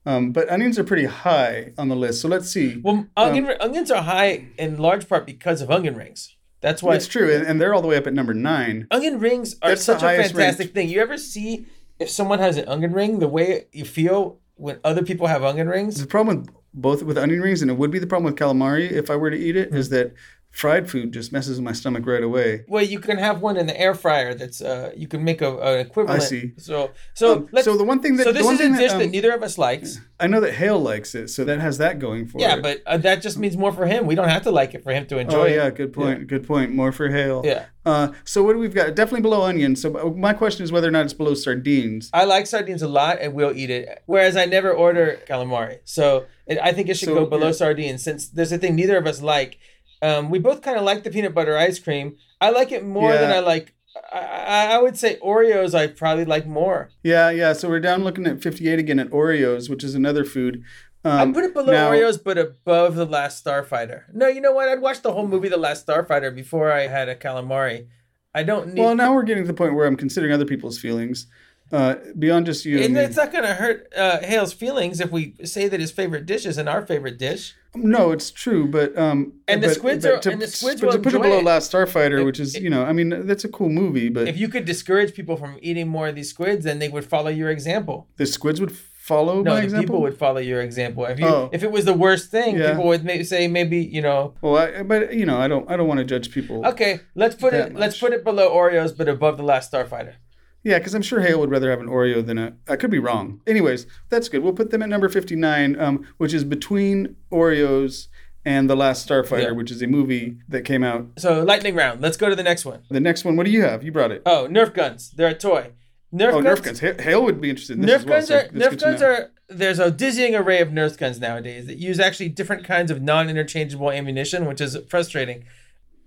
Um, 0.06 0.32
but 0.32 0.50
onions 0.50 0.78
are 0.78 0.84
pretty 0.84 1.06
high 1.06 1.72
on 1.78 1.88
the 1.88 1.96
list. 1.96 2.20
So 2.20 2.28
let's 2.28 2.50
see. 2.50 2.78
Well, 2.82 3.06
onion 3.16 3.50
onions 3.60 3.90
are 3.90 4.02
high 4.02 4.48
in 4.58 4.76
large 4.76 5.08
part 5.08 5.24
because 5.24 5.62
of 5.62 5.70
onion 5.70 5.94
rings. 5.96 6.36
That's 6.60 6.82
why 6.82 6.94
It's 6.94 7.06
true, 7.08 7.30
and, 7.34 7.46
and 7.46 7.60
they're 7.60 7.74
all 7.74 7.82
the 7.82 7.88
way 7.88 7.96
up 7.96 8.06
at 8.06 8.14
number 8.14 8.32
nine. 8.34 8.86
onion 8.90 9.20
rings 9.20 9.54
are 9.62 9.70
That's 9.70 9.84
such 9.84 10.02
a 10.02 10.16
fantastic 10.16 10.72
thing. 10.72 10.88
You 10.88 11.00
ever 11.00 11.16
see 11.18 11.66
if 11.98 12.08
someone 12.10 12.38
has 12.38 12.56
an 12.56 12.66
onion 12.68 12.92
ring, 12.92 13.18
the 13.18 13.28
way 13.28 13.66
you 13.72 13.84
feel 13.84 14.38
when 14.56 14.78
other 14.84 15.02
people 15.02 15.26
have 15.26 15.42
onion 15.44 15.68
rings? 15.68 16.00
The 16.00 16.06
problem 16.06 16.38
with 16.40 16.50
both 16.74 17.02
with 17.02 17.16
onion 17.16 17.40
rings, 17.40 17.62
and 17.62 17.70
it 17.70 17.74
would 17.74 17.90
be 17.90 17.98
the 17.98 18.06
problem 18.06 18.24
with 18.32 18.38
calamari 18.40 18.90
if 18.90 19.10
I 19.10 19.16
were 19.16 19.30
to 19.30 19.36
eat 19.38 19.56
it, 19.56 19.74
is 19.74 19.88
Hmm. 19.88 19.94
that 19.94 20.14
fried 20.54 20.88
food 20.88 21.12
just 21.12 21.32
messes 21.32 21.56
with 21.58 21.64
my 21.64 21.72
stomach 21.72 22.06
right 22.06 22.22
away. 22.22 22.64
Well, 22.68 22.84
you 22.84 23.00
can 23.00 23.18
have 23.18 23.40
one 23.40 23.56
in 23.56 23.66
the 23.66 23.78
air 23.78 23.92
fryer. 23.94 24.34
That's 24.34 24.62
uh, 24.62 24.92
you 24.96 25.08
can 25.08 25.24
make 25.24 25.42
a, 25.42 25.50
an 25.58 25.80
equivalent. 25.80 26.22
see. 26.22 26.52
So 26.58 26.92
so 27.14 27.26
Um, 27.34 27.48
let's. 27.52 27.64
so 27.64 27.76
the 27.76 27.84
one 27.84 28.00
thing 28.00 28.16
that 28.16 28.24
so 28.24 28.30
the 28.32 28.38
this 28.38 28.46
one 28.46 28.54
is 28.54 28.60
a 28.60 28.68
dish 28.68 28.92
that, 28.92 28.98
that 28.98 29.04
um, 29.06 29.10
neither 29.10 29.32
of 29.32 29.42
us 29.42 29.58
likes. 29.58 30.00
I 30.20 30.28
know 30.28 30.40
that 30.40 30.54
Hale 30.54 30.78
likes 30.78 31.14
it, 31.16 31.28
so 31.28 31.44
that 31.44 31.58
has 31.60 31.78
that 31.78 31.98
going 31.98 32.26
for 32.28 32.40
Yeah, 32.40 32.56
it. 32.56 32.62
but 32.62 32.82
uh, 32.86 32.96
that 32.98 33.20
just 33.20 33.36
means 33.36 33.56
more 33.56 33.72
for 33.72 33.84
him. 33.86 34.06
We 34.06 34.14
don't 34.14 34.28
have 34.28 34.42
to 34.44 34.52
like 34.52 34.74
it 34.74 34.82
for 34.84 34.92
him 34.92 35.06
to 35.06 35.18
enjoy 35.18 35.38
Oh 35.40 35.42
it. 35.44 35.56
yeah, 35.56 35.70
good 35.70 35.92
point. 35.92 36.28
Good 36.28 36.46
point. 36.46 36.72
More 36.72 36.92
for 36.92 37.08
Hale. 37.10 37.42
Yeah. 37.44 37.66
Uh, 37.84 38.12
so 38.24 38.42
what 38.44 38.52
do 38.54 38.58
we've 38.60 38.72
got? 38.74 38.94
Definitely 38.94 39.22
below 39.22 39.42
onions. 39.42 39.82
So 39.82 39.88
uh, 39.98 40.10
my 40.10 40.32
question 40.32 40.62
is 40.64 40.70
whether 40.72 40.88
or 40.88 40.92
not 40.92 41.04
it's 41.04 41.12
below 41.12 41.34
sardines. 41.34 42.08
I 42.14 42.24
like 42.24 42.46
sardines 42.46 42.80
a 42.82 42.88
lot 42.88 43.18
and 43.20 43.34
we'll 43.34 43.54
eat 43.56 43.70
it. 43.70 44.02
Whereas 44.06 44.36
I 44.36 44.46
never 44.46 44.72
order 44.72 45.20
calamari. 45.28 45.80
So 45.84 46.24
it, 46.46 46.58
I 46.62 46.72
think 46.72 46.88
it 46.88 46.96
should 46.96 47.08
So, 47.10 47.14
go 47.16 47.26
below 47.26 47.48
yeah. 47.48 47.52
sardines 47.52 48.02
since 48.04 48.28
there's 48.28 48.52
a 48.52 48.58
thing 48.58 48.76
neither 48.76 48.96
of 48.96 49.06
us 49.06 49.20
like. 49.20 49.58
Um, 50.02 50.30
we 50.30 50.38
both 50.38 50.62
kind 50.62 50.76
of 50.76 50.84
like 50.84 51.02
the 51.02 51.10
peanut 51.10 51.34
butter 51.34 51.56
ice 51.56 51.78
cream. 51.78 52.16
I 52.40 52.50
like 52.50 52.72
it 52.72 52.84
more 52.84 53.12
than 53.12 53.30
I 53.30 53.40
like. 53.40 53.74
I, 54.12 54.72
I, 54.72 54.82
would 54.82 54.98
say 54.98 55.18
Oreos. 55.22 55.74
I 55.74 55.86
probably 55.86 56.24
like 56.24 56.46
more. 56.46 56.90
Yeah, 57.02 57.30
yeah. 57.30 57.52
So 57.52 57.68
we're 57.68 57.80
down 57.80 58.02
looking 58.02 58.26
at 58.26 58.42
58 58.42 58.78
again 58.78 58.98
at 58.98 59.10
Oreos, 59.10 59.70
which 59.70 59.84
is 59.84 59.94
another 59.94 60.24
food. 60.24 60.64
Um, 61.04 61.30
I 61.30 61.32
put 61.32 61.44
it 61.44 61.54
below 61.54 61.72
now- 61.72 61.90
Oreos, 61.90 62.22
but 62.22 62.36
above 62.36 62.96
the 62.96 63.06
Last 63.06 63.44
Starfighter. 63.44 64.04
No, 64.12 64.26
you 64.26 64.40
know 64.40 64.52
what? 64.52 64.68
I'd 64.68 64.80
watch 64.80 65.02
the 65.02 65.12
whole 65.12 65.28
movie, 65.28 65.48
The 65.48 65.56
Last 65.56 65.86
Starfighter, 65.86 66.34
before 66.34 66.72
I 66.72 66.88
had 66.88 67.08
a 67.08 67.14
calamari. 67.14 67.86
I 68.34 68.42
don't 68.42 68.74
need. 68.74 68.80
Well, 68.80 68.96
now 68.96 69.14
we're 69.14 69.22
getting 69.22 69.44
to 69.44 69.46
the 69.46 69.54
point 69.54 69.74
where 69.74 69.86
I'm 69.86 69.96
considering 69.96 70.32
other 70.32 70.46
people's 70.46 70.78
feelings 70.78 71.26
uh, 71.72 71.96
beyond 72.18 72.46
just 72.46 72.64
you. 72.64 72.76
and 72.76 72.86
and 72.86 72.94
me. 72.94 73.00
it's 73.00 73.16
not 73.16 73.32
going 73.32 73.44
to 73.44 73.54
hurt 73.54 73.92
uh, 73.96 74.18
Hale's 74.20 74.52
feelings 74.52 75.00
if 75.00 75.10
we 75.10 75.34
say 75.44 75.68
that 75.68 75.80
his 75.80 75.90
favorite 75.90 76.26
dish 76.26 76.46
isn't 76.46 76.68
our 76.68 76.84
favorite 76.84 77.18
dish. 77.18 77.54
No, 77.76 78.12
it's 78.12 78.30
true, 78.30 78.68
but 78.68 78.96
um, 78.96 79.32
And 79.48 79.62
the 79.62 79.68
but- 79.68 79.76
squids 79.76 80.04
but 80.04 80.14
are- 80.14 80.20
to, 80.20 80.30
and 80.32 80.40
the 80.42 80.46
squids 80.46 80.80
but 80.80 80.86
will 80.88 80.92
to 80.94 80.98
put 81.00 81.14
it 81.14 81.22
below 81.22 81.38
it. 81.38 81.44
Last 81.44 81.72
Starfighter, 81.72 82.20
If- 82.20 82.26
which 82.26 82.40
is 82.40 82.54
you 82.54 82.70
know, 82.70 82.84
I 82.84 82.92
mean, 82.92 83.26
that's 83.26 83.44
a 83.44 83.48
cool 83.48 83.68
movie, 83.68 84.08
but 84.08 84.28
If 84.28 84.38
you 84.38 84.48
could 84.48 84.64
discourage 84.64 85.12
people 85.14 85.36
from 85.36 85.58
eating 85.60 85.88
more 85.88 86.08
of 86.08 86.14
these 86.14 86.30
squids, 86.30 86.64
then 86.64 86.78
they 86.78 86.88
would 86.88 87.04
follow 87.04 87.30
your 87.30 87.50
example. 87.50 88.08
the 88.16 88.26
squids 88.26 88.60
would 88.60 88.70
follow 88.72 89.42
No, 89.42 89.54
the 89.56 89.62
example. 89.62 89.82
people 89.84 90.00
would 90.02 90.16
follow 90.16 90.38
your 90.40 90.62
example. 90.62 91.04
If 91.04 91.20
you, 91.20 91.26
Oh. 91.26 91.50
if 91.52 91.62
it 91.62 91.70
was 91.70 91.84
the 91.84 91.92
worst 91.92 92.30
thing, 92.30 92.56
Yeah. 92.56 92.70
people 92.70 92.86
would 92.86 93.04
maybe 93.04 93.22
say 93.24 93.48
maybe 93.48 93.78
you 93.78 94.00
know. 94.00 94.32
Well, 94.40 94.56
I, 94.56 94.82
but 94.82 95.12
you 95.12 95.26
know, 95.26 95.36
I 95.38 95.46
don't, 95.46 95.70
I 95.70 95.76
don't 95.76 95.86
want 95.88 95.98
to 95.98 96.04
judge 96.04 96.30
people. 96.30 96.64
Okay, 96.66 97.00
let's 97.14 97.34
put 97.34 97.52
it. 97.52 97.74
Let's 97.74 97.98
put 97.98 98.12
it 98.14 98.24
below 98.24 98.48
Oreos, 98.54 98.96
but 98.96 99.08
above 99.08 99.36
the 99.36 99.42
Last 99.42 99.70
Starfighter. 99.72 100.14
Yeah, 100.64 100.78
because 100.78 100.94
I'm 100.94 101.02
sure 101.02 101.20
Hale 101.20 101.38
would 101.40 101.50
rather 101.50 101.70
have 101.70 101.80
an 101.80 101.88
Oreo 101.88 102.24
than 102.24 102.38
a. 102.38 102.54
I 102.66 102.76
could 102.76 102.90
be 102.90 102.98
wrong. 102.98 103.40
Anyways, 103.46 103.86
that's 104.08 104.28
good. 104.28 104.42
We'll 104.42 104.54
put 104.54 104.70
them 104.70 104.82
at 104.82 104.88
number 104.88 105.08
59, 105.10 105.78
um, 105.78 106.06
which 106.16 106.32
is 106.32 106.42
between 106.42 107.16
Oreos 107.30 108.08
and 108.46 108.68
The 108.68 108.74
Last 108.74 109.08
Starfighter, 109.08 109.42
Yeah. 109.42 109.50
which 109.52 109.70
is 109.70 109.82
a 109.82 109.86
movie 109.86 110.38
that 110.48 110.62
came 110.62 110.82
out. 110.82 111.06
So 111.18 111.42
lightning 111.42 111.74
round. 111.74 112.00
Let's 112.00 112.16
go 112.16 112.28
to 112.28 112.36
the 112.36 112.42
next 112.42 112.64
one. 112.64 112.80
The 112.90 113.00
next 113.00 113.24
one, 113.24 113.36
what 113.36 113.46
do 113.46 113.52
you 113.52 113.62
have? 113.62 113.82
You 113.82 113.92
brought 113.92 114.10
it. 114.10 114.22
Oh, 114.26 114.48
Nerf 114.50 114.74
guns. 114.74 115.10
They're 115.10 115.28
a 115.28 115.34
toy. 115.34 115.72
Nerf 116.12 116.32
oh, 116.32 116.42
guns. 116.42 116.60
Nerf 116.60 116.62
guns. 116.64 116.80
Ha- 116.80 117.02
Hale 117.02 117.22
would 117.24 117.40
be 117.40 117.50
interested 117.50 117.78
in 117.78 117.86
this 117.86 118.04
Nerf 118.04 118.10
as 118.10 118.30
well. 118.30 118.40
guns 118.40 118.52
so 118.52 118.66
are 118.66 118.70
Nerf 118.70 118.80
guns 118.80 119.02
are 119.02 119.30
there's 119.48 119.78
a 119.78 119.90
dizzying 119.90 120.34
array 120.34 120.60
of 120.60 120.68
Nerf 120.68 120.96
guns 120.96 121.20
nowadays 121.20 121.66
that 121.66 121.76
use 121.76 122.00
actually 122.00 122.30
different 122.30 122.64
kinds 122.64 122.90
of 122.90 123.02
non-interchangeable 123.02 123.90
ammunition, 123.90 124.46
which 124.46 124.60
is 124.60 124.76
frustrating. 124.88 125.44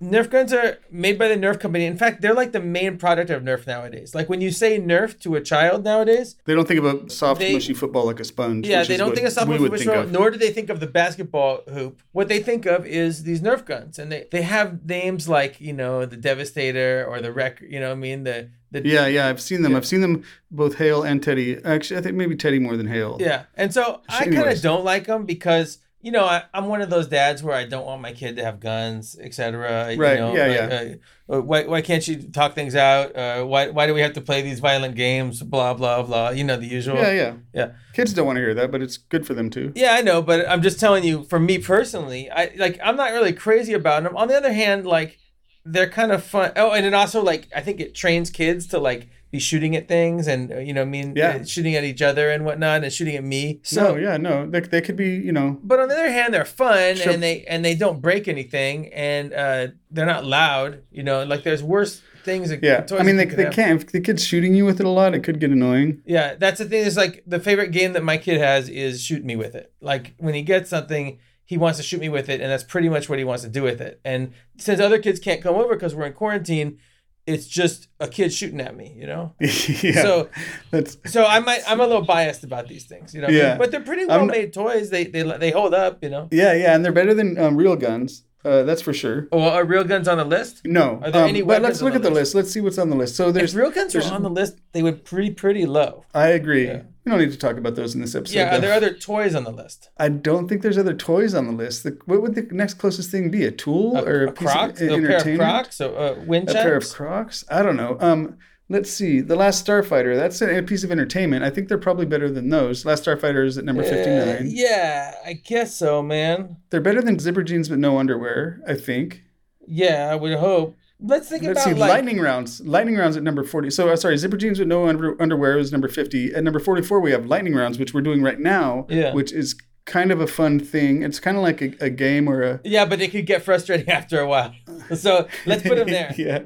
Nerf 0.02 0.30
guns 0.30 0.54
are 0.54 0.78
made 0.92 1.18
by 1.18 1.28
the 1.28 1.36
Nerf 1.36 1.60
company. 1.60 1.86
In 1.86 1.98
fact, 1.98 2.22
they're 2.22 2.34
like 2.36 2.52
the 2.52 2.60
main 2.60 2.98
product 2.98 3.32
of 3.32 3.42
Nerf 3.42 3.66
nowadays. 3.66 4.14
Like 4.14 4.30
when 4.30 4.42
you 4.42 4.52
say 4.52 4.80
Nerf 4.80 5.20
to 5.22 5.36
a 5.36 5.42
child 5.42 5.84
nowadays, 5.84 6.36
They 6.46 6.54
don't 6.54 6.68
think 6.68 6.80
of 6.80 6.86
a 6.86 7.10
soft, 7.10 7.40
They- 7.40 7.54
mushy 7.54 7.74
football 7.74 8.06
like 8.06 8.20
a 8.20 8.24
sponge. 8.24 8.68
yeah, 8.68 8.84
they 8.84 8.96
don't 8.98 9.16
think 9.16 9.28
of 9.28 9.48
we 9.48 9.58
would 9.58 9.76
football, 9.82 10.06
nor 10.06 10.30
do 10.30 10.38
they 10.38 10.52
think 10.52 10.70
of 10.70 10.80
the 10.80 10.88
basketball 10.88 11.62
hoop. 11.74 12.02
What 12.12 12.28
they 12.28 12.40
think 12.40 12.66
of 12.68 12.86
is 12.86 13.24
these 13.24 13.42
Nerf 13.42 13.66
guns, 13.66 13.98
and 13.98 14.12
they, 14.12 14.28
they 14.32 14.44
have 14.44 14.86
names 14.86 15.28
like 15.28 15.60
you 15.60 15.74
know 15.74 16.06
the 16.06 16.18
Devastator 16.18 17.04
or 17.08 17.20
the 17.20 17.32
Wreck. 17.32 17.62
You 17.68 17.80
know, 17.80 17.88
what 17.90 17.98
I 17.98 18.00
mean 18.00 18.24
the 18.24 18.50
the 18.70 18.88
Yeah, 18.88 19.08
yeah, 19.08 19.28
I've 19.28 19.42
seen 19.42 19.64
them. 19.64 19.72
Yeah. 19.72 19.78
I've 19.80 19.88
seen 19.88 20.02
them 20.02 20.24
both 20.52 20.76
Hale 20.76 21.02
and 21.02 21.24
Teddy. 21.24 21.58
Actually, 21.66 21.98
I 21.98 22.02
think 22.04 22.16
maybe 22.16 22.36
Teddy 22.36 22.60
more 22.60 22.78
than 22.78 22.88
Hale. 22.88 23.18
Yeah, 23.20 23.44
and 23.56 23.74
so 23.74 24.02
I 24.10 24.26
kind 24.26 24.50
of 24.50 24.62
don't 24.62 24.84
like 24.84 25.06
them 25.08 25.26
because 25.26 25.80
you 26.08 26.14
know, 26.14 26.24
I, 26.24 26.44
I'm 26.54 26.68
one 26.68 26.82
of 26.82 26.90
those 26.90 27.08
dads 27.08 27.44
where 27.44 27.54
I 27.54 27.66
don't 27.66 27.86
want 27.86 28.02
my 28.02 28.14
kid 28.14 28.38
to 28.38 28.44
have 28.44 28.62
guns, 28.62 29.18
etc. 29.20 29.92
You 29.92 30.00
Right, 30.02 30.18
know, 30.18 30.34
yeah, 30.34 30.48
like, 30.48 30.56
yeah. 30.72 30.96
Uh, 31.30 31.36
uh, 31.36 31.42
why, 31.42 31.66
why 31.66 31.82
can't 31.82 32.08
you 32.08 32.16
talk 32.30 32.56
things 32.56 32.76
out? 32.78 33.14
Uh, 33.14 33.44
why, 33.44 33.68
why 33.72 33.88
do 33.88 33.94
we 33.94 34.00
have 34.00 34.14
to 34.14 34.22
play 34.22 34.42
these 34.42 34.62
violent 34.62 34.96
games? 34.96 35.44
Blah 35.44 35.74
blah 35.74 36.04
blah. 36.04 36.30
You 36.30 36.46
know 36.46 36.56
the 36.56 36.66
usual. 36.66 36.96
Yeah, 36.96 37.12
yeah. 37.12 37.34
Yeah. 37.54 37.72
Kids 37.92 38.14
don't 38.14 38.26
want 38.26 38.38
to 38.38 38.42
hear 38.42 38.54
that, 38.54 38.72
but 38.72 38.82
it's 38.82 38.96
good 38.96 39.28
for 39.28 39.34
them 39.34 39.50
too. 39.50 39.74
Yeah, 39.76 39.96
I 39.96 40.02
know, 40.02 40.22
but 40.22 40.48
I'm 40.48 40.62
just 40.62 40.80
telling 40.80 41.04
you. 41.04 41.26
For 41.26 41.40
me 41.40 41.58
personally, 41.58 42.32
I 42.32 42.54
like. 42.56 42.80
I'm 42.82 42.96
not 42.96 43.12
really 43.12 43.34
crazy 43.34 43.74
about 43.74 44.04
them. 44.04 44.16
On 44.16 44.30
the 44.30 44.38
other 44.38 44.54
hand, 44.54 44.86
like 44.86 45.20
they're 45.66 45.90
kind 45.90 46.14
of 46.14 46.24
fun. 46.24 46.54
Oh, 46.56 46.72
and 46.72 46.86
it 46.86 46.94
also 46.94 47.22
like 47.22 47.50
I 47.54 47.60
think 47.60 47.82
it 47.82 47.94
trains 47.94 48.30
kids 48.30 48.66
to 48.68 48.80
like 48.80 49.10
be 49.38 49.42
shooting 49.50 49.76
at 49.76 49.88
things 49.88 50.28
and 50.28 50.52
uh, 50.52 50.58
you 50.68 50.74
know, 50.74 50.82
I 50.82 50.86
mean, 50.98 51.14
Yeah. 51.16 51.38
uh, 51.42 51.46
shooting 51.46 51.76
at 51.76 51.84
each 51.84 52.02
other 52.02 52.26
and 52.34 52.44
whatnot, 52.46 52.84
and 52.84 52.92
shooting 52.92 53.16
at 53.16 53.24
me. 53.24 53.60
So, 53.64 53.82
no, 53.84 53.96
yeah, 54.06 54.18
no. 54.18 54.50
They, 54.50 54.62
they 54.62 54.82
could 54.82 54.96
be, 54.96 55.12
you 55.28 55.32
know, 55.32 55.60
but 55.64 55.80
on 55.80 55.88
the 55.90 55.96
other 55.96 56.12
hand, 56.12 56.34
they're 56.34 56.46
fun 56.64 56.96
Sure. 56.98 57.12
and 57.14 57.22
they 57.22 57.44
and 57.52 57.64
they 57.66 57.76
don't 57.76 58.02
break 58.02 58.28
anything 58.28 58.92
and 58.94 59.34
uh, 59.34 59.68
they're 59.92 60.06
not 60.16 60.26
loud. 60.26 60.70
You 60.92 61.04
know, 61.04 61.24
like 61.24 61.44
there's 61.44 61.64
worse 61.64 62.02
things. 62.24 62.50
that- 62.50 62.62
yeah. 62.64 62.82
toys 62.82 63.00
I 63.00 63.04
mean, 63.04 63.18
they, 63.18 63.26
they 63.26 63.46
have. 63.46 63.54
can't. 63.54 63.82
If 63.82 63.92
the 63.92 64.02
kid's 64.02 64.24
shooting 64.26 64.54
you 64.56 64.66
with 64.66 64.80
it 64.82 64.86
a 64.86 64.90
lot, 64.90 65.14
it 65.16 65.24
could 65.24 65.40
get 65.40 65.52
annoying. 65.52 66.02
Yeah, 66.06 66.36
that's 66.36 66.60
the 66.60 66.66
thing. 66.66 66.82
Is 66.86 66.98
like 66.98 67.24
the 67.26 67.40
favorite 67.40 67.72
game 67.72 67.94
that 67.94 68.04
my 68.04 68.18
kid 68.18 68.40
has 68.40 68.68
is 68.70 69.02
shoot 69.02 69.24
me 69.24 69.36
with 69.36 69.56
it. 69.56 69.72
Like 69.82 70.14
when 70.18 70.34
he 70.34 70.42
gets 70.42 70.70
something, 70.70 71.20
he 71.46 71.58
wants 71.58 71.78
to 71.80 71.84
shoot 71.84 72.02
me 72.02 72.10
with 72.10 72.28
it, 72.28 72.42
and 72.42 72.52
that's 72.52 72.64
pretty 72.66 72.90
much 72.90 73.08
what 73.08 73.20
he 73.20 73.24
wants 73.26 73.44
to 73.44 73.50
do 73.50 73.64
with 73.64 73.80
it. 73.80 74.02
And 74.04 74.34
since 74.58 74.82
other 74.82 75.00
kids 75.00 75.20
can't 75.22 75.42
come 75.42 75.56
over 75.56 75.76
because 75.76 75.96
we're 75.96 76.08
in 76.08 76.14
quarantine, 76.14 76.80
it's 77.28 77.46
just 77.46 77.90
a 78.00 78.08
kid 78.08 78.34
shooting 78.34 78.62
at 78.62 78.76
me. 78.76 78.94
You 78.98 79.06
know. 79.06 79.36
yeah. 79.40 80.02
So 80.02 80.30
that's 80.72 80.98
so 81.06 81.26
I 81.26 81.40
might 81.40 81.62
I'm 81.68 81.80
a 81.80 81.86
little 81.86 82.06
biased 82.06 82.44
about 82.44 82.68
these 82.68 82.86
things. 82.86 83.14
You 83.14 83.22
know. 83.22 83.28
what 83.28 83.32
I 83.34 83.38
mean? 83.38 83.44
Yeah. 83.44 83.58
But 83.58 83.72
they're 83.72 83.82
pretty 83.82 84.06
well 84.06 84.26
not- 84.26 84.32
made 84.36 84.54
toys. 84.54 84.90
They 84.90 85.04
they 85.04 85.24
they 85.38 85.52
hold 85.52 85.74
up. 85.74 86.04
You 86.04 86.10
know. 86.10 86.28
yeah, 86.32 86.54
yeah, 86.54 86.74
and 86.74 86.84
they're 86.84 86.92
better 86.92 87.14
than 87.14 87.38
um, 87.38 87.58
real 87.58 87.76
guns. 87.76 88.24
Uh, 88.48 88.64
that's 88.64 88.82
for 88.82 88.94
sure. 88.94 89.28
Well, 89.32 89.50
are 89.50 89.66
real 89.66 89.84
guns 89.84 90.08
on 90.08 90.18
the 90.18 90.26
list? 90.26 90.66
No. 90.66 91.02
Are 91.04 91.12
there 91.12 91.24
um, 91.24 91.30
any 91.30 91.42
but 91.42 91.48
weapons 91.48 91.68
let's 91.68 91.82
look 91.82 91.96
at 91.96 92.02
the 92.02 92.10
list? 92.10 92.34
list. 92.34 92.36
Let's 92.36 92.52
see 92.52 92.62
what's 92.62 92.78
on 92.78 92.90
the 92.90 92.96
list. 92.96 93.16
So 93.16 93.32
there's 93.32 93.54
If 93.54 93.60
real 93.60 93.72
guns 93.72 93.94
were 93.94 94.02
on 94.04 94.24
the 94.24 94.30
list, 94.30 94.60
they 94.72 94.82
would 94.82 95.04
pretty 95.04 95.32
pretty 95.32 95.66
low. 95.66 96.06
I 96.14 96.28
agree. 96.28 96.68
Yeah. 96.68 96.84
We 97.04 97.12
don't 97.12 97.20
need 97.20 97.32
to 97.32 97.38
talk 97.38 97.58
about 97.58 97.76
those 97.76 97.96
in 97.96 98.02
this 98.02 98.16
episode. 98.16 98.36
Yeah. 98.36 98.50
Are 98.50 98.56
though. 98.56 98.68
there 98.68 98.74
other 98.74 98.94
toys 98.94 99.36
on 99.36 99.44
the 99.44 99.52
list? 99.52 99.90
I 99.98 100.10
don't 100.10 100.48
think 100.48 100.62
there's 100.62 100.78
other 100.78 100.94
toys 100.94 101.34
on 101.34 101.46
the 101.46 101.54
list. 101.54 101.84
The, 101.84 101.98
what 102.06 102.22
would 102.22 102.36
the 102.36 102.48
next 102.52 102.76
closest 102.76 103.12
thing 103.12 103.30
be? 103.30 103.46
A 103.46 103.52
tool 103.52 103.98
A, 103.98 104.04
or 104.04 104.26
a, 104.26 104.30
a 104.30 104.32
piece 104.32 104.52
Crocs? 104.52 104.82
of 104.82 104.92
A 104.92 105.02
pair 105.02 105.18
of? 105.18 105.40
Crocs? 105.40 105.80
A, 105.82 105.96
uh, 105.96 106.24
wind 106.26 106.50
A 106.50 106.54
pair 106.54 106.78
of? 106.78 106.90
Crocs? 106.90 107.44
I 107.50 107.62
don't 107.64 107.78
know. 107.78 107.98
Um, 108.00 108.38
let's 108.70 108.90
see. 108.92 109.22
The 109.22 109.36
Last 109.36 109.66
Starfighter. 109.66 110.16
That's 110.16 110.42
a, 110.42 110.62
piece 110.62 110.84
of 110.84 110.92
entertainment. 110.92 111.44
I 111.44 111.50
think 111.50 111.68
they're 111.68 111.78
probably 111.78 112.06
better 112.06 112.30
than 112.30 112.50
those. 112.50 112.86
Last 112.86 113.06
Starfighter 113.06 113.46
is 113.46 113.58
at 113.58 113.66
number 113.66 113.84
Uh, 113.84 113.90
59. 113.90 114.48
yeah, 114.54 115.14
I 115.26 115.34
guess 115.34 115.76
so, 115.76 116.02
man. 116.02 116.58
They're 116.70 116.82
better 116.82 117.02
than 117.02 117.20
zipper 117.20 117.44
jeans 117.44 117.70
but 117.70 117.80
no 117.80 117.98
underwear, 117.98 118.62
I 118.68 118.74
think. 118.76 119.24
Yeah, 119.68 120.10
I 120.12 120.16
would 120.16 120.38
hope. 120.38 120.76
Let's 121.00 121.30
think 121.30 121.44
Let's 121.44 121.62
about 121.64 121.76
see. 121.76 121.80
like 121.80 121.90
lightning 121.92 122.20
rounds. 122.20 122.60
Lightning 122.62 122.96
rounds 122.98 123.16
at 123.18 123.22
number 123.24 123.44
40. 123.44 123.70
So, 123.70 123.90
uh, 123.90 123.96
sorry, 123.96 124.18
zipper 124.18 124.38
jeans 124.38 124.58
with 124.58 124.68
no 124.68 124.88
under, 124.88 125.22
underwear 125.22 125.60
is 125.60 125.72
number 125.72 125.88
50. 125.88 126.34
At 126.34 126.44
number 126.44 126.60
44, 126.60 127.00
we 127.00 127.12
have 127.12 127.28
lightning 127.28 127.54
rounds, 127.54 127.78
which 127.78 127.94
we're 127.94 128.02
doing 128.02 128.24
right 128.24 128.40
now, 128.40 128.88
Yeah. 128.90 129.14
which 129.14 129.32
is 129.32 129.56
kind 129.86 130.12
of 130.12 130.20
a 130.20 130.26
fun 130.28 130.60
thing. 130.60 131.04
It's 131.04 131.20
kind 131.20 131.38
of 131.38 131.44
like 131.44 131.62
a, 131.62 131.72
a 131.80 131.90
game 131.92 132.28
or 132.28 132.42
a. 132.42 132.60
yeah, 132.64 132.84
but 132.86 133.00
it 133.00 133.12
could 133.12 133.28
get 133.28 133.44
frustrating 133.44 133.88
after 134.00 134.20
a 134.20 134.28
while. 134.28 134.54
So 134.96 135.28
let's 135.46 135.62
put 135.62 135.78
them 135.78 135.88
there. 135.88 136.14
yeah. 136.18 136.40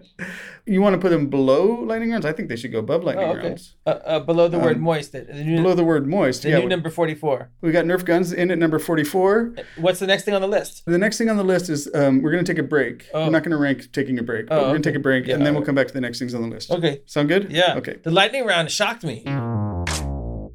You 0.65 0.82
want 0.82 0.93
to 0.93 1.00
put 1.00 1.10
them 1.10 1.28
below 1.28 1.82
lightning 1.84 2.12
rounds? 2.12 2.26
I 2.26 2.34
think 2.34 2.47
they 2.50 2.56
should 2.56 2.71
go 2.71 2.80
above 2.80 3.04
lightning 3.04 3.26
Oh, 3.28 3.32
okay. 3.32 3.47
rounds. 3.50 3.76
Uh, 3.86 3.89
uh, 4.06 4.19
below 4.19 4.47
the 4.47 4.60
word 4.60 4.76
Um, 4.78 4.84
moist, 4.84 5.12
the 5.12 5.24
new, 5.24 5.58
Below 5.58 5.74
the 5.74 5.84
word 5.84 6.08
moist. 6.08 6.43
the 6.43 6.50
yeah. 6.50 6.60
new 6.60 6.69
number 6.69 6.89
forty-four. 6.89 7.50
we 7.62 7.71
got 7.71 7.86
Nerf 7.86 8.06
guns 8.06 8.32
in 8.32 8.52
at 8.52 8.60
number 8.60 8.78
44. 8.78 9.56
What's 9.78 10.00
the 10.00 10.08
next 10.08 10.24
thing 10.26 10.34
on 10.36 10.41
the 10.41 10.47
list? 10.47 10.84
The 10.86 10.97
next 11.00 11.17
thing 11.17 11.30
on 11.30 11.38
the 11.38 11.43
list 11.43 11.69
is 11.69 11.89
um, 11.95 12.21
we're 12.21 12.32
going 12.32 12.45
to 12.45 12.54
take 12.54 12.60
a 12.60 12.67
break. 12.67 13.08
Oh. 13.13 13.24
We're 13.26 13.32
not 13.32 13.43
going 13.43 13.52
to 13.52 13.58
rank 13.58 13.91
taking 13.91 14.19
a 14.19 14.24
break, 14.24 14.47
but 14.47 14.56
Oh, 14.56 14.58
we're 14.60 14.67
going 14.69 14.82
to 14.84 14.89
okay. 14.89 14.93
take 14.95 15.00
a 15.00 15.04
break 15.04 15.28
Yeah, 15.28 15.36
and 15.36 15.45
then 15.45 15.56
we'll 15.56 15.65
come 15.65 15.76
back 15.76 15.88
to 15.88 15.93
the 15.93 16.02
next 16.02 16.19
things 16.19 16.34
on 16.36 16.41
the 16.43 16.47
list. 16.47 16.69
Okay. 16.71 17.02
Sound 17.06 17.28
good? 17.28 17.52
Yeah. 17.52 17.76
Okay. 17.78 17.97
The 18.04 18.12
lightning 18.12 18.45
round 18.45 18.69
shocked 18.71 19.04
me. 19.04 19.24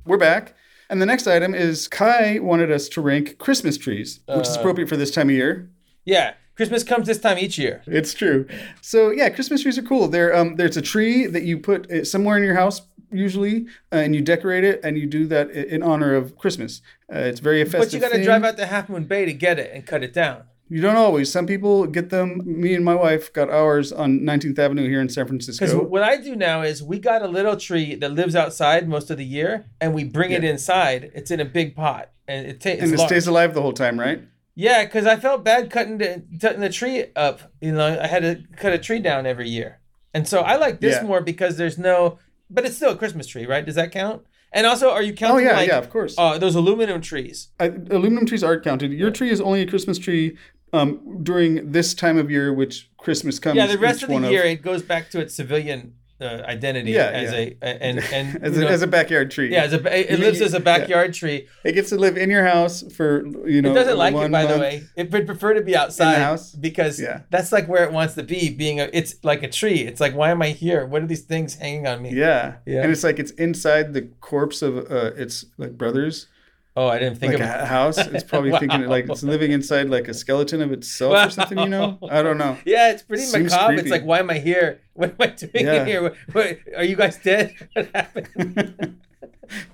We're 0.04 0.18
back. 0.18 0.54
And 0.88 1.02
the 1.02 1.06
next 1.06 1.26
item 1.26 1.52
is 1.52 1.88
Kai 1.88 2.38
wanted 2.38 2.70
us 2.70 2.88
to 2.90 3.00
rank 3.00 3.38
Christmas 3.38 3.76
trees, 3.76 4.20
which 4.28 4.46
is 4.46 4.56
Uh. 4.56 4.60
appropriate 4.60 4.88
for 4.88 4.96
this 4.96 5.10
time 5.10 5.28
of 5.30 5.34
year. 5.34 5.68
Yeah, 6.04 6.34
Christmas 6.56 6.82
comes 6.82 7.06
this 7.06 7.18
time 7.18 7.38
each 7.38 7.58
year. 7.58 7.82
It's 7.86 8.14
true. 8.14 8.46
So 8.80 9.10
yeah, 9.10 9.28
Christmas 9.28 9.62
trees 9.62 9.78
are 9.78 9.82
cool. 9.82 10.08
They're 10.08 10.34
um, 10.34 10.56
there's 10.56 10.76
a 10.76 10.82
tree 10.82 11.26
that 11.26 11.42
you 11.42 11.58
put 11.58 12.06
somewhere 12.06 12.36
in 12.36 12.42
your 12.42 12.54
house 12.54 12.82
usually, 13.12 13.66
uh, 13.92 13.96
and 13.96 14.14
you 14.14 14.22
decorate 14.22 14.64
it, 14.64 14.80
and 14.82 14.98
you 14.98 15.06
do 15.06 15.26
that 15.26 15.50
in 15.50 15.82
honor 15.82 16.14
of 16.14 16.36
Christmas. 16.36 16.82
Uh, 17.12 17.18
it's 17.18 17.40
very 17.40 17.64
festive. 17.64 17.80
But 17.80 17.92
you 17.92 18.00
got 18.00 18.12
to 18.12 18.24
drive 18.24 18.44
out 18.44 18.56
to 18.56 18.66
Half 18.66 18.88
Moon 18.88 19.04
Bay 19.04 19.24
to 19.24 19.32
get 19.32 19.58
it 19.58 19.72
and 19.72 19.86
cut 19.86 20.02
it 20.02 20.12
down. 20.12 20.44
You 20.68 20.80
don't 20.80 20.96
always. 20.96 21.30
Some 21.30 21.46
people 21.46 21.86
get 21.86 22.10
them. 22.10 22.42
Me 22.44 22.74
and 22.74 22.84
my 22.84 22.94
wife 22.94 23.32
got 23.32 23.48
ours 23.48 23.92
on 23.92 24.20
19th 24.20 24.58
Avenue 24.58 24.88
here 24.88 25.00
in 25.00 25.08
San 25.08 25.26
Francisco. 25.26 25.64
Because 25.64 25.88
what 25.88 26.02
I 26.02 26.16
do 26.16 26.34
now 26.34 26.62
is 26.62 26.82
we 26.82 26.98
got 26.98 27.22
a 27.22 27.28
little 27.28 27.56
tree 27.56 27.94
that 27.94 28.10
lives 28.10 28.34
outside 28.34 28.88
most 28.88 29.08
of 29.10 29.16
the 29.16 29.24
year, 29.24 29.66
and 29.80 29.94
we 29.94 30.02
bring 30.02 30.32
it 30.32 30.42
inside. 30.42 31.12
It's 31.14 31.30
in 31.30 31.38
a 31.38 31.44
big 31.44 31.76
pot, 31.76 32.10
and 32.26 32.46
it 32.46 32.66
and 32.66 32.92
it 32.92 32.98
stays 32.98 33.28
alive 33.28 33.54
the 33.54 33.62
whole 33.62 33.72
time, 33.72 33.98
right? 34.00 34.22
Yeah, 34.58 34.84
because 34.84 35.06
I 35.06 35.16
felt 35.16 35.44
bad 35.44 35.70
cutting 35.70 35.98
the, 35.98 36.24
cutting 36.40 36.62
the 36.62 36.70
tree 36.70 37.04
up. 37.14 37.52
You 37.60 37.72
know, 37.72 38.00
I 38.00 38.06
had 38.06 38.22
to 38.22 38.42
cut 38.56 38.72
a 38.72 38.78
tree 38.78 38.98
down 39.00 39.26
every 39.26 39.48
year, 39.50 39.80
and 40.14 40.26
so 40.26 40.40
I 40.40 40.56
like 40.56 40.80
this 40.80 40.96
Yeah. 40.96 41.02
more 41.02 41.20
because 41.20 41.58
there's 41.58 41.76
no, 41.78 42.18
but 42.48 42.64
it's 42.64 42.76
still 42.76 42.92
a 42.92 42.96
Christmas 42.96 43.26
tree, 43.26 43.44
right? 43.46 43.64
Does 43.64 43.74
that 43.74 43.92
count? 43.92 44.26
And 44.52 44.66
also, 44.66 44.90
are 44.90 45.02
you 45.02 45.12
counting? 45.12 45.46
Oh 45.46 45.50
counting? 45.50 45.50
yeah, 45.50 45.56
like, 45.60 45.68
yeah, 45.68 45.78
of 45.78 45.90
course. 45.90 46.14
Uh, 46.16 46.38
those 46.38 46.54
aluminum 46.54 47.02
trees. 47.02 47.48
I, 47.60 47.66
aluminum 47.66 48.24
trees 48.24 48.42
are 48.42 48.58
counted. 48.58 48.92
Your 48.92 49.10
tree 49.10 49.30
is 49.30 49.40
only 49.42 49.60
a 49.60 49.66
Christmas 49.66 49.98
tree 49.98 50.38
um, 50.72 51.18
during 51.22 51.72
this 51.72 51.92
time 51.92 52.16
of 52.16 52.30
year, 52.30 52.52
which 52.54 52.90
Christmas 52.96 53.38
comes. 53.38 53.56
Yeah, 53.56 53.66
the 53.66 53.76
rest 53.76 54.02
of 54.02 54.08
the 54.08 54.30
year 54.30 54.44
it 54.44 54.62
goes 54.62 54.82
back 54.82 55.10
to 55.10 55.20
its 55.20 55.34
civilian 55.34 55.94
uh, 56.20 56.42
identity 56.46 56.92
Yeah, 56.92 57.08
as 57.10 57.32
yeah. 57.32 57.38
a 57.38 57.82
and 57.82 57.98
and 58.12 58.42
as, 58.42 58.56
a, 58.56 58.60
know, 58.62 58.66
as 58.68 58.82
a 58.82 58.86
backyard 58.86 59.30
tree. 59.30 59.52
yeah, 59.52 59.64
as 59.64 59.72
a, 59.74 60.12
it 60.12 60.18
lives 60.18 60.40
as 60.40 60.54
a 60.54 60.58
yeah. 60.58 60.62
backyard 60.64 61.12
tree. 61.14 61.46
It 61.64 61.72
gets 61.72 61.90
to 61.90 61.96
live 61.96 62.16
in 62.16 62.30
your 62.30 62.44
house 62.44 62.82
for 62.94 63.26
you 63.48 63.60
know. 63.62 63.70
It 63.70 63.74
doesn't 63.74 63.98
like 63.98 64.14
it, 64.14 64.32
by 64.32 64.46
the 64.46 64.58
way. 64.58 64.84
It 64.96 65.10
would 65.12 65.26
prefer 65.26 65.54
to 65.54 65.60
be 65.62 65.76
outside 65.76 66.18
house? 66.18 66.52
because 66.52 67.00
Yeah. 67.00 67.20
that's 67.30 67.52
like 67.52 67.68
where 67.68 67.84
it 67.84 67.92
wants 67.92 68.14
to 68.14 68.22
be. 68.22 68.48
Being 68.50 68.80
a, 68.80 68.88
it's 68.92 69.16
like 69.22 69.42
a 69.42 69.48
tree. 69.48 69.80
It's 69.80 70.00
like, 70.00 70.14
why 70.14 70.30
am 70.30 70.40
I 70.42 70.48
here? 70.50 70.86
What 70.86 71.02
are 71.02 71.06
these 71.06 71.22
things 71.24 71.56
hanging 71.56 71.86
on 71.86 72.02
me? 72.02 72.12
Yeah. 72.14 72.56
Yeah. 72.66 72.82
and 72.82 72.90
it's 72.92 73.04
like 73.04 73.18
it's 73.18 73.32
inside 73.32 73.92
the 73.92 74.02
corpse 74.20 74.62
of 74.62 74.78
uh, 74.90 75.12
its 75.16 75.44
like 75.58 75.76
brothers, 75.76 76.28
Oh, 76.78 76.88
I 76.88 76.98
didn't 76.98 77.18
think 77.18 77.32
like 77.32 77.42
of 77.42 77.48
a 77.48 77.64
house. 77.66 77.96
It's 77.98 78.22
probably 78.24 78.50
thinking 78.58 78.86
like 78.86 79.08
it's 79.08 79.22
living 79.22 79.50
inside 79.52 79.88
like 79.88 80.08
a 80.08 80.14
skeleton 80.14 80.60
of 80.60 80.72
itself 80.72 81.26
or 81.28 81.30
something. 81.30 81.58
You 81.58 81.68
know, 81.70 81.98
I 82.10 82.22
don't 82.22 82.36
know. 82.38 82.58
Yeah, 82.66 82.90
it's 82.90 83.02
pretty 83.02 83.22
Seems 83.22 83.50
macabre. 83.52 83.74
It's 83.80 83.88
like, 83.90 84.04
why 84.04 84.18
am 84.18 84.28
I 84.30 84.38
here? 84.38 84.80
What 84.92 85.10
am 85.10 85.16
I 85.20 85.26
doing 85.26 85.64
Yeah. 85.66 85.84
here? 85.84 86.02
What, 86.02 86.16
what, 86.32 86.58
are 86.76 86.84
you 86.84 86.96
guys 86.96 87.16
dead? 87.18 87.54
What 87.74 87.88
happened? 87.94 89.00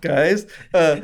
Guys, 0.03 0.47
uh, 0.75 0.97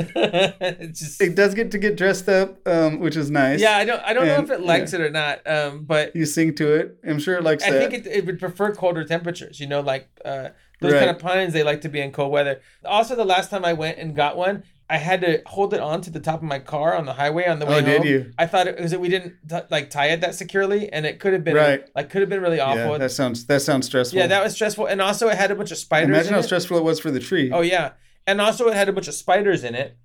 just, 0.93 1.23
it 1.23 1.35
does 1.35 1.55
get 1.55 1.71
to 1.71 1.79
get 1.79 1.97
dressed 1.97 2.29
up, 2.29 2.59
um, 2.69 2.99
which 3.01 3.17
is 3.17 3.31
nice. 3.31 3.61
yeah, 3.61 3.77
I 3.79 3.85
don't, 3.87 4.03
I 4.03 4.13
don't 4.13 4.27
know 4.27 4.41
if 4.43 4.51
it 4.51 4.61
likes 4.61 4.93
it 4.93 5.01
or 5.01 5.09
not. 5.09 5.41
Um, 5.47 5.85
but 5.85 6.15
You 6.15 6.27
sing 6.27 6.55
to 6.57 6.75
it. 6.75 6.99
I'm 7.09 7.19
sure 7.19 7.37
it 7.37 7.43
likes 7.45 7.65
I 7.65 7.71
that. 7.71 7.91
think 7.91 8.07
it, 8.07 8.11
it 8.11 8.27
would 8.27 8.39
prefer 8.39 8.75
colder 8.75 9.05
temperatures. 9.05 9.59
You 9.59 9.69
know, 9.69 9.81
like 9.81 10.09
uh, 10.25 10.51
those 10.81 10.93
Right. 10.93 10.99
kind 10.99 11.11
of 11.11 11.19
pines, 11.19 11.55
they 11.55 11.63
like 11.63 11.81
to 11.83 11.89
be 11.89 12.01
in 12.01 12.13
cold 12.13 12.31
weather. 12.31 12.61
Also, 12.85 13.17
the 13.17 13.25
last 13.25 13.49
time 13.51 13.65
I 13.65 13.73
went 13.73 13.97
and 13.99 14.15
got 14.15 14.37
one, 14.37 14.65
I 14.91 14.97
had 14.97 15.21
to 15.21 15.43
hold 15.47 15.75
it 15.75 15.81
on 15.81 16.01
to 16.03 16.11
the 16.11 16.21
top 16.21 16.37
of 16.37 16.45
my 16.45 16.59
car 16.59 16.95
on 16.97 17.05
the 17.05 17.13
highway 17.13 17.47
on 17.47 17.59
the 17.59 17.67
oh, 17.67 17.71
way 17.71 17.79
Oh, 17.79 17.83
did 17.83 17.99
home. 17.99 18.07
you? 18.07 18.33
I 18.39 18.47
thought 18.47 18.67
it 18.67 18.81
was 18.81 18.91
that 18.93 19.01
we 19.01 19.09
didn't 19.11 19.35
t- 19.49 19.59
like 19.71 19.91
tie 19.91 20.07
it 20.07 20.23
that 20.23 20.35
securely, 20.35 20.91
and 20.93 21.05
it 21.05 21.21
could 21.21 21.33
have 21.35 21.45
been 21.45 21.57
Right. 21.57 21.85
like 21.95 22.09
could 22.11 22.23
have 22.23 22.31
been 22.31 22.41
really 22.41 22.61
awful. 22.61 22.93
yeah, 22.93 22.99
that 22.99 23.11
sounds 23.11 23.45
that 23.47 23.61
sounds 23.61 23.87
stressful. 23.87 24.19
yeah, 24.19 24.27
that 24.27 24.43
was 24.43 24.55
stressful, 24.55 24.87
and 24.87 25.01
also 25.03 25.29
it 25.29 25.37
had 25.37 25.51
a 25.51 25.55
bunch 25.55 25.71
of 25.71 25.79
spiders. 25.79 26.09
Imagine 26.09 26.29
in 26.29 26.35
how 26.35 26.41
it. 26.41 26.45
stressful 26.45 26.79
it 26.79 26.85
was 26.85 27.01
for 27.01 27.11
the 27.11 27.21
tree. 27.21 27.51
Oh 27.53 27.61
yeah, 27.61 27.93
and 28.27 28.41
also 28.41 28.69
it 28.69 28.75
had 28.75 28.89
a 28.89 28.93
bunch 28.93 29.09
of 29.09 29.15
spiders 29.15 29.63
in 29.65 29.75
it, 29.75 29.97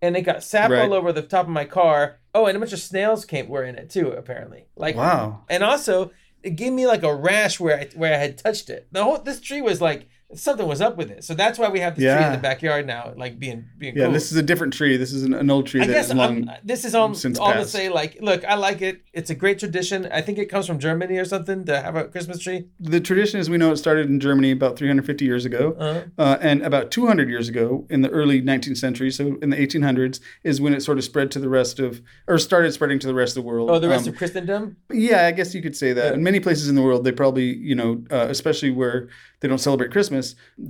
and 0.00 0.16
it 0.16 0.22
got 0.22 0.42
sap 0.44 0.70
Right. 0.70 0.82
all 0.82 0.94
over 0.94 1.12
the 1.12 1.22
top 1.22 1.46
of 1.46 1.50
my 1.52 1.64
car. 1.64 2.18
Oh, 2.34 2.46
and 2.46 2.56
a 2.56 2.60
bunch 2.60 2.72
of 2.72 2.78
snails 2.78 3.24
came 3.24 3.48
were 3.48 3.64
in 3.64 3.74
it 3.74 3.90
too, 3.90 4.10
apparently. 4.12 4.66
Like 4.76 4.94
wow. 4.96 5.42
and 5.50 5.64
also 5.64 6.12
it 6.44 6.50
gave 6.50 6.72
me 6.72 6.86
like 6.86 7.02
a 7.02 7.12
rash 7.12 7.58
where 7.58 7.80
I 7.80 7.88
where 7.96 8.14
I 8.14 8.18
had 8.18 8.38
touched 8.38 8.70
it. 8.70 8.86
The 8.92 9.02
whole 9.02 9.18
this 9.18 9.40
tree 9.40 9.60
was 9.62 9.80
like 9.80 10.06
something 10.34 10.66
was 10.66 10.80
up 10.80 10.96
with 10.96 11.10
it. 11.10 11.24
So 11.24 11.34
that's 11.34 11.58
why 11.58 11.68
we 11.70 11.80
have 11.80 11.96
this 11.96 12.04
tree 12.14 12.24
in 12.26 12.32
the 12.32 12.38
backyard 12.38 12.86
now, 12.86 13.12
like 13.16 13.38
being 13.38 13.64
being 13.78 13.96
Yeah, 13.96 14.04
cool. 14.04 14.12
this 14.12 14.30
is 14.30 14.36
a 14.36 14.42
different 14.42 14.74
tree. 14.74 14.96
This 14.96 15.12
is 15.12 15.22
an, 15.22 15.32
an 15.34 15.50
old 15.50 15.66
tree 15.66 15.80
I 15.80 15.86
that 15.86 15.92
guess 15.92 16.12
long. 16.12 16.50
This 16.64 16.84
is 16.84 16.94
all, 16.94 17.14
since 17.14 17.38
all 17.38 17.52
to 17.54 17.64
say 17.64 17.88
like 17.88 18.18
look 18.20 18.44
I 18.44 18.54
like 18.56 18.82
it 18.82 19.00
it's 19.14 19.30
a 19.30 19.34
great 19.34 19.58
tradition 19.58 20.06
I 20.12 20.20
think 20.20 20.38
it 20.38 20.46
comes 20.46 20.66
from 20.66 20.78
Germany 20.78 21.16
or 21.16 21.24
something 21.24 21.64
to 21.64 21.80
have 21.80 21.96
a 21.96 22.04
Christmas 22.04 22.38
tree 22.40 22.66
the 22.78 23.00
tradition, 23.00 23.40
as 23.40 23.48
we 23.50 23.56
know, 23.56 23.72
it 23.72 23.76
started 23.78 24.08
in 24.08 24.20
Germany 24.20 24.50
about 24.50 24.76
350 24.78 25.24
years 25.24 25.44
ago, 25.44 25.74
uh, 25.78 26.02
uh, 26.20 26.38
and 26.40 26.62
about 26.62 26.90
200 26.90 27.28
years 27.28 27.48
ago, 27.48 27.86
in 27.90 28.02
the 28.02 28.08
early 28.10 28.40
19th 28.40 28.76
century, 28.76 29.10
so 29.10 29.36
in 29.42 29.50
the 29.50 29.56
1800s, 29.56 30.20
is 30.44 30.60
when 30.60 30.72
it 30.74 30.82
sort 30.82 30.98
of 30.98 31.04
spread 31.04 31.30
to 31.32 31.38
the 31.38 31.48
rest 31.48 31.78
of, 31.80 32.00
or 32.26 32.38
started 32.38 32.72
spreading 32.72 32.98
to 33.00 33.06
the 33.06 33.14
rest 33.14 33.36
of 33.36 33.42
the 33.42 33.48
world. 33.48 33.70
oh 33.70 33.78
the 33.78 33.88
rest 33.88 34.06
Um, 34.06 34.12
of 34.12 34.18
Christendom 34.18 34.76
Yeah, 34.92 35.26
I 35.26 35.32
guess 35.32 35.54
you 35.54 35.62
could 35.62 35.76
say 35.76 35.92
that. 35.92 36.06
Yeah. 36.08 36.14
In 36.14 36.22
many 36.22 36.40
places 36.40 36.68
in 36.68 36.74
the 36.76 36.82
world, 36.82 37.04
they 37.04 37.12
probably, 37.12 37.48
you 37.56 37.74
know, 37.74 37.90
uh, 38.10 38.26
especially 38.36 38.70
where 38.70 39.08
they 39.40 39.48
don't 39.48 39.58
celebrate 39.68 39.90
Christmas, 39.96 40.17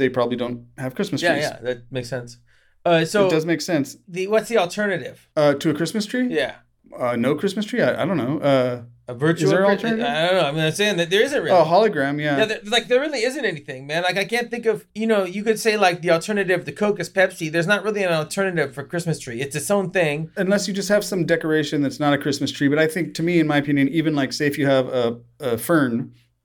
they 0.00 0.08
probably 0.08 0.36
don't 0.42 0.58
have 0.76 0.94
Christmas 0.94 1.20
trees. 1.20 1.32
yeah 1.44 1.56
yeah, 1.56 1.58
that 1.66 1.78
makes 1.96 2.08
sense 2.16 2.30
uh, 2.86 3.04
so 3.04 3.26
it 3.26 3.30
does 3.30 3.44
make 3.52 3.60
sense. 3.60 3.96
the 4.06 4.26
what's 4.32 4.48
the 4.48 4.56
alternative 4.64 5.16
Uh, 5.36 5.52
to 5.62 5.66
a 5.70 5.74
Christmas 5.80 6.04
tree? 6.06 6.26
yeah 6.42 6.54
Uh, 7.04 7.16
no 7.26 7.34
Christmas 7.42 7.64
tree. 7.70 7.82
I, 7.88 7.90
I 8.02 8.04
don't 8.08 8.16
know. 8.24 8.34
Uh, 8.52 8.74
A 9.12 9.14
virtual. 9.26 9.50
there 9.50 9.60
Chris- 9.66 9.76
alternative? 9.84 10.06
I 10.06 10.20
don't 10.26 10.36
know. 10.40 10.48
I 10.50 10.52
mean, 10.56 10.64
I'm 10.68 10.72
saying 10.80 10.96
that 11.00 11.08
there 11.12 11.22
isn't 11.28 11.40
really. 11.44 11.56
oh, 11.58 11.64
hologram. 11.74 12.14
Yeah. 12.26 12.38
Yeah, 12.38 12.46
there, 12.50 12.60
like 12.74 12.84
there 12.88 13.00
really 13.06 13.22
isn't 13.28 13.44
anything, 13.54 13.80
man. 13.90 14.00
Like 14.08 14.16
I 14.24 14.26
can't 14.34 14.48
think 14.52 14.64
of, 14.72 14.76
you 15.00 15.06
know, 15.12 15.22
you 15.36 15.42
could 15.46 15.58
say 15.66 15.72
like 15.86 15.96
the 16.04 16.10
alternative 16.16 16.60
to 16.68 16.72
Coke 16.82 16.98
is 17.04 17.08
Pepsi. 17.18 17.46
There's 17.52 17.70
not 17.74 17.80
really 17.86 18.02
an 18.08 18.12
alternative 18.22 18.68
for 18.76 18.82
Christmas 18.92 19.18
tree. 19.24 19.38
It's 19.44 19.54
its 19.60 19.70
own 19.70 19.86
thing. 19.98 20.16
Unless 20.44 20.62
you 20.66 20.72
just 20.80 20.88
have 20.94 21.04
some 21.12 21.22
decoration 21.34 21.76
that's 21.84 22.00
not 22.04 22.12
a 22.18 22.18
Christmas 22.24 22.50
tree. 22.56 22.68
But 22.72 22.78
I 22.84 22.86
think, 22.94 23.04
to 23.18 23.22
me, 23.28 23.34
in 23.42 23.46
my 23.46 23.58
opinion, 23.64 23.84
even 24.00 24.12
like 24.20 24.32
say 24.32 24.46
if 24.52 24.56
you 24.60 24.66
have 24.76 24.86
a, 25.02 25.04
a 25.40 25.58
fern, 25.58 25.92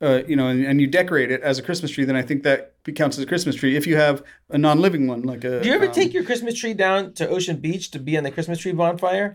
uh, 0.03 0.23
you 0.27 0.35
know, 0.35 0.47
and, 0.47 0.65
and 0.65 0.81
you 0.81 0.87
decorate 0.87 1.31
it 1.31 1.41
as 1.41 1.57
a 1.57 1.63
Christmas 1.63 1.91
tree, 1.91 2.03
then 2.03 2.15
I 2.15 2.21
think 2.21 2.43
that 2.43 2.73
counts 2.95 3.17
as 3.17 3.23
a 3.23 3.27
Christmas 3.27 3.55
tree. 3.55 3.77
If 3.77 3.87
you 3.87 3.95
have 3.95 4.21
a 4.49 4.57
non-living 4.57 5.07
one, 5.07 5.21
like 5.23 5.43
a, 5.45 5.61
Do 5.61 5.69
you 5.69 5.73
ever 5.75 5.87
um, 5.87 5.91
take 5.93 6.13
your 6.13 6.23
Christmas 6.23 6.55
tree 6.59 6.73
down 6.73 7.13
to 7.13 7.27
Ocean 7.29 7.57
Beach 7.57 7.91
to 7.91 7.99
be 7.99 8.17
on 8.17 8.23
the 8.23 8.31
Christmas 8.31 8.59
tree 8.59 8.73
bonfire? 8.73 9.33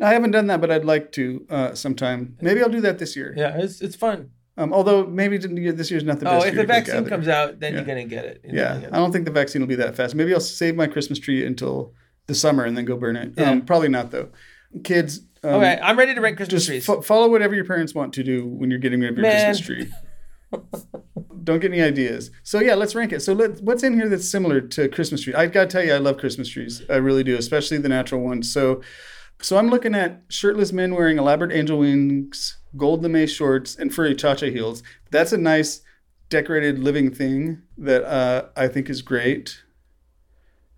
I 0.00 0.12
haven't 0.12 0.30
done 0.30 0.46
that, 0.46 0.60
but 0.60 0.70
I'd 0.70 0.84
like 0.84 1.12
to 1.12 1.46
uh, 1.50 1.74
sometime. 1.74 2.36
Maybe 2.40 2.62
I'll 2.62 2.70
do 2.70 2.80
that 2.80 2.98
this 2.98 3.14
year. 3.16 3.34
Yeah, 3.36 3.58
it's 3.58 3.80
it's 3.80 3.96
fun. 3.96 4.30
Um, 4.56 4.72
although 4.72 5.06
maybe 5.06 5.38
this 5.38 5.90
year's 5.90 6.02
not 6.02 6.18
the 6.18 6.24
best 6.24 6.44
Oh, 6.44 6.48
if 6.48 6.54
the 6.56 6.64
vaccine 6.64 7.04
comes 7.06 7.28
out, 7.28 7.60
then 7.60 7.72
Yeah. 7.72 7.78
you're 7.78 7.86
gonna 7.86 8.04
get 8.04 8.24
it. 8.24 8.40
You're 8.42 8.56
Yeah, 8.56 8.88
I 8.90 8.96
don't 8.96 9.12
think 9.12 9.24
the 9.24 9.30
vaccine 9.30 9.62
will 9.62 9.68
be 9.68 9.76
that 9.76 9.94
fast. 9.94 10.16
Maybe 10.16 10.34
I'll 10.34 10.40
save 10.40 10.74
my 10.74 10.88
Christmas 10.88 11.20
tree 11.20 11.46
until 11.46 11.94
the 12.26 12.34
summer 12.34 12.64
and 12.64 12.76
then 12.76 12.84
go 12.84 12.96
burn 12.96 13.16
it. 13.16 13.34
Yeah. 13.36 13.50
Um, 13.50 13.62
probably 13.62 13.88
not 13.88 14.10
though. 14.10 14.30
Kids, 14.82 15.20
um, 15.44 15.54
Okay, 15.54 15.78
I'm 15.82 15.98
ready 15.98 16.14
to 16.14 16.20
rank 16.20 16.36
Christmas 16.36 16.66
trees. 16.66 16.84
fo- 16.86 17.00
follow 17.02 17.28
whatever 17.28 17.54
your 17.54 17.64
parents 17.64 17.94
want 17.94 18.12
to 18.14 18.22
do 18.24 18.46
when 18.46 18.70
you're 18.70 18.78
getting 18.80 19.00
rid 19.00 19.10
of 19.10 19.16
your 19.18 19.22
Man. 19.22 19.46
Christmas 19.54 19.66
tree. 19.66 19.92
Don't 21.44 21.60
get 21.60 21.72
any 21.72 21.82
ideas. 21.82 22.30
So 22.42 22.60
yeah, 22.60 22.74
let's 22.74 22.94
rank 22.94 23.12
it. 23.12 23.20
So 23.20 23.32
let 23.32 23.60
what's 23.62 23.82
in 23.82 23.94
here 23.94 24.08
that's 24.08 24.28
similar 24.28 24.60
to 24.60 24.88
Christmas 24.88 25.22
tree? 25.22 25.34
I've 25.34 25.52
gotta 25.52 25.66
tell 25.68 25.82
you, 25.84 25.94
I 25.94 25.98
love 25.98 26.18
Christmas 26.18 26.48
trees. 26.48 26.82
I 26.90 26.96
really 26.96 27.24
do, 27.24 27.36
especially 27.36 27.78
the 27.78 27.88
natural 27.88 28.20
ones. 28.22 28.52
So, 28.52 28.82
so 29.40 29.56
I'm 29.56 29.68
looking 29.68 29.94
at 29.94 30.22
shirtless 30.28 30.72
men 30.72 30.94
wearing 30.94 31.18
elaborate 31.18 31.52
angel 31.52 31.78
wings, 31.78 32.58
gold 32.76 33.02
lame 33.02 33.26
shorts, 33.26 33.76
and 33.76 33.94
furry 33.94 34.14
cha-cha 34.14 34.46
heels. 34.46 34.82
That's 35.10 35.32
a 35.32 35.38
nice 35.38 35.80
decorated 36.28 36.78
living 36.78 37.10
thing 37.14 37.62
that 37.78 38.04
uh, 38.04 38.46
I 38.56 38.68
think 38.68 38.90
is 38.90 39.00
great. 39.02 39.62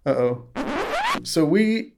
Uh 0.07 0.11
oh. 0.11 0.49
So 1.25 1.45
we 1.45 1.95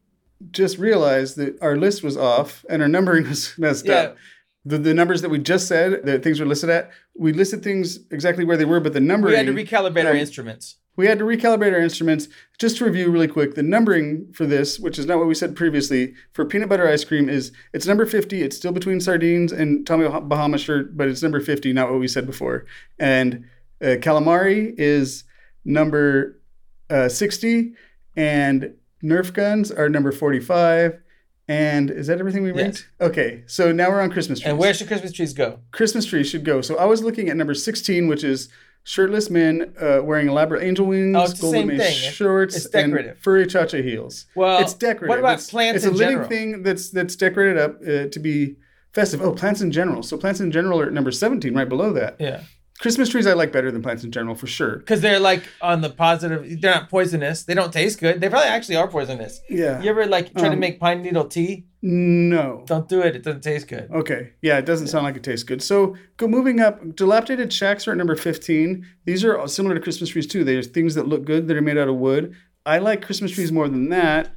just 0.51 0.79
realized 0.79 1.37
that 1.37 1.57
our 1.63 1.77
list 1.77 2.03
was 2.03 2.17
off 2.17 2.65
and 2.69 2.83
our 2.83 2.89
numbering 2.89 3.29
was 3.29 3.55
messed 3.59 3.87
Yeah. 3.87 3.95
up. 3.95 4.17
The, 4.65 4.79
the 4.79 4.95
numbers 4.95 5.23
that 5.23 5.29
we 5.29 5.41
just 5.41 5.67
said 5.67 6.05
that 6.07 6.23
things 6.23 6.39
were 6.39 6.47
listed 6.47 6.71
at, 6.71 6.91
we 7.17 7.33
listed 7.33 7.65
things 7.65 7.99
exactly 8.13 8.45
where 8.45 8.57
they 8.57 8.65
were, 8.65 8.79
but 8.79 8.93
the 8.93 9.01
numbering 9.01 9.33
we 9.33 9.37
had 9.37 9.47
to 9.47 9.53
recalibrate 9.53 10.05
our 10.05 10.13
um, 10.13 10.17
instruments. 10.19 10.77
we 10.95 11.07
had 11.09 11.19
to 11.19 11.25
recalibrate 11.25 11.73
our 11.73 11.81
instruments. 11.81 12.29
Just 12.61 12.77
to 12.77 12.85
review 12.85 13.11
really 13.11 13.27
quick, 13.27 13.57
the 13.57 13.63
numbering 13.65 14.33
for 14.33 14.47
this, 14.47 14.79
which 14.79 15.01
is 15.01 15.07
not 15.07 15.19
what 15.19 15.27
we 15.27 15.35
said 15.35 15.57
previously, 15.57 16.15
for 16.33 16.45
peanut 16.45 16.69
butter 16.69 16.87
ice 16.89 17.03
cream 17.03 17.29
is 17.29 17.51
it's 17.73 17.89
number 17.89 18.07
50. 18.07 18.41
It's 18.41 18.57
still 18.57 18.71
between 18.71 19.01
sardines 19.01 19.51
and 19.51 19.85
Tommy 19.85 20.07
Bahama 20.09 20.59
shirt, 20.59 20.97
but 20.97 21.09
it's 21.09 21.23
number 21.25 21.41
50, 21.41 21.73
not 21.73 21.91
what 21.91 21.99
we 21.99 22.07
said 22.07 22.25
before. 22.25 22.65
And 23.01 23.47
uh, 23.83 23.97
calamari 23.99 24.75
is 24.79 25.25
number 25.65 26.41
uh, 26.89 27.09
60, 27.09 27.73
and 28.15 28.75
Nerf 29.03 29.33
guns 29.33 29.71
are 29.71 29.89
number 29.89 30.13
45. 30.13 31.01
And 31.49 31.91
is 31.91 32.07
that 32.07 32.21
everything 32.21 32.45
we 32.45 32.53
ranked? 32.53 32.89
Okay, 33.01 33.43
so 33.47 33.73
now 33.73 33.91
we're 33.91 34.01
on 34.01 34.11
Christmas 34.13 34.39
trees. 34.41 34.49
And 34.49 34.59
where 34.59 34.73
should 34.73 34.87
Christmas 34.87 35.13
trees 35.13 35.33
go? 35.35 35.59
Christmas 35.73 36.05
trees 36.07 36.29
should 36.29 36.45
go. 36.45 36.61
So 36.61 36.77
I 36.79 36.85
was 36.85 37.03
looking 37.03 37.29
at 37.29 37.37
number 37.37 37.53
16, 37.53 38.07
which 38.07 38.23
is 38.23 38.49
shirtless 38.85 39.29
men 39.29 39.75
uh, 39.81 40.01
wearing 40.03 40.29
elaborate 40.29 40.63
angel 40.63 40.87
wings, 40.87 41.17
Oh, 41.17 41.25
it's 41.25 41.35
the 41.35 41.41
gold 41.43 41.55
lame 41.55 41.81
shorts, 41.93 42.57
It's 42.57 42.69
decorative. 42.69 43.11
and 43.13 43.19
furry 43.21 43.47
cha-cha 43.47 43.79
heels. 43.79 44.27
Well, 44.37 44.61
it's 44.63 44.75
decorative. 44.75 45.09
what 45.09 45.19
about 45.19 45.35
it's, 45.39 45.51
plants 45.51 45.79
It's 45.79 45.87
a 45.87 45.91
living 45.91 46.09
general? 46.15 46.29
thing 46.29 46.63
that's 46.63 46.91
that's 46.91 47.17
decorated 47.17 47.59
up 47.59 47.77
uh, 47.83 48.07
to 48.09 48.19
be 48.21 48.57
festive. 48.93 49.21
Oh, 49.21 49.33
plants 49.33 49.61
in 49.61 49.73
general. 49.73 50.03
So 50.03 50.17
plants 50.17 50.41
in 50.41 50.51
general 50.53 50.81
are 50.81 50.87
at 50.87 50.93
number 50.93 51.11
17, 51.11 51.55
right 51.55 51.69
below 51.69 51.93
that. 51.93 52.17
Yeah, 52.21 52.43
Christmas 52.83 53.09
trees 53.09 53.27
I 53.27 53.33
like 53.33 53.53
better 53.53 53.71
than 53.71 53.81
plants 53.81 54.05
in 54.05 54.11
general 54.13 54.35
for 54.35 54.47
sure. 54.49 54.77
because 54.77 55.01
they're 55.01 55.21
like 55.21 55.45
on 55.63 55.81
the 55.81 55.89
positive. 55.89 56.61
They're 56.61 56.75
not 56.75 56.91
poisonous. 56.91 57.45
They 57.45 57.55
don't 57.55 57.73
taste 57.73 58.01
good. 58.01 58.21
They 58.21 58.29
probably 58.29 58.49
actually 58.49 58.77
are 58.77 58.89
poisonous. 58.89 59.41
Yeah. 59.49 59.81
You 59.81 59.89
ever 59.91 60.05
like 60.07 60.33
try 60.35 60.49
to 60.49 60.55
Um, 60.55 60.61
make 60.61 60.79
pine 60.81 61.01
needle 61.03 61.25
tea? 61.25 61.65
No. 61.81 62.65
Don't 62.67 62.89
do 62.89 63.01
it. 63.01 63.17
It 63.17 63.23
doesn't 63.23 63.43
taste 63.43 63.69
good. 63.69 63.89
Okay. 63.91 64.33
Yeah, 64.43 64.59
it 64.59 64.67
doesn't 64.67 64.89
sound 64.89 65.05
like 65.05 65.17
it 65.17 65.23
tastes 65.23 65.45
good. 65.45 65.63
So 65.63 65.97
go 66.17 66.27
moving 66.29 66.61
up. 66.61 66.95
Dilapidated 66.97 67.53
shacks 67.53 67.87
are 67.89 67.93
at 67.93 67.97
number 67.99 68.17
15. 68.17 68.87
These 69.05 69.25
are 69.25 69.47
similar 69.49 69.75
to 69.75 69.81
Christmas 69.81 70.11
trees 70.11 70.27
too. 70.27 70.45
There's 70.45 70.67
things 70.67 70.95
that 70.97 71.09
look 71.09 71.25
good 71.25 71.49
that 71.49 71.57
are 71.57 71.63
made 71.63 71.79
out 71.79 71.89
of 71.89 71.97
wood. 71.97 72.35
I 72.67 72.79
like 72.79 73.03
Christmas 73.05 73.33
trees 73.33 73.51
more 73.53 73.69
than 73.69 73.89
that. 73.89 74.31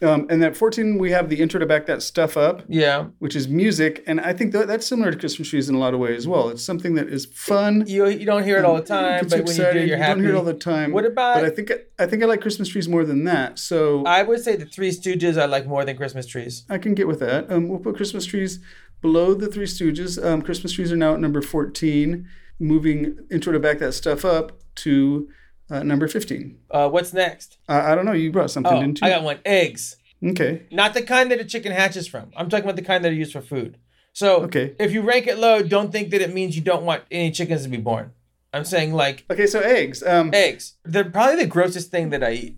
Um, 0.00 0.26
and 0.30 0.44
at 0.44 0.56
14, 0.56 0.96
we 0.96 1.10
have 1.10 1.28
the 1.28 1.40
intro 1.40 1.58
to 1.58 1.66
back 1.66 1.86
that 1.86 2.02
stuff 2.02 2.36
up, 2.36 2.62
Yeah, 2.68 3.06
which 3.18 3.34
is 3.34 3.48
music. 3.48 4.04
And 4.06 4.20
I 4.20 4.32
think 4.32 4.52
that, 4.52 4.68
that's 4.68 4.86
similar 4.86 5.10
to 5.10 5.18
Christmas 5.18 5.48
trees 5.50 5.68
in 5.68 5.74
a 5.74 5.78
lot 5.78 5.92
of 5.92 5.98
ways 5.98 6.18
as 6.18 6.28
well. 6.28 6.50
It's 6.50 6.62
something 6.62 6.94
that 6.94 7.08
is 7.08 7.26
fun. 7.26 7.82
you 7.86 8.06
you 8.06 8.24
don't 8.24 8.44
hear 8.44 8.58
it 8.58 8.64
all 8.64 8.76
the 8.76 8.82
time, 8.82 9.22
Gets 9.22 9.34
but 9.34 9.44
when 9.46 9.56
you 9.56 9.72
do, 9.72 9.78
you're 9.80 9.86
You 9.88 9.96
happy. 9.96 10.12
don't 10.14 10.20
hear 10.24 10.34
it 10.34 10.38
all 10.38 10.44
the 10.44 10.54
time. 10.54 10.92
What 10.92 11.04
about- 11.04 11.34
But 11.36 11.44
I 11.46 11.50
think 11.50 11.72
I 11.98 12.06
think 12.06 12.22
I 12.22 12.26
like 12.26 12.40
Christmas 12.40 12.68
trees 12.68 12.88
more 12.88 13.04
than 13.04 13.24
that. 13.24 13.58
So 13.58 14.04
I 14.04 14.22
would 14.22 14.40
say 14.40 14.54
the 14.54 14.66
Three 14.66 14.90
Stooges 14.90 15.36
I 15.36 15.46
like 15.46 15.66
more 15.66 15.84
than 15.84 15.96
Christmas 15.96 16.26
trees. 16.26 16.64
I 16.70 16.78
can 16.78 16.94
get 16.94 17.08
with 17.08 17.18
that. 17.20 17.50
Um, 17.50 17.68
we'll 17.68 17.80
put 17.80 17.96
Christmas 17.96 18.24
trees 18.24 18.60
below 19.00 19.34
the 19.34 19.48
Three 19.48 19.66
Stooges. 19.66 20.24
Um, 20.24 20.42
Christmas 20.42 20.72
trees 20.72 20.92
are 20.92 20.96
now 20.96 21.14
at 21.14 21.20
number 21.20 21.42
14, 21.42 22.26
moving 22.60 23.18
intro 23.30 23.52
to 23.52 23.58
back 23.58 23.78
that 23.80 23.92
stuff 23.94 24.24
up 24.24 24.52
to 24.76 25.28
uh, 25.70 25.82
number 25.82 26.08
15. 26.08 26.58
Uh, 26.70 26.88
what's 26.88 27.12
next? 27.12 27.58
I 27.68 27.92
I 27.92 27.94
don't 27.94 28.04
know. 28.04 28.12
You 28.12 28.32
brought 28.32 28.50
something, 28.50 28.72
Oh, 28.72 28.80
didn't 28.80 29.00
you? 29.00 29.06
I 29.06 29.10
got 29.10 29.22
one. 29.22 29.38
Eggs. 29.44 29.96
okay. 30.24 30.66
Not 30.70 30.94
the 30.94 31.02
kind 31.02 31.30
that 31.30 31.40
a 31.40 31.44
chicken 31.44 31.72
hatches 31.72 32.06
from. 32.08 32.30
I'm 32.36 32.48
talking 32.48 32.64
about 32.64 32.76
the 32.76 32.82
kind 32.82 33.04
that 33.04 33.10
are 33.12 33.14
used 33.14 33.32
for 33.32 33.40
food. 33.42 33.78
So 34.12 34.42
Okay. 34.44 34.74
if 34.80 34.92
you 34.92 35.02
rank 35.02 35.26
it 35.26 35.38
low, 35.38 35.62
don't 35.62 35.92
think 35.92 36.10
that 36.10 36.20
it 36.20 36.32
means 36.34 36.56
you 36.56 36.62
don't 36.62 36.84
want 36.84 37.02
any 37.10 37.30
chickens 37.30 37.62
to 37.62 37.68
be 37.68 37.76
born. 37.76 38.12
I'm 38.52 38.64
saying 38.64 38.92
like 38.94 39.24
Okay, 39.30 39.46
so 39.46 39.60
eggs. 39.60 40.02
Um, 40.02 40.30
eggs. 40.32 40.74
They're 40.84 41.04
probably 41.10 41.36
the 41.36 41.46
grossest 41.46 41.90
thing 41.90 42.10
that 42.10 42.22
I 42.24 42.32
eat. 42.32 42.56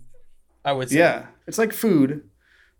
I 0.63 0.71
would 0.73 0.89
say. 0.89 0.99
yeah, 0.99 1.25
it's 1.47 1.57
like 1.57 1.73
food, 1.73 2.29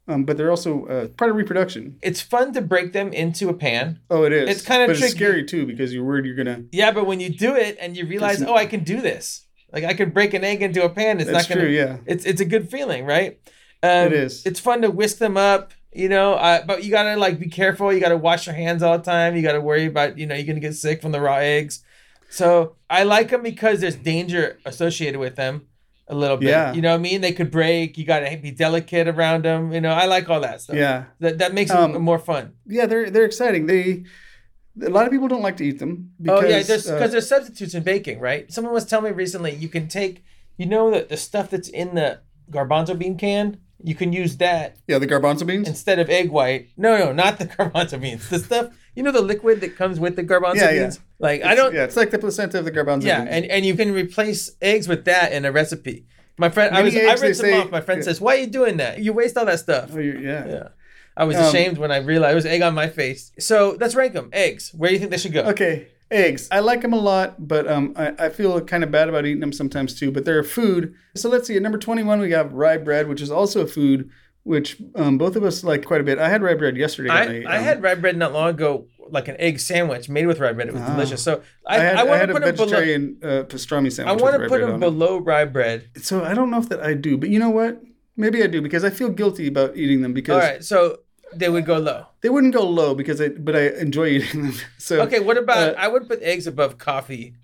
um, 0.08 0.24
but 0.24 0.38
they're 0.38 0.50
also 0.52 0.86
uh, 0.86 1.08
part 1.10 1.30
of 1.32 1.36
reproduction. 1.36 1.98
It's 2.02 2.22
fun 2.22 2.54
to 2.54 2.62
break 2.62 2.94
them 2.94 3.12
into 3.12 3.50
a 3.50 3.54
pan. 3.54 4.00
Oh, 4.10 4.24
it 4.24 4.32
is. 4.34 4.50
It's 4.50 4.62
kinda 4.66 4.86
but 4.88 4.94
tricky. 4.98 5.06
it's 5.06 5.16
scary 5.16 5.44
too 5.44 5.66
because 5.66 5.92
you're 5.94 6.04
worried 6.06 6.26
you're 6.26 6.36
gonna. 6.36 6.64
Yeah, 6.72 6.92
but 6.92 7.06
when 7.06 7.20
you 7.20 7.30
do 7.30 7.56
it 7.56 7.78
and 7.82 7.98
you 7.98 8.06
realize, 8.06 8.42
oh, 8.44 8.56
I 8.56 8.66
can 8.66 8.84
do 8.84 9.02
this. 9.02 9.46
Like 9.74 9.84
I 9.84 9.94
could 9.94 10.14
break 10.14 10.34
an 10.34 10.44
egg 10.44 10.62
into 10.62 10.84
a 10.84 10.90
pan. 10.90 11.20
It's 11.20 11.30
That's 11.32 11.48
not 11.50 11.56
gonna. 11.56 11.68
true. 11.68 11.76
Yeah. 11.76 11.98
It's 12.06 12.26
it's 12.26 12.42
a 12.42 12.46
good 12.46 12.70
feeling, 12.70 13.06
right? 13.06 13.40
Um, 13.84 14.08
It 14.08 14.14
is. 14.14 14.46
It's 14.46 14.60
fun 14.60 14.82
to 14.84 14.92
whisk 14.92 15.18
them 15.18 15.38
up, 15.38 15.72
you 15.94 16.10
know. 16.10 16.34
Uh, 16.34 16.64
but 16.66 16.84
you 16.84 16.92
gotta 16.92 17.16
like 17.18 17.40
be 17.40 17.50
careful. 17.50 17.92
You 17.94 18.00
gotta 18.00 18.18
wash 18.18 18.46
your 18.48 18.56
hands 18.56 18.84
all 18.84 18.98
the 18.98 19.04
time. 19.04 19.36
You 19.36 19.42
gotta 19.42 19.62
worry 19.62 19.86
about 19.86 20.18
you 20.18 20.26
know 20.28 20.36
you're 20.36 20.46
gonna 20.48 20.60
get 20.60 20.76
sick 20.76 21.02
from 21.02 21.12
the 21.12 21.22
raw 21.22 21.38
eggs. 21.38 21.84
So 22.30 22.76
I 22.90 23.04
like 23.04 23.30
them 23.30 23.44
because 23.44 23.82
there's 23.82 23.96
danger 23.96 24.58
associated 24.66 25.20
with 25.20 25.36
them 25.36 25.68
a 26.08 26.16
little 26.16 26.38
bit. 26.38 26.50
Yeah. 26.50 26.74
You 26.74 26.82
know 26.82 26.90
what 26.92 26.96
I 26.96 27.00
mean? 27.00 27.22
They 27.22 27.32
could 27.34 27.52
break. 27.52 27.98
You 27.98 28.06
gotta 28.06 28.38
be 28.38 28.52
delicate 28.52 29.08
around 29.08 29.46
them. 29.46 29.72
You 29.74 29.82
know, 29.82 29.92
I 29.92 30.06
like 30.06 30.30
all 30.30 30.42
that 30.42 30.62
stuff. 30.62 30.76
Yeah. 30.76 31.06
That 31.20 31.38
that 31.40 31.54
makes 31.54 31.72
Um, 31.72 31.96
it 31.96 32.00
more 32.00 32.20
fun. 32.20 32.54
Yeah, 32.68 32.86
they're 32.86 33.10
they're 33.10 33.26
exciting. 33.26 33.66
They 33.66 34.04
a 34.82 34.90
lot 34.90 35.06
of 35.06 35.12
people 35.12 35.28
don't 35.28 35.42
like 35.42 35.58
to 35.58 35.66
eat 35.66 35.80
them 35.80 36.12
because 36.22 36.44
oh 36.44 36.48
yeah, 36.48 36.64
there's 36.64 36.90
uh, 36.90 36.94
because 36.96 37.12
there's 37.12 37.28
substitutes 37.28 37.74
in 37.74 37.84
baking, 37.84 38.20
right? 38.20 38.52
Someone 38.52 38.74
was 38.74 38.86
telling 38.86 39.12
me 39.12 39.18
recently 39.18 39.54
you 39.56 39.68
can 39.70 39.88
take, 39.88 40.24
you 40.58 40.66
know, 40.66 40.92
the 40.92 41.06
the 41.10 41.18
stuff 41.18 41.50
that's 41.50 41.70
in 41.70 41.96
the 41.96 42.20
garbanzo 42.50 42.98
bean 42.98 43.18
can. 43.18 43.58
You 43.84 43.96
can 43.96 44.14
use 44.14 44.38
that 44.38 44.78
yeah 44.88 45.00
the 45.00 45.08
garbanzo 45.08 45.46
beans. 45.46 45.68
instead 45.68 45.98
of 45.98 46.08
egg 46.10 46.30
white. 46.30 46.70
No, 46.78 46.98
no, 46.98 47.12
not 47.14 47.40
the 47.40 47.46
garbanzo 47.56 48.00
beans. 48.00 48.30
The 48.30 48.38
stuff, 48.40 48.68
you 48.96 49.02
know, 49.02 49.12
the 49.12 49.22
liquid 49.22 49.60
that 49.62 49.76
comes 49.76 50.00
with 50.00 50.16
the 50.16 50.24
garbanzo 50.24 50.56
Yeah, 50.58 50.70
yeah. 50.72 50.80
beans. 50.84 51.00
Like 51.18 51.44
I 51.44 51.56
don't. 51.56 51.74
Yeah, 51.74 51.86
it's 51.86 51.96
like 51.98 52.12
the 52.12 52.20
placenta 52.20 52.60
of 52.60 52.66
the 52.66 52.72
garbanzo 52.72 53.04
Yeah, 53.06 53.22
beans. 53.24 53.30
and, 53.32 53.46
and 53.48 53.66
you 53.66 53.74
can 53.76 53.92
replace 53.94 54.52
eggs 54.62 54.88
with 54.88 55.06
that 55.06 55.32
in 55.34 55.46
a 55.46 55.52
recipe. 55.52 56.06
My 56.38 56.50
friend, 56.50 56.76
I 56.76 56.82
was 56.84 56.96
I 56.96 57.00
eggs, 57.00 57.22
rinsed 57.22 57.42
they 57.42 57.50
them 57.52 57.60
say- 57.62 57.66
off. 57.66 57.72
My 57.72 57.82
friend 57.82 58.00
yeah. 58.00 58.06
says, 58.06 58.22
"Why 58.22 58.36
are 58.36 58.40
you 58.40 58.48
doing 58.48 58.78
that? 58.78 59.00
You 59.00 59.14
waste 59.14 59.36
all 59.38 59.46
that 59.46 59.60
stuff." 59.60 59.90
Oh, 59.94 60.00
yeah. 60.00 60.46
Yeah, 60.48 60.68
I 61.22 61.24
was 61.26 61.38
Um, 61.38 61.44
ashamed 61.46 61.78
when 61.78 61.92
I 61.92 61.98
realized 62.12 62.32
it 62.34 62.42
was 62.44 62.46
egg 62.56 62.62
on 62.70 62.74
my 62.74 62.90
face. 63.02 63.32
So 63.50 63.78
let's 63.80 63.96
rank 63.96 64.14
them. 64.14 64.30
Eggs. 64.34 64.64
Where 64.80 64.90
do 64.90 64.94
you 64.96 65.00
think 65.00 65.12
they 65.12 65.18
should 65.24 65.34
go? 65.40 65.44
Okay, 65.54 65.76
eggs. 66.10 66.48
I 66.52 66.60
like 66.70 66.82
them 66.82 66.94
a 66.94 67.04
lot, 67.12 67.28
but 67.54 67.64
um, 67.74 67.94
I, 67.96 68.08
I 68.26 68.30
feel 68.30 68.60
kind 68.74 68.84
of 68.84 68.90
bad 68.98 69.08
about 69.10 69.26
eating 69.28 69.40
them 69.46 69.54
sometimes 69.62 69.90
too. 70.00 70.10
But 70.12 70.26
they're 70.26 70.40
a 70.40 70.44
food. 70.60 70.84
So 71.16 71.30
let's 71.30 71.46
see. 71.48 71.56
At 71.56 71.62
number 71.62 71.78
twenty-one, 71.78 72.20
we 72.20 72.32
have 72.32 72.48
rye 72.54 72.78
bread, 72.78 73.08
which 73.08 73.22
is 73.22 73.30
also 73.40 73.58
a 73.62 73.68
food, 73.68 74.10
which 74.44 74.82
um, 74.96 75.18
both 75.24 75.36
of 75.36 75.44
us 75.44 75.64
like 75.64 75.86
quite 75.86 76.02
a 76.02 76.04
bit. 76.04 76.18
I 76.18 76.28
had 76.30 76.42
rye 76.42 76.56
bread 76.56 76.76
yesterday. 76.76 77.12
I, 77.12 77.54
I 77.54 77.58
um, 77.58 77.64
had 77.64 77.84
rye 77.84 77.96
bread 77.96 78.18
not 78.18 78.34
long 78.34 78.50
ago, 78.50 78.88
like 79.18 79.28
an 79.28 79.36
egg 79.48 79.60
sandwich 79.60 80.10
made 80.10 80.26
with 80.26 80.40
rye 80.40 80.54
bread. 80.54 80.70
It 80.70 80.74
was 80.74 80.82
Ah. 80.82 80.94
delicious. 80.94 81.22
So 81.22 81.34
I, 81.68 81.76
I 81.76 81.80
had, 81.80 81.96
I 81.98 82.18
had 82.18 82.26
to 82.30 82.32
a 82.36 82.40
put 82.42 82.58
them 82.58 83.18
below. 83.22 83.40
uh, 83.40 83.44
pastrami 83.52 83.92
sandwich. 83.92 84.20
I 84.20 84.24
want 84.24 84.42
to 84.42 84.50
put 84.50 84.60
them 84.62 84.70
on 84.72 84.76
it. 84.78 84.80
below 84.80 85.18
rye 85.20 85.46
bread. 85.46 85.90
So 86.02 86.24
I 86.24 86.34
don't 86.34 86.50
know 86.50 86.58
if 86.60 86.70
that 86.70 86.82
I 86.82 86.94
do, 86.96 87.18
but 87.18 87.30
you 87.30 87.38
know 87.44 87.52
what? 87.52 87.74
Maybe 88.18 88.44
I 88.44 88.48
do 88.48 88.62
because 88.62 88.84
I 88.84 88.90
feel 88.90 89.10
guilty 89.10 89.48
about 89.48 89.78
eating 89.78 90.02
them 90.02 90.14
because 90.14 90.36
All 90.44 90.50
right, 90.50 90.64
so 90.64 90.80
they 91.34 91.50
would 91.50 91.66
go 91.66 91.78
low. 91.78 92.06
they 92.22 92.30
wouldn't 92.30 92.54
go 92.54 92.68
low 92.68 92.94
because 92.96 93.20
I, 93.22 93.30
but 93.30 93.56
I 93.56 93.68
enjoy 93.80 94.08
eating 94.08 94.44
them. 94.44 94.54
So 94.78 95.02
Okay, 95.02 95.20
what 95.20 95.38
about 95.38 95.76
Uh, 95.76 95.78
I 95.78 95.88
would 95.88 96.08
put 96.08 96.22
eggs 96.22 96.48
above 96.48 96.78
coffee 96.78 97.36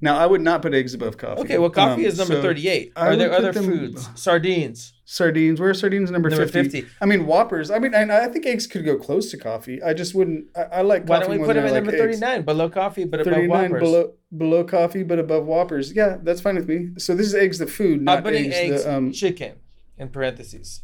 Now, 0.00 0.18
I 0.18 0.26
would 0.26 0.42
not 0.42 0.60
put 0.60 0.74
eggs 0.74 0.92
above 0.92 1.16
coffee. 1.16 1.40
Okay, 1.42 1.56
well, 1.58 1.70
coffee 1.70 2.02
Um, 2.04 2.10
is 2.10 2.18
number 2.18 2.34
so 2.34 2.42
38. 2.42 2.92
I 2.96 3.06
Are 3.06 3.16
there 3.16 3.32
other 3.32 3.52
them- 3.52 3.64
foods? 3.64 4.08
Sardines. 4.16 4.92
Sardines. 5.06 5.60
Where 5.60 5.70
are 5.70 5.74
sardines 5.74 6.10
number, 6.10 6.28
Number 6.30 6.46
50? 6.46 6.80
50. 6.82 6.90
I 7.00 7.06
mean, 7.06 7.26
Whoppers. 7.26 7.70
I 7.70 7.78
mean, 7.78 7.94
I, 7.94 8.24
I 8.24 8.28
think 8.28 8.44
eggs 8.44 8.66
could 8.66 8.84
go 8.84 8.96
close 8.98 9.30
to 9.30 9.36
coffee. 9.38 9.82
I 9.82 9.94
just 9.94 10.14
wouldn't. 10.14 10.46
I, 10.56 10.62
I 10.78 10.82
like 10.82 11.06
Why 11.08 11.20
don't 11.20 11.30
we 11.30 11.38
put 11.38 11.54
them 11.54 11.64
at 11.64 11.72
like 11.72 11.84
number 11.84 11.96
39, 11.96 12.42
below 12.42 12.68
coffee, 12.68 13.04
but 13.04 13.20
above 13.20 13.46
Whoppers? 13.46 13.80
below 13.80 14.12
below 14.36 14.64
coffee, 14.64 15.04
but 15.04 15.18
above 15.18 15.44
Whoppers. 15.46 15.92
Yeah, 15.94 16.16
that's 16.22 16.40
fine 16.40 16.56
with 16.56 16.68
me. 16.68 16.78
So 16.98 17.14
this 17.14 17.26
is 17.26 17.34
eggs 17.34 17.58
the 17.58 17.66
food, 17.78 18.02
not 18.02 18.24
putting 18.24 18.46
eggs, 18.46 18.56
eggs, 18.56 18.84
the 18.84 18.94
um. 18.96 19.12
chicken, 19.12 19.52
in 19.96 20.08
parentheses. 20.08 20.82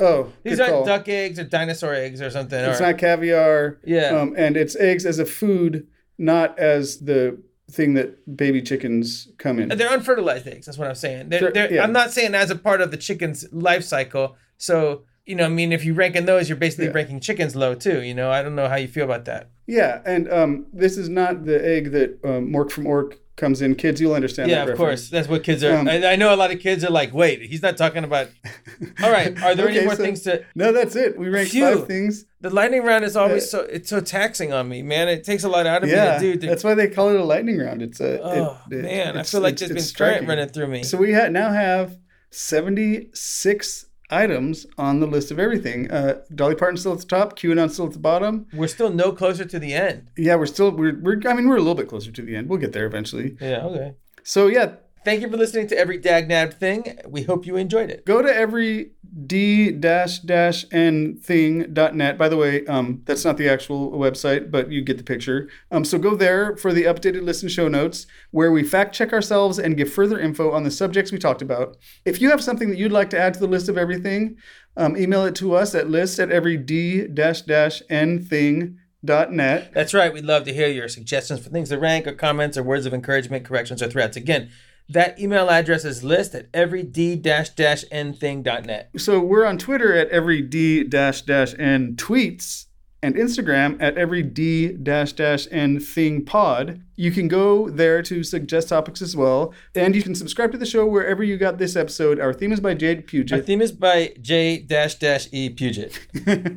Oh, 0.00 0.32
These 0.42 0.60
aren't 0.60 0.72
call. 0.72 0.84
duck 0.84 1.08
eggs 1.08 1.38
or 1.38 1.44
dinosaur 1.44 1.94
eggs 1.94 2.20
or 2.20 2.30
something. 2.30 2.58
It's 2.58 2.80
or, 2.80 2.84
not 2.84 2.98
caviar. 2.98 3.78
Yeah. 3.84 4.08
Um, 4.18 4.34
and 4.36 4.56
it's 4.56 4.76
eggs 4.76 5.06
as 5.06 5.18
a 5.18 5.24
food, 5.26 5.86
not 6.18 6.58
as 6.58 6.98
the 6.98 7.38
thing 7.70 7.94
that 7.94 8.36
baby 8.36 8.62
chickens 8.62 9.28
come 9.38 9.58
in. 9.58 9.68
They're 9.70 9.92
unfertilized 9.92 10.46
eggs. 10.46 10.66
That's 10.66 10.78
what 10.78 10.88
I'm 10.88 10.94
saying. 10.94 11.30
They're, 11.30 11.50
They're- 11.50 11.72
yeah. 11.72 11.82
I'm 11.82 11.92
not 11.92 12.10
saying 12.12 12.34
as 12.34 12.50
a 12.50 12.56
part 12.56 12.80
of 12.80 12.90
the 12.90 12.96
chicken's 12.96 13.50
life 13.52 13.84
cycle. 13.84 14.36
So, 14.58 15.02
you 15.24 15.34
know, 15.34 15.46
I 15.46 15.48
mean, 15.48 15.72
if 15.72 15.84
you 15.84 15.94
rank 15.94 16.14
in 16.14 16.26
those, 16.26 16.48
you're 16.48 16.56
basically 16.56 16.86
Yeah. 16.86 16.92
ranking 16.92 17.18
chickens 17.20 17.56
low 17.56 17.74
too. 17.74 18.02
You 18.02 18.14
know, 18.14 18.30
I 18.30 18.42
don't 18.42 18.54
know 18.54 18.68
how 18.68 18.76
you 18.76 18.88
feel 18.88 19.04
about 19.04 19.24
that. 19.24 19.50
Yeah, 19.66 20.00
and 20.06 20.32
um, 20.32 20.66
this 20.72 20.96
is 20.96 21.08
not 21.08 21.44
the 21.44 21.64
egg 21.66 21.90
that 21.92 22.18
um, 22.24 22.50
Mork 22.52 22.70
from 22.70 22.86
Ork 22.86 23.18
comes 23.36 23.60
in. 23.60 23.74
Kids, 23.74 24.00
you'll 24.00 24.14
understand. 24.14 24.48
yeah, 24.50 24.62
of 24.62 24.68
reference. 24.68 24.78
course. 24.78 25.10
That's 25.10 25.28
what 25.28 25.42
kids 25.44 25.62
are. 25.64 25.76
Um, 25.76 25.88
I, 25.88 26.12
I 26.12 26.16
know 26.16 26.32
a 26.32 26.36
lot 26.36 26.50
of 26.52 26.60
kids 26.60 26.84
are 26.84 26.90
like, 26.90 27.12
wait, 27.12 27.42
he's 27.42 27.60
not 27.62 27.76
talking 27.76 28.04
about. 28.04 28.28
All 29.02 29.10
right. 29.10 29.36
Are 29.42 29.54
there 29.54 29.68
any 29.68 29.84
more 29.84 29.96
so- 29.96 30.02
things 30.04 30.22
to. 30.22 30.44
No, 30.54 30.72
that's 30.72 30.94
it. 30.96 31.18
We 31.18 31.28
ranked 31.28 31.50
Phew. 31.52 31.78
five 31.78 31.86
things. 31.86 32.24
The 32.40 32.50
lightning 32.50 32.84
round 32.84 33.04
is 33.04 33.16
always 33.16 33.42
Uh, 33.52 33.58
so 33.58 33.60
it's 33.62 33.90
so 33.90 34.00
taxing 34.00 34.52
on 34.52 34.68
me, 34.68 34.82
man. 34.82 35.08
It 35.08 35.24
takes 35.24 35.42
a 35.42 35.48
lot 35.48 35.66
out 35.66 35.82
of 35.82 35.88
Yeah, 35.90 36.14
me 36.18 36.20
do. 36.34 36.36
To, 36.38 36.46
that's 36.46 36.62
why 36.62 36.74
they 36.74 36.88
call 36.88 37.08
it 37.10 37.16
a 37.16 37.24
lightning 37.24 37.58
round. 37.58 37.82
It's 37.82 37.98
a. 38.00 38.22
oh 38.22 38.58
it- 38.70 38.76
it- 38.76 38.82
man, 38.82 39.18
I 39.18 39.24
feel 39.24 39.40
like 39.40 39.56
there's 39.56 39.70
been 39.70 39.78
it's 39.78 39.90
current 39.92 40.28
running 40.28 40.48
through 40.48 40.68
me. 40.68 40.84
So 40.84 40.96
we 40.96 41.12
ha- 41.12 41.28
now 41.28 41.50
have 41.50 41.98
seventy-six 42.30 43.86
items 44.10 44.66
on 44.78 45.00
the 45.00 45.06
list 45.06 45.30
of 45.30 45.38
everything. 45.38 45.90
Uh, 45.90 46.20
Dolly 46.34 46.54
Parton 46.54 46.76
still 46.76 46.92
at 46.92 46.98
the 47.00 47.06
top. 47.06 47.38
QAnon 47.38 47.70
still 47.70 47.86
at 47.86 47.92
the 47.92 47.98
bottom. 47.98 48.46
We're 48.52 48.68
still 48.68 48.90
no 48.90 49.12
closer 49.12 49.44
to 49.44 49.58
the 49.58 49.74
end. 49.74 50.10
Yeah, 50.16 50.36
we're 50.36 50.46
still 50.46 50.70
we're, 50.70 50.98
we're 51.00 51.20
I 51.26 51.34
mean 51.34 51.48
we're 51.48 51.56
a 51.56 51.60
little 51.60 51.74
bit 51.74 51.88
closer 51.88 52.10
to 52.12 52.22
the 52.22 52.36
end. 52.36 52.48
We'll 52.48 52.58
get 52.58 52.72
there 52.72 52.86
eventually. 52.86 53.36
Yeah. 53.40 53.64
Okay. 53.66 53.94
So 54.22 54.46
yeah, 54.48 54.76
Thank 55.06 55.20
you 55.20 55.30
for 55.30 55.36
listening 55.36 55.68
to 55.68 55.78
every 55.78 56.00
Dagnab 56.00 56.54
thing. 56.54 56.98
We 57.06 57.22
hope 57.22 57.46
you 57.46 57.54
enjoyed 57.54 57.90
it. 57.90 58.04
go 58.06 58.22
to 58.22 58.28
every 58.28 58.90
d 59.26 59.70
dash 59.70 60.18
dash 60.20 60.66
n 60.72 61.16
thing 61.16 61.72
dot 61.72 61.94
net. 61.94 62.18
By 62.18 62.28
the 62.28 62.36
way, 62.36 62.66
um, 62.66 63.02
that's 63.04 63.24
not 63.24 63.36
the 63.36 63.48
actual 63.48 63.92
website, 63.92 64.50
but 64.50 64.70
you 64.70 64.82
get 64.82 64.98
the 64.98 65.04
picture. 65.04 65.48
Um, 65.70 65.84
so 65.84 65.98
go 65.98 66.14
there 66.14 66.56
for 66.56 66.72
the 66.72 66.84
updated 66.84 67.22
list 67.22 67.42
and 67.42 67.52
show 67.52 67.68
notes 67.68 68.06
where 68.30 68.52
we 68.52 68.62
fact 68.62 68.94
check 68.94 69.12
ourselves 69.12 69.58
and 69.58 69.76
give 69.76 69.92
further 69.92 70.18
info 70.18 70.52
on 70.52 70.64
the 70.64 70.70
subjects 70.70 71.12
we 71.12 71.18
talked 71.18 71.42
about. 71.42 71.76
If 72.04 72.20
you 72.20 72.30
have 72.30 72.42
something 72.42 72.70
that 72.70 72.78
you'd 72.78 72.92
like 72.92 73.10
to 73.10 73.18
add 73.18 73.34
to 73.34 73.40
the 73.40 73.46
list 73.46 73.68
of 73.68 73.78
everything, 73.78 74.36
um, 74.76 74.96
email 74.96 75.24
it 75.24 75.34
to 75.36 75.54
us 75.54 75.74
at 75.74 75.88
list 75.88 76.18
at 76.18 76.30
every 76.30 76.56
d 76.56 77.06
dash 77.06 77.42
dash 77.42 77.82
n 77.88 78.22
thing 78.22 78.78
net. 79.02 79.70
That's 79.72 79.94
right. 79.94 80.12
We'd 80.12 80.24
love 80.24 80.44
to 80.44 80.52
hear 80.52 80.68
your 80.68 80.88
suggestions 80.88 81.40
for 81.40 81.50
things 81.50 81.68
to 81.68 81.78
rank 81.78 82.06
or 82.06 82.12
comments 82.12 82.56
or 82.58 82.62
words 82.62 82.86
of 82.86 82.92
encouragement, 82.92 83.44
corrections, 83.44 83.82
or 83.82 83.88
threats. 83.88 84.16
Again, 84.16 84.50
that 84.88 85.18
email 85.18 85.50
address 85.50 85.84
is 85.84 86.04
list 86.04 86.32
at 86.34 86.50
everyd-n-thing.net. 86.52 88.90
So 88.96 89.20
we're 89.20 89.44
on 89.44 89.58
Twitter 89.58 89.94
at 89.94 90.08
every 90.10 90.40
d 90.42 90.84
dash 90.84 91.22
dash 91.22 91.54
n 91.58 91.96
tweets 91.96 92.66
and 93.06 93.14
Instagram 93.14 93.76
at 93.80 93.96
every 93.96 94.22
d 94.22 94.72
dash 94.72 95.12
dash 95.12 95.46
n 95.52 95.78
thing 95.80 96.24
pod. 96.24 96.82
You 96.98 97.10
can 97.10 97.28
go 97.28 97.68
there 97.68 98.00
to 98.02 98.24
suggest 98.24 98.70
topics 98.70 99.02
as 99.02 99.14
well, 99.14 99.52
and 99.74 99.94
you 99.94 100.02
can 100.02 100.14
subscribe 100.14 100.50
to 100.52 100.58
the 100.58 100.64
show 100.64 100.86
wherever 100.86 101.22
you 101.22 101.36
got 101.36 101.58
this 101.58 101.76
episode. 101.76 102.18
Our 102.18 102.32
theme 102.32 102.52
is 102.52 102.60
by 102.60 102.72
Jade 102.72 102.98
Our 102.98 103.02
Puget. 103.02 103.44
theme 103.46 103.60
is 103.60 103.70
by 103.70 104.14
J-E 104.20 105.50
Puget. 105.50 105.98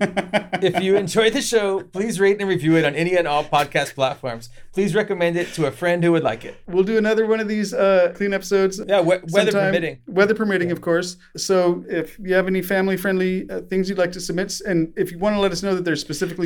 If 0.61 0.83
you 0.83 0.97
enjoyed 0.97 1.31
the 1.33 1.41
show, 1.41 1.81
please 1.83 2.19
rate 2.19 2.39
and 2.41 2.49
review 2.49 2.75
it 2.75 2.83
on 2.83 2.93
any 2.95 3.15
and 3.15 3.25
all 3.27 3.43
podcast 3.45 3.95
platforms. 3.95 4.49
Please 4.73 4.93
recommend 4.93 5.37
it 5.37 5.53
to 5.53 5.65
a 5.67 5.71
friend 5.71 6.03
who 6.03 6.11
would 6.11 6.23
like 6.23 6.43
it. 6.43 6.57
we'll 6.67 6.83
do 6.83 6.97
another 6.97 7.25
one 7.25 7.39
of 7.39 7.47
these 7.47 7.73
uh, 7.73 8.11
clean 8.15 8.33
episodes. 8.33 8.81
Yeah, 8.85 8.99
we- 8.99 9.19
weather 9.31 9.51
sometime. 9.51 9.69
permitting. 9.69 9.99
Weather 10.07 10.35
permitting, 10.35 10.71
of 10.71 10.81
course. 10.81 11.15
So 11.37 11.85
if 11.87 12.17
you 12.19 12.33
have 12.33 12.47
any 12.47 12.61
family 12.61 12.97
friendly 12.97 13.49
uh, 13.49 13.61
things 13.61 13.87
you'd 13.89 13.97
like 13.97 14.11
to 14.13 14.19
submit, 14.21 14.59
and 14.65 14.93
if 14.97 15.11
you 15.11 15.17
want 15.19 15.35
to 15.35 15.39
let 15.39 15.51
us 15.53 15.63
know 15.63 15.75
that 15.75 15.85
they're 15.85 15.95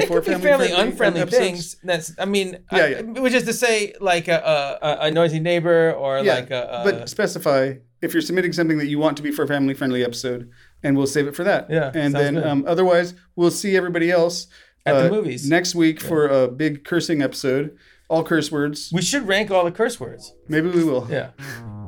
specifically 0.02 0.34
for 0.34 0.42
family, 0.46 0.68
family 0.70 0.90
unfriendly 0.90 1.22
episodes, 1.22 1.44
things. 1.46 1.76
That's, 1.84 2.14
I 2.20 2.26
mean, 2.26 2.60
Yeah, 2.72 2.78
I, 2.84 2.88
yeah. 2.88 3.02
which 3.02 3.34
is 3.34 3.44
to 3.46 3.54
say, 3.54 3.94
like 4.02 4.28
a, 4.28 4.80
a, 4.82 4.98
a 5.08 5.12
noisy 5.12 5.40
neighbor 5.40 5.92
or 5.94 6.20
Yeah, 6.20 6.36
like 6.36 6.52
a, 6.52 6.64
a 6.86 6.92
but 6.92 7.10
specify 7.10 7.74
if 8.02 8.14
you're 8.14 8.22
submitting 8.22 8.52
something 8.54 8.78
that 8.80 8.88
you 8.88 9.00
want 9.00 9.16
to 9.18 9.24
be 9.24 9.32
for 9.32 9.44
a 9.44 9.48
family 9.48 9.74
friendly 9.74 10.04
episode, 10.04 10.50
and 10.84 10.98
we'll 10.98 11.08
save 11.08 11.28
it 11.28 11.36
for 11.36 11.44
that. 11.46 11.70
Yeah, 11.70 11.92
and 11.96 12.14
then 12.14 12.44
um, 12.44 12.66
otherwise 12.68 13.14
we'll 13.36 13.52
see 13.52 13.78
everybody 13.78 14.12
else 14.12 14.48
At 14.86 14.94
the 14.94 15.08
uh, 15.08 15.10
movies. 15.10 15.50
next 15.50 15.74
week 15.76 16.02
for 16.02 16.28
a 16.28 16.48
big 16.50 16.84
cursing 16.84 17.22
episode, 17.22 17.78
all 18.10 18.24
curse 18.24 18.52
words. 18.52 18.92
we 18.94 19.02
should 19.02 19.26
rank 19.28 19.52
all 19.52 19.64
the 19.64 19.72
curse 19.72 20.00
words. 20.00 20.34
Maybe 20.50 20.70
we 20.70 20.84
will. 20.84 21.08
Yeah. 21.10 21.30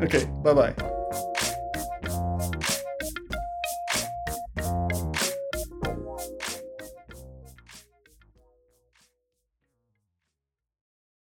Okay. 0.02 0.26
Bye 0.44 0.54
bye. 0.54 1.45